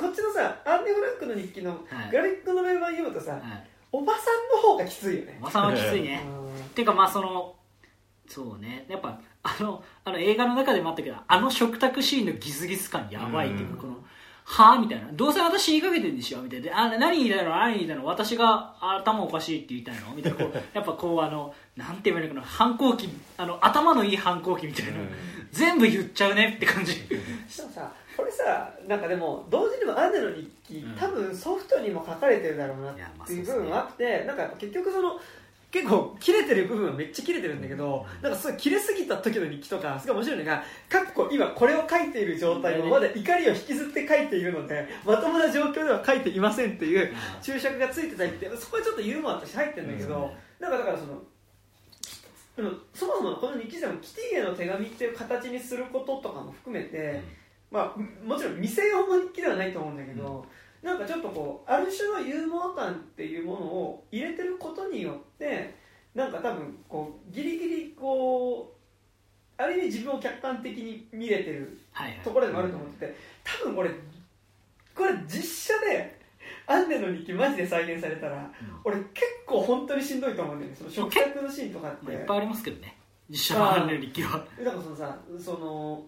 [0.00, 2.10] こっちのさアンネ・フランクの日記のはい。
[2.10, 3.42] グラフィックのメンバー読むとさはい。
[3.92, 5.38] おばさんの方がきついよね。
[5.40, 6.24] おばさんはきついね。
[6.66, 7.54] っていうかまあその
[8.26, 8.86] そうね。
[8.88, 13.78] やっぱあのあの映画の中でもあったけどあの食卓シーンのギスギス感やばいっていうか、うん。
[13.80, 14.04] この
[14.44, 15.08] はあみたいな。
[15.12, 16.42] どうせ私言いかけてんでしょ？
[16.42, 16.64] みたいな。
[16.64, 17.50] であ何言いたいの？
[17.50, 18.04] 何言いたいの？
[18.06, 20.14] 私が頭おかしいって言いたいの？
[20.14, 20.38] みたいな。
[20.38, 22.46] こう やっぱこうあのなんて言えばいいのかな？
[22.46, 24.92] 反抗期あの頭のいい反抗期みたいな、
[25.52, 27.06] 全部言っちゃうねって感じ。
[27.08, 30.92] でもさこれさなんかでも同時にもアンネの日記、うん。
[30.94, 32.94] 多分ソフトにも書かれてるだろうなっ
[33.26, 35.20] ていう部分はあってなんか結局その
[35.70, 51.22] 結構切れてる部分はめっちゃ切れてるんだけどなんかすごい切れすぎた時の日記とかすごい面白いのがかっこ今これを書いている状態をまだ怒りを引きずって書いているのでまともな状況では書いていませんっていう注釈がついてたりってそこはちょっとユーモアとして入ってるんだけど、なんかだからその
[52.56, 57.22] でもそもそもこの日記でもキティへの手紙っていう形にすることとかも含めて、
[57.70, 60.44] まあ、もちろん店用の日記ではないと思うんだけど、
[60.82, 65.74] なんかちょっとこうある種のユーモア感っていうものを入れてることによって
[66.14, 68.74] なんか多分こうギリギリこ
[69.58, 71.78] うある意味自分を客観的に見れてる
[72.24, 73.90] ところでもあると思ってて多分これ
[74.94, 76.18] これ実写で
[76.66, 78.50] アンネの日記マジで再現されたら、
[78.84, 80.76] 俺結構本当にしんどいと思うんだよね。
[80.76, 82.96] その食卓のシーンとかって、まあ、いっぱいありますけどね。
[83.28, 84.38] 実写のアンネの日記は。
[84.38, 86.06] だからそのさその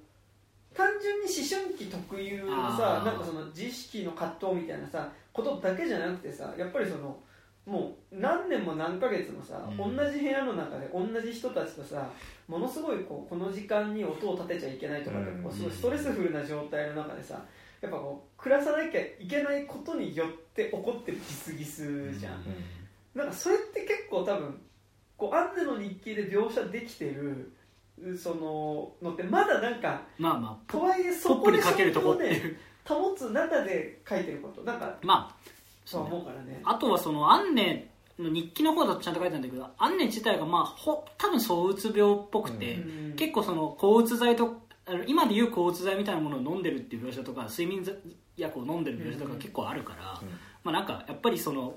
[0.74, 7.18] 単純に思春期特有のさなんかその自意識の葛藤みたいなさことだけじゃなくてさやっぱりその
[7.64, 9.96] もう何年も何ヶ月もさ、うん。
[9.96, 12.10] 同じ部屋の中で同じ人たちとさ
[12.48, 15.42] ものすごいこうこの時間に音を立てちゃいけないとかって、うん。
[15.44, 17.44] こうすごいストレスフルな状態の中でさ
[17.80, 22.44] やっぱこう暮らさなきゃいけないことによって起こってるギスギスじゃん、
[23.14, 24.60] なんかそれって結構多分
[25.16, 27.52] こうアンネの日記で描写できてる
[28.16, 32.56] そののってまだなんかまあまあとはいえポそこでけるとこってねいう。
[32.84, 34.62] 保つ中で書いてること。
[34.62, 35.50] なんかまあ
[35.84, 36.60] そう思うからね。
[36.64, 37.88] あとはそのアンネ
[38.18, 42.78] の日記の方だとちゃんと書いてあるんだけどアンネ自体がまあほ多分躁うつ病っぽくて、う
[43.10, 47.86] ん結構その抗うつ剤とあの今でいう抗うつ剤みたいなものを飲んでるっていう描写とか睡眠
[48.36, 50.28] 薬を飲んでる描写とか結構あるから、うん。
[50.64, 51.74] まあなんかやっぱりその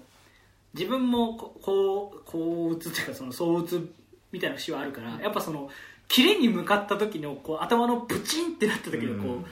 [0.73, 3.93] 自分もここう抗うつっていうかその躁うつ
[4.31, 5.69] みたいな節はあるからやっぱその
[6.07, 9.45] キレに向かった時のこう頭のブチンってなった時のこう、うん。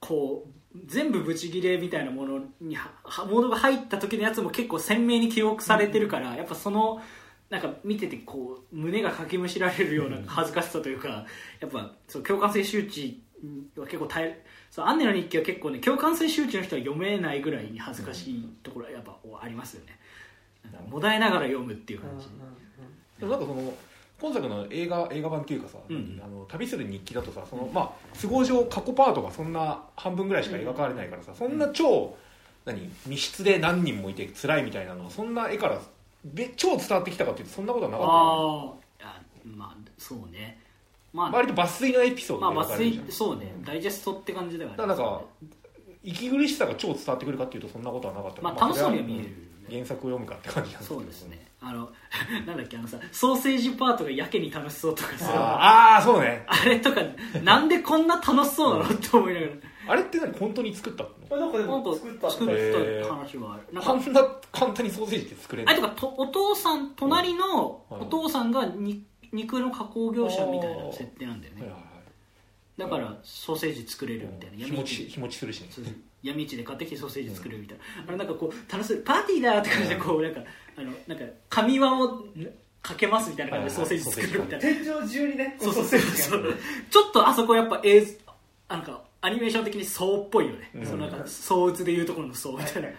[0.00, 7.02] こう全部ブチギレみたいなものにははモードが入った時のやつも結構鮮明に記憶されてるから、やっぱその
[7.50, 11.26] なんか見ててこう胸がかきむしられるような恥ずかしさというか
[11.60, 13.20] やっぱそう共感性周知
[13.76, 19.98] は結構耐えそうアンネの日記は結構ね共感性周知の人は読めないぐらいに恥ずかしいところはやっぱありますよね。
[20.64, 22.26] なんかもだえながら読むっていう感じ、
[23.18, 23.74] でもなんかその
[24.20, 26.20] 今作の映画映画版っていうかさ、うん。
[26.22, 27.90] あの旅する日記だとさその、まあ、
[28.20, 32.16] 都合上過去パートがそんな半分ぐらいしか描かれないからさ、そんな超
[32.64, 35.80] 何密室で何人もいて辛いみたいなのはそんな絵から
[36.24, 40.60] べ超伝わってきたかっていうとそんなことはなかったああまあそうね。
[41.12, 45.22] まあ割と抜粋のエピソードまあ抜粋そうねダイジェストって感じではあだからなんか
[46.04, 51.46] 息苦しさが超伝わってくるかっていうとそんなことはなかったまあ楽しそうには見える原作を読むかって感じなんそうですね。
[51.62, 51.90] あの
[52.46, 55.26] なんだっけあのさソーセージパートがやけに楽しそうとかさ。
[55.34, 56.44] あーあーそうね。
[56.46, 57.00] あれとか
[57.42, 59.52] なんでこんな楽しそうなのって思いながら。
[59.88, 61.10] あれって何本当に作ったの？
[61.30, 62.30] あなんかでなんかも作った。
[62.30, 63.62] 作った話はある。
[63.72, 64.22] なんかこんな
[64.52, 68.00] 簡単にソーセージって作れるあれとかとお父さん隣のうん。
[68.00, 71.62] お父さんがに肉の加工業者みたいな設定なんだよね。
[71.62, 71.90] はいはいはい。
[72.78, 74.64] だからソーセージ作れるみたいな。
[74.64, 75.68] 日持ち日持ちするしね。
[75.70, 80.40] そうそう闇市で買ってきてソーセージ作るみたいな、あれなんかこう楽しいパーティーだって感じでこうなんか
[80.76, 82.24] あのなんか紙輪を
[82.82, 84.60] かけますみたいな感じでソーセージ作るみたいな。
[84.60, 86.54] 天井中にねそうそうそうそう。
[86.90, 88.12] ちょっとあそこやっぱ映像
[88.68, 90.86] なんかアニメーション的にそうっぽいよね、うん。
[90.86, 92.94] そのなんか相うつでいうところのそうみたいな、や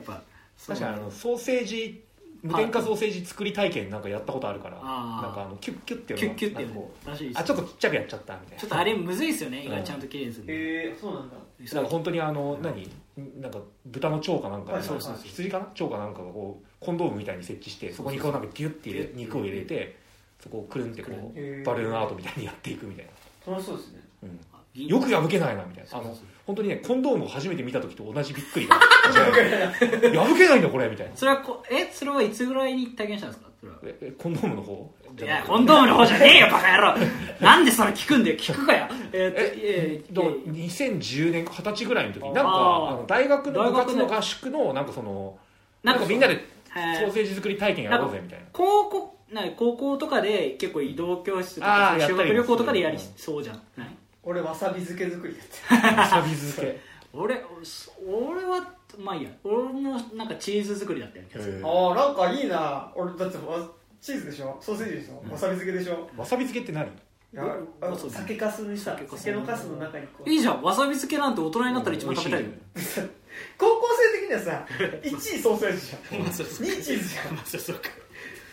[0.00, 0.22] っぱ
[0.66, 2.02] 確かにあのソーセージ
[2.42, 4.76] 無添加ソーセージ作り体験なんかやったことあるから。
[4.76, 6.66] なんかあのキュッキュッってキュッキュッて
[7.34, 8.60] あちょっとちっちゃくやっちゃったみたいな。
[8.60, 9.64] ちょっとあれむずいですよね。
[9.64, 11.80] 意外とちゃんと綺麗にするの、えー、そうなんだだか？
[11.82, 12.88] ら本当にあの何？
[13.40, 14.78] なんか豚の腸かなんか
[15.24, 15.64] 羊かな？
[15.66, 19.96] 腸かなんかがこうコンドームみたいに設置してそこにこうなんかギュッて肉を入れて
[20.42, 23.06] そこをくるんってこうバルーンアートみたいにやっていくみたい
[23.46, 23.52] な。
[23.52, 24.00] 楽しそうですね。
[24.24, 24.40] うん。
[24.52, 25.98] あよく破けないなみたいな。
[25.98, 26.14] あの
[26.46, 28.74] 本当にねコンドームを初めて見た時と同じびっくりが
[29.10, 31.16] 破けないんだこれみたいな。
[31.16, 31.86] それはこえ？
[31.90, 33.50] それはいつぐらいに体験したんですか？
[33.60, 33.78] それは。
[33.84, 34.94] ええコンドームの方？
[35.24, 36.94] いやコンドームの方じゃねえよバカ野郎。
[37.40, 38.36] なんでそれ聞くんだよ。
[38.36, 38.86] 聞くかよ。
[39.12, 42.32] えーっとええだから2010年二十歳ぐらいの時に。
[42.32, 42.54] なんかあ
[42.94, 45.38] の大学の部活の大学で合宿のなんかその
[45.82, 48.44] なんんかみんなではいソーセージ作り体験やろうぜみたいな。
[48.52, 53.88] 高校な高校とかで結構移動教室とか修学旅行とかでやりそうじゃんない？
[54.22, 56.78] 俺わさび漬け作りやってわさび漬け。
[57.12, 57.34] 俺
[58.06, 58.60] 俺は
[58.98, 59.30] まあいいや。
[59.44, 61.24] 俺もなんかチーズ作りだったよ
[61.64, 62.90] ああなんかいいな。
[62.94, 63.58] 俺だってわ
[64.00, 64.56] チーズでしょ？
[64.60, 65.30] ソーセージでしょ、うん。
[65.32, 66.08] わさび漬けでしょ？
[66.16, 66.86] わさび漬けって何？
[66.86, 66.90] い
[67.38, 67.42] や
[67.82, 70.30] あのそう酒かすにさ酒粕酒のかすの中にこう。
[70.30, 70.62] いいじゃん。
[70.62, 73.00] わさび漬けなんて大人になったら一番食べたいよ美味し
[73.58, 74.66] 高校生的にはさ
[75.02, 76.22] 1位ソーセージじゃん。
[76.22, 77.34] まあそうそう2位チーズじゃん。
[77.34, 77.82] まあそうそうか。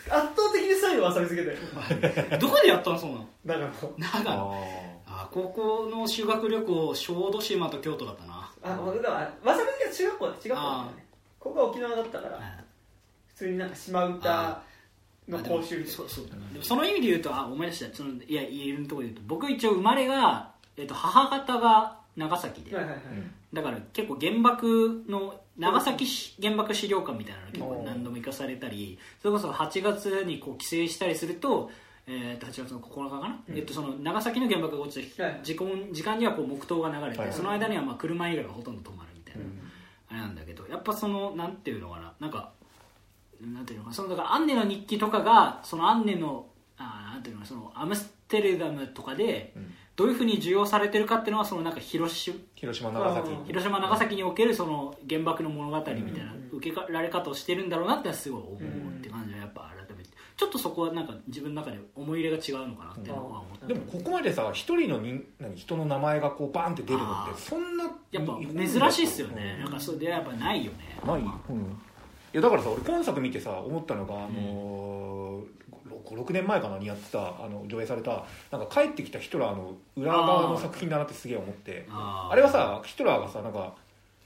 [0.10, 2.38] 圧倒的に3位はわさび漬けだよ。
[2.40, 3.28] どこでやったのそうなの？
[3.46, 8.52] だからもう長野あ高校の修学旅行小豆島と京都だったな。
[8.64, 9.20] あ俺だから
[9.52, 11.06] わさび漬けは中学校だ中学校だったね。
[11.40, 12.40] ここは沖縄だったから
[13.28, 14.62] 普通になんか島唄
[15.28, 16.26] の講習みたいそうそう。
[16.26, 17.96] でもその意味で言うとあ思い出した。
[17.96, 23.32] そのいや言えるところで言うと僕一応生まれが、えっと母方が長崎で、なはいはいはい、うん。
[23.54, 31.70] だから結構原爆の長崎し原爆資料館みたいなの結構何度も行かされたりそれこそ8月にこう帰省したりすると,、
[32.08, 35.40] えー、と8月の9日かな、えっと、その長崎の原爆が落ちたはい。
[35.44, 39.44] 時間時間にはこう黙祷が流れて、はいその間にはまあ車以外はほとんど止まるみたいな、
[40.10, 42.14] あれなんだけどやっぱそのなんていうのかな？
[42.20, 42.52] なんか
[43.48, 46.48] なんていうのかなそのだからアンネの日記とかがそのアンネの
[46.78, 49.74] あーなんていうのそのアムステルダムとかでうん。
[49.96, 53.46] どういうふうに需要されてるかっていうのはそのなんか広島広島長崎うん。
[53.46, 56.58] 広島長崎におけるその原爆の物語みたいなうん。
[56.58, 60.10] 受けられ方をしてるんだろうなってすごい思ううんって感じはやっぱ改めて。
[60.36, 69.60] ちょっとそこはなんか自分の中で思い入れが違うのかなっていうのは思ってでもここまでさ一人の人何人の名前がこうバーンって出るのってそんなやっぱ珍しいっすよね。
[69.60, 71.00] なんかそれでやっぱないよね。
[71.06, 71.32] ない、うん、い
[72.34, 81.86] やだからさ俺今作見てさ思ったのが、あのー、56年前かなにやってたあの上映されたなんか帰ってきたヒトラーの裏側の作品だなってすげえ思って。
[81.90, 83.76] あれはさヒトラーがさなんか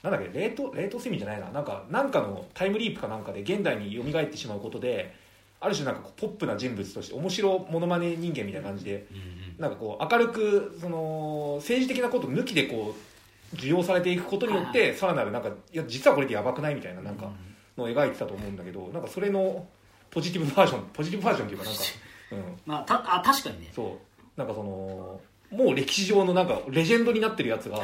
[0.02, 1.50] なんだっけ冷凍冷凍睡眠じゃないな。
[1.50, 5.14] なんかなんかのタイムリープかなんかで現代に蘇ってしまうことで
[5.60, 9.24] ある種なんかポップな人物として面白モノマネ人間みたいな感じでうんうん。
[9.58, 17.30] なんかこう明るくその政治的なこと抜きでこう受容されていくことによってさらなるなんかいや実はこれってやばくないみたいななんか
[17.78, 19.66] のを描いてたと思うんだけどなんかそれの
[20.10, 21.80] ポジティブバージョンポジティブバージョンっていうかなんか、
[22.32, 23.70] うん、まあたあ確かにね。
[23.74, 23.98] そ
[24.36, 24.38] う。
[24.38, 27.78] なんかそのもう歴史上のなんかレジェンドになってるやつが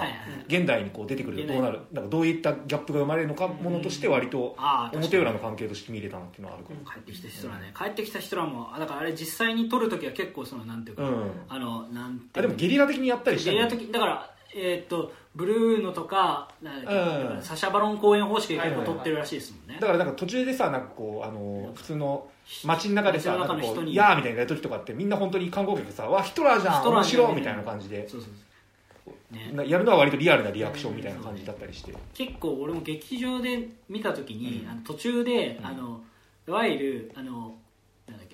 [0.48, 4.54] 現代にこう出てくるとどうなるなんかどういったギャップが生まれるのかものとして割と
[4.92, 7.72] 表裏の関係として見れたなっていうのはあるか帰ってきた人らね。
[7.76, 19.78] 帰ってきた人らもあだからあれ実際に撮るときは結構そのなんていうか、ら、うん、あのなんてあでもゲリラ的にやったりしたゲリラ的だからえーっとブルーノとかからサシャバロン公演方式で結構撮ってるらしいですもんね。
[19.80, 22.26] だからなんか途中でさなんかこうあの普通の
[22.64, 23.92] 街の中でさなんかこう「中の人に。
[23.92, 28.08] いやー」みたいなやる時とかってみんな本当に観光客さ「わヒトラーじゃんヒトラー面白い」みたいな感じで。
[28.08, 29.50] そうそうね。
[29.52, 31.92] なやるのは割とリアルなリアクションみたいな感じだったりして。
[32.14, 34.70] 結構俺も劇場で見た時に、うん。
[34.70, 35.66] あの途中で、うん。
[35.66, 36.00] あの
[36.46, 37.54] いわゆるあの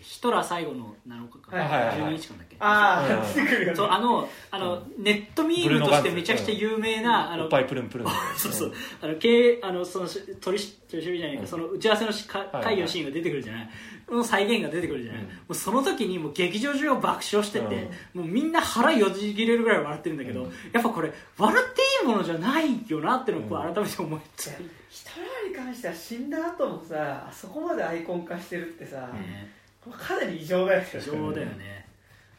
[0.01, 2.01] けヒトラー最後の7日間、はいはいはい。
[2.03, 2.57] はい12日間だっけ？
[2.61, 3.21] あうん。
[3.21, 8.73] あ出てくるよねそうあのあの、ネットミームとしてめちゃくちゃ有名な、あのおっぱいプルンプルンそうそう。
[9.03, 11.49] あの経営あのそのし取り取り調べじゃないか、うん。
[11.49, 13.71] その打ち合わせのしか会議のシーンが出てくるじゃない、
[14.11, 15.29] の再現が出てくるじゃない、うん。
[15.29, 18.21] もうその時にもう劇場中が爆笑してて、うん。
[18.23, 20.53] もうみんな腹よじ切れるぐらい笑ってるんだけど、うん。
[20.73, 24.57] やっぱこれ笑っていいものじゃないよなっていうのをこう改めて思いついや
[24.89, 29.60] ヒトラーに関しては死んだ後もさあそこまでアイコン化してるってさ、ね
[29.91, 30.89] かなり異常だよね。
[30.95, 31.87] 異常だよね。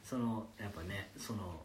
[0.03, 1.59] そのやっぱねその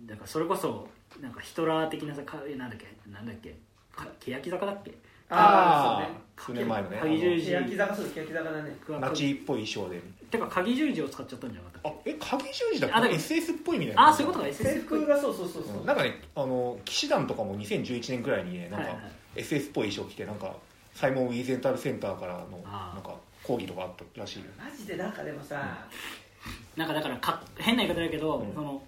[0.00, 0.88] うんだからそれこそ
[1.20, 3.54] なんかヒトラー的なさかなんだっけなんだっけ
[3.94, 4.92] か欅坂だっけ？
[5.34, 6.98] ああそ数年前のね。
[7.00, 7.50] 鍵十字。
[7.52, 8.76] 欅坂そう欅坂だね。
[9.00, 10.00] ナチっぽい衣装で。
[10.30, 14.02] てか鍵十字を使っちゃったんじゃなかったっあえ影十字だっけ？SS っぽいみたいけな。
[14.04, 14.50] ああそういうことか。
[14.50, 15.86] SS 制服がそうそうそうそう、うん。
[15.86, 19.00] なんかねあの騎士団とかも2011年くらいにねなんかはいは
[19.36, 19.42] い。
[19.42, 20.54] SS っぽい衣装着てなんか
[20.94, 24.46] サイモン・ウィーゼンタルセンターからのなんか講義とかあったらしいよ。
[24.58, 25.86] マジでなんかでもさ、
[26.76, 28.54] なんかだからか変な言い方だけど、うん。
[28.54, 28.82] その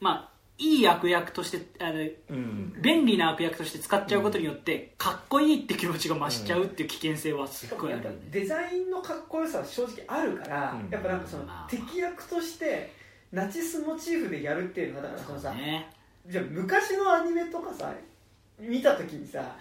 [0.00, 2.00] まあいい悪役としてあの
[2.30, 2.74] うん。
[2.80, 10.90] 便利な悪役として使っちゃうことによって、かっこいいって気持ちが増しちゃうっていう危険性はすっごいあやっぱるよね、デザインのかっこよさは正直あるから、うん。
[10.90, 11.70] やっぱなんかそのまあ。
[11.70, 12.92] 敵役として
[13.32, 15.90] ナチスモチーフでやるっていうのはだからそのさ、ね。
[16.26, 17.92] じゃあ昔のアニメとかさ
[18.58, 19.56] 見た時にさ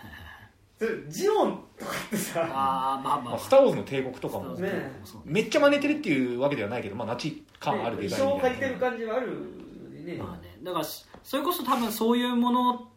[1.08, 2.42] ジオンとかってさ。
[2.42, 4.54] ああまあまあ、まあ、スター・ウォーズの帝国とかも。
[4.56, 4.92] ね
[5.24, 9.66] めっちゃ真似てるっていうわけではないけど、まあ、ナチ感あるデザイン衣装を借りてる感じはある
[10.06, 12.88] ね、まあね、だからしそれこそ多分そういうもの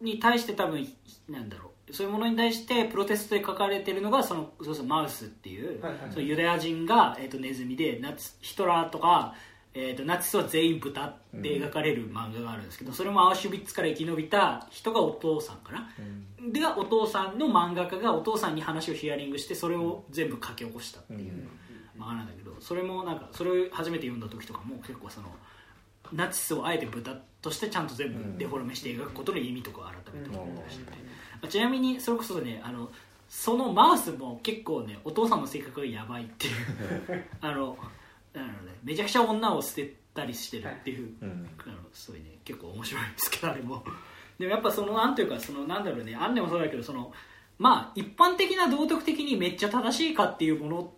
[0.00, 0.86] に対して多分
[1.28, 1.68] なんだろう。
[1.90, 6.10] そういうものに対してプロテストで書かれてるのがそのそうそうマウスっていう,、はいはいはい。
[6.10, 9.34] そのユダヤ人が、えー、とネズミでナチヒトラーとか、
[9.80, 15.88] えー、とナチスは全員豚って描かれる漫画があるんですけど、それもアウシュビッツから生き延びた人がお父さんかな、
[16.50, 21.32] でお父さんの漫画家がお父さんに話をヒアリングしてそれを全部書き起こしたっていう
[21.96, 25.28] 漫画なんだけどそれもなんかそれを初めて読んだ時とかも結構その
[26.12, 30.90] ナチスをあえて豚としてちゃんと全部デフォルメして描くことの意味とかを改めて思ったりしてて、
[31.40, 32.90] まあちなみにそれこそねあの
[33.28, 37.24] そのマウスも結構ねお父さんの性格がやばいっていう。
[37.40, 37.78] あの
[38.40, 41.48] あの、ね、めちゃくちゃ女を捨てたりしてるっていう、うん。
[41.64, 43.84] あのすごいね結構面白いんですけどあれも。
[44.38, 47.12] でもやっぱそのなんていうかそのなんだろうねアンネもそうだけどその
[47.58, 50.92] まあ一般的な道徳的にめっちゃ正しいかっていうもの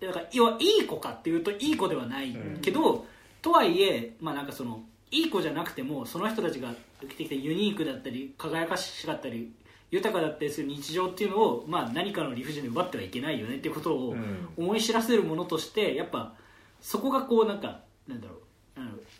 [0.00, 3.04] だから要はいい子かっていうといい子ではないけど、
[3.42, 9.52] とはいえまあなんかそのいい子じゃなくてもその人たちが生きてきたユニークだったり輝かしかったり
[9.90, 14.48] 豊かだったりする日常っていうのを、まあ、何かの理不尽で奪ってはいけないよねっていうことをうん。
[14.56, 16.34] 思い知らせるものとしてやっぱ
[16.80, 18.38] そこがこうなんかなんだろう。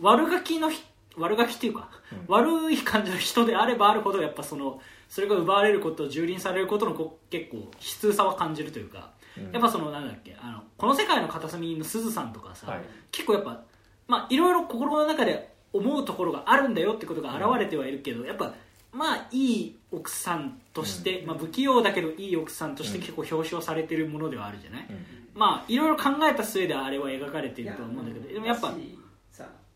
[0.01, 0.83] 悪ガキのひ
[1.17, 1.91] 悪ガキっていうか、
[2.29, 9.11] 悪い感じの人であればあるほどやっぱそのそれが奪われること蹂躙されることのこう結構悲痛さは感じるというか、
[9.53, 12.81] やっぱそのなんだっけあのこの世界の片隅のすずさんとかさ、はい。
[13.11, 13.63] 結構やっぱ
[14.07, 18.55] まあいろいろ心の中で思うところがあるんだよってことが現れてはいるけど、やっぱ
[18.99, 24.87] まあいい奥さんとして、まあ、不器用だけどいい奥さんとして結構表彰されてるものではあるじゃない、
[25.35, 28.75] まあいろいろ考えた末であれは描かれているとは思うんだけどでもやっぱ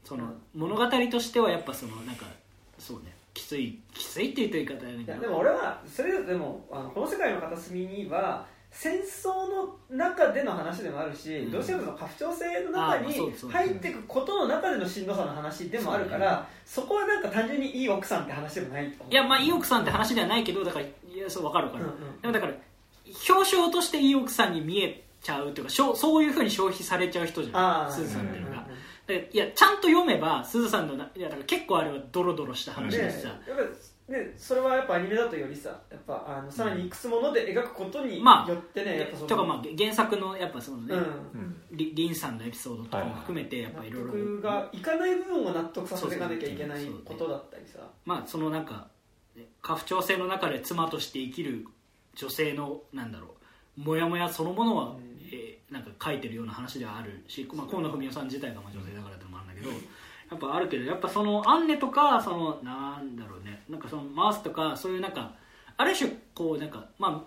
[0.04, 2.26] その物語としてはやっぱそのなんか
[2.78, 8.44] そうねきついきついって言うと言い方やでも俺はそれでもあのこの世界の片隅には
[8.74, 11.52] 戦争の中での話でもあるし、うん。
[11.52, 22.54] どうしてもその家父長制の中に入っていくことの中でのしんどさの話でもあるからそ,、こはなんか単純にいい奥さんって話でもないいやまあいい奥さんって話ではないけどだからいやそう分かる分かる、うんうんでもだから
[23.28, 28.66] 表彰としていい奥さんに見えちゃうというかしょそういうふうに消費されちゃう人じゃないすずさんっていうのが。
[29.08, 33.62] いやちゃんと読めばすずさんのないやだから結構あれはドロドロした話ねだしさ、やっぱ
[34.12, 41.00] ねそれはやっぱアニメだとよりさやっぱあのさらにいくつもので描くことによまあってね、やっぱそのとかまあ原作のやっぱそのね、うん。
[41.00, 47.78] うんりりんさんのエピソードとかも含めてやっぱいろいろ納得がいかない部分を納得させていかなきゃいけないことだったりさ。
[48.04, 48.88] まあそのなんか
[49.34, 51.66] ね家父長制の中で妻として生きる
[52.14, 53.36] 女性のなんだろ
[53.78, 55.18] うモヤモヤそのものは、うん。
[55.32, 59.70] えーなんか書いてるような話ではあるし、まあ、河野文雄さん自体がまあ女性だからってのもあるんだけど、
[60.32, 65.32] やっぱあるけどやっぱそのアンネとかそのなんだろうねなんかそのマウスとかそういうなんか
[65.76, 67.22] ある種こうなんかまあ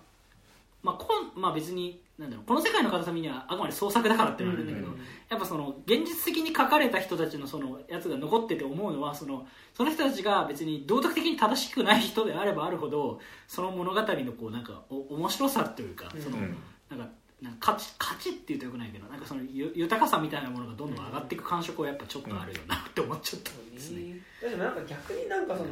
[0.82, 1.08] まあこ
[1.38, 4.96] んまあ別になんだろうこの世界の片隅にはあくまで創作だからってのはあるんだけど、うん
[5.28, 16.56] やっぱその現実的に書かれた人たちのそのやつが残ってて思うのはそのその人たちが別に道徳的に正しくない人であればあるほどその物語のこうなんかお面白さというかその、うん
[16.88, 17.08] なんか
[17.42, 24.16] なんか価値価値って言うとよくないけどなんかそのゆ豊かさみたいなものがどんどん上がっていく感触はやっぱちょっとあるよなって思っちゃったんですね。
[24.42, 25.70] でもなんか逆になんかその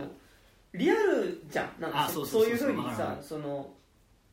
[0.73, 1.81] リアルじゃん。
[1.81, 3.71] なんかあそそういうふうにさその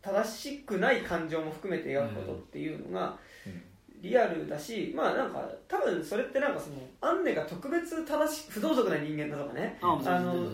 [0.03, 3.17] 正しくない感情も含めて描くことっていうのが
[3.47, 3.63] うん。
[4.03, 9.79] リアルだしまあなんか多分それってなんかそのアンネが特別正し不道徳な人間だとかね。
[9.83, 10.51] ああの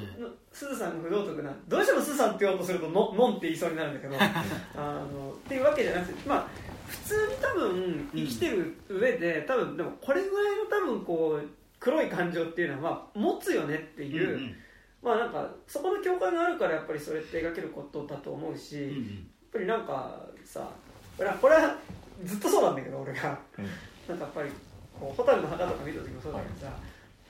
[0.53, 4.17] すずさんが不道徳などうしてもすずさんって言おうとするとののんって言いそうになるんだけど。
[4.75, 6.49] あのっていうわけじゃなくてまあ
[6.87, 11.49] 普通に多分生きてる上で、多分でもこれぐらいの多分こう
[11.81, 14.57] 黒い感情っていうのはまあ持つよねっていう、うんうん。
[15.03, 18.97] まあなんかそこの共感があるからやっぱりそれって描けることだと思うし、やっうん。
[18.97, 20.69] うんぱりなんかさ
[21.17, 21.77] これは
[22.25, 23.65] ずっとそうなんだけど俺がうん。
[24.09, 24.51] なんかやっぱり
[24.99, 26.73] こう蛍の墓とか見た時もそうだけどさ、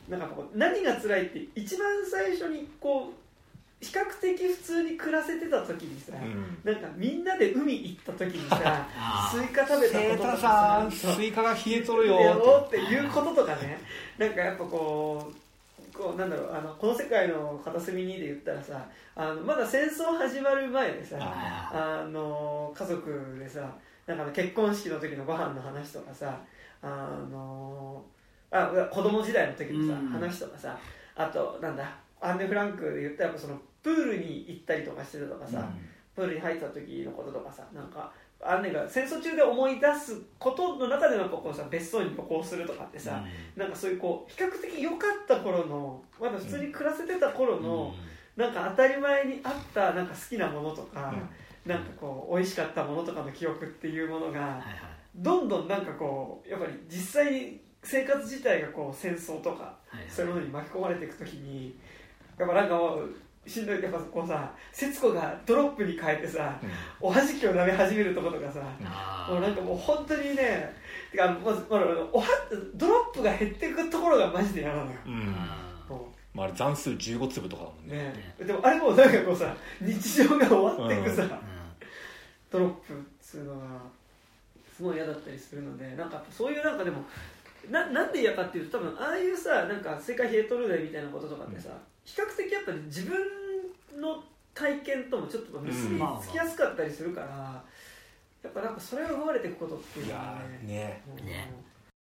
[0.09, 3.26] なんかこう何が辛いって一番最初にこう
[3.87, 6.73] 比較的普通に暮らせてた時にさ、うん。
[6.73, 8.87] なんかみんなで海行った時にさ
[9.31, 12.65] スイカ食べたこととかさスイカが冷えとるよ。
[12.67, 13.79] っていうこととかね。
[14.19, 18.85] なんかやっぱこうこうなんだろうあのこの世界の片隅にで言ったらさ
[19.15, 23.71] あのまだ戦争始まる前でさああの家族でさ
[24.07, 26.39] なんか結婚式の時のご飯の話とかさ
[26.83, 26.87] あ
[27.31, 28.05] の
[28.51, 30.09] あ子供時代の時のさ、うん。
[30.09, 30.79] 話とかさ
[31.15, 35.65] あとなんだアンネ・フランクで言ったらそのプールに行ったりとかしてたとかさ、
[36.17, 43.23] プールに入った時のこととかさなんかアンネが戦争中で思い出すことの中でなんかこうさ別荘に旅行するとかってさ、
[43.55, 47.95] なんかそういうこう比較的良かった頃のまだ普通に暮らせてた頃の、
[48.37, 51.15] なんか当たり前にあったなんか好きなものとか、
[51.65, 54.63] なんかこう美味しかったものとかの記憶っていうものがはいはい。
[55.15, 60.11] どんどんなんかこうやっぱり実際に生活自体がこう戦争とかはいはい。
[60.11, 61.77] そういうものに巻き込まれていく時に
[62.39, 62.75] やっぱなんか
[63.47, 66.71] しんどいやっぱこうさ節子がドロップに変えてさうん。
[67.01, 70.75] おはじきを舐め始めるところとかさあもうなんかもう本当にね
[71.13, 72.27] てかまずまずおは
[72.75, 74.97] ドロップが減っていくところがマジで嫌なのよ。
[76.35, 78.13] まあ、あれ残数15粒とかだもんうね。
[78.39, 78.45] ね。
[78.47, 81.29] でもあれもなんかこうさ日常が終わっていくさ、うん。
[81.29, 81.37] ー
[82.51, 83.67] ドロップっつうのが
[84.77, 87.03] すごい嫌だったりするのでなんかそういうなんかでも
[87.71, 91.71] ななんで嫌かっていうと多分ああいうさなんか世界冷えとるでみたいなこととかってさ、
[92.07, 93.19] 比較的やっぱり自分
[94.01, 94.23] の
[94.55, 97.63] 体験ともちょっと結びつきやすかったりするから、
[98.43, 101.03] やっぱなんかそれが奪われていくことっていういのはね。
[101.19, 101.27] うん。
[101.27, 101.53] ね